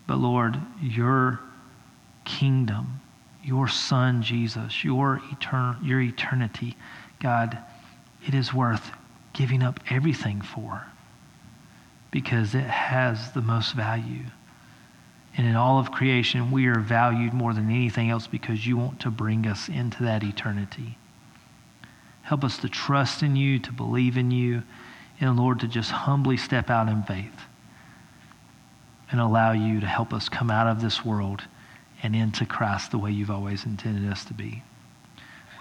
But 0.05 0.17
Lord, 0.17 0.57
your 0.82 1.39
kingdom, 2.25 3.01
your 3.43 3.67
son 3.67 4.21
Jesus, 4.21 4.84
your 4.84 5.21
etern- 5.32 5.84
your 5.86 6.01
eternity, 6.01 6.75
God, 7.19 7.57
it 8.25 8.34
is 8.34 8.53
worth 8.53 8.91
giving 9.34 9.63
up 9.63 9.80
everything 9.89 10.41
for 10.41 10.88
because 12.11 12.55
it 12.55 12.65
has 12.65 13.32
the 13.32 13.41
most 13.41 13.73
value. 13.73 14.25
And 15.38 15.45
in 15.45 15.55
all 15.55 15.80
of 15.80 15.91
creation, 15.91 16.51
we 16.51 16.65
are 16.65 16.80
valued 16.80 17.34
more 17.34 17.53
than 17.53 17.69
anything 17.69 18.09
else 18.09 18.28
because 18.28 18.65
you 18.65 18.75
want 18.75 18.99
to 19.01 19.11
bring 19.11 19.45
us 19.45 19.69
into 19.69 20.03
that 20.03 20.23
eternity. 20.23 20.97
Help 22.28 22.43
us 22.43 22.57
to 22.57 22.67
trust 22.67 23.23
in 23.23 23.38
you, 23.38 23.57
to 23.57 23.71
believe 23.71 24.17
in 24.17 24.32
you, 24.32 24.61
and 25.21 25.38
Lord, 25.38 25.61
to 25.61 25.67
just 25.67 25.91
humbly 25.91 26.36
step 26.36 26.69
out 26.69 26.89
in 26.89 27.01
faith 27.03 27.45
and 29.09 29.21
allow 29.21 29.53
you 29.53 29.80
to 29.80 29.88
help 29.88 30.11
us 30.13 30.28
come 30.28 30.51
out 30.51 30.67
of 30.67 30.82
this 30.82 31.05
world 31.05 31.43
and 32.03 32.13
into 32.13 32.45
Christ 32.45 32.91
the 32.91 32.97
way 32.97 33.11
you've 33.11 33.32
always 33.32 33.63
intended 33.63 34.11
us 34.11 34.25
to 34.25 34.34
be. 34.34 34.61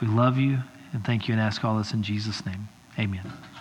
We 0.01 0.09
love 0.09 0.39
you 0.39 0.59
and 0.93 1.05
thank 1.05 1.29
you 1.29 1.35
and 1.35 1.41
ask 1.41 1.65
all 1.65 1.79
this 1.79 1.93
in 1.93 2.03
Jesus' 2.03 2.45
name. 2.45 2.67
Amen. 2.99 3.33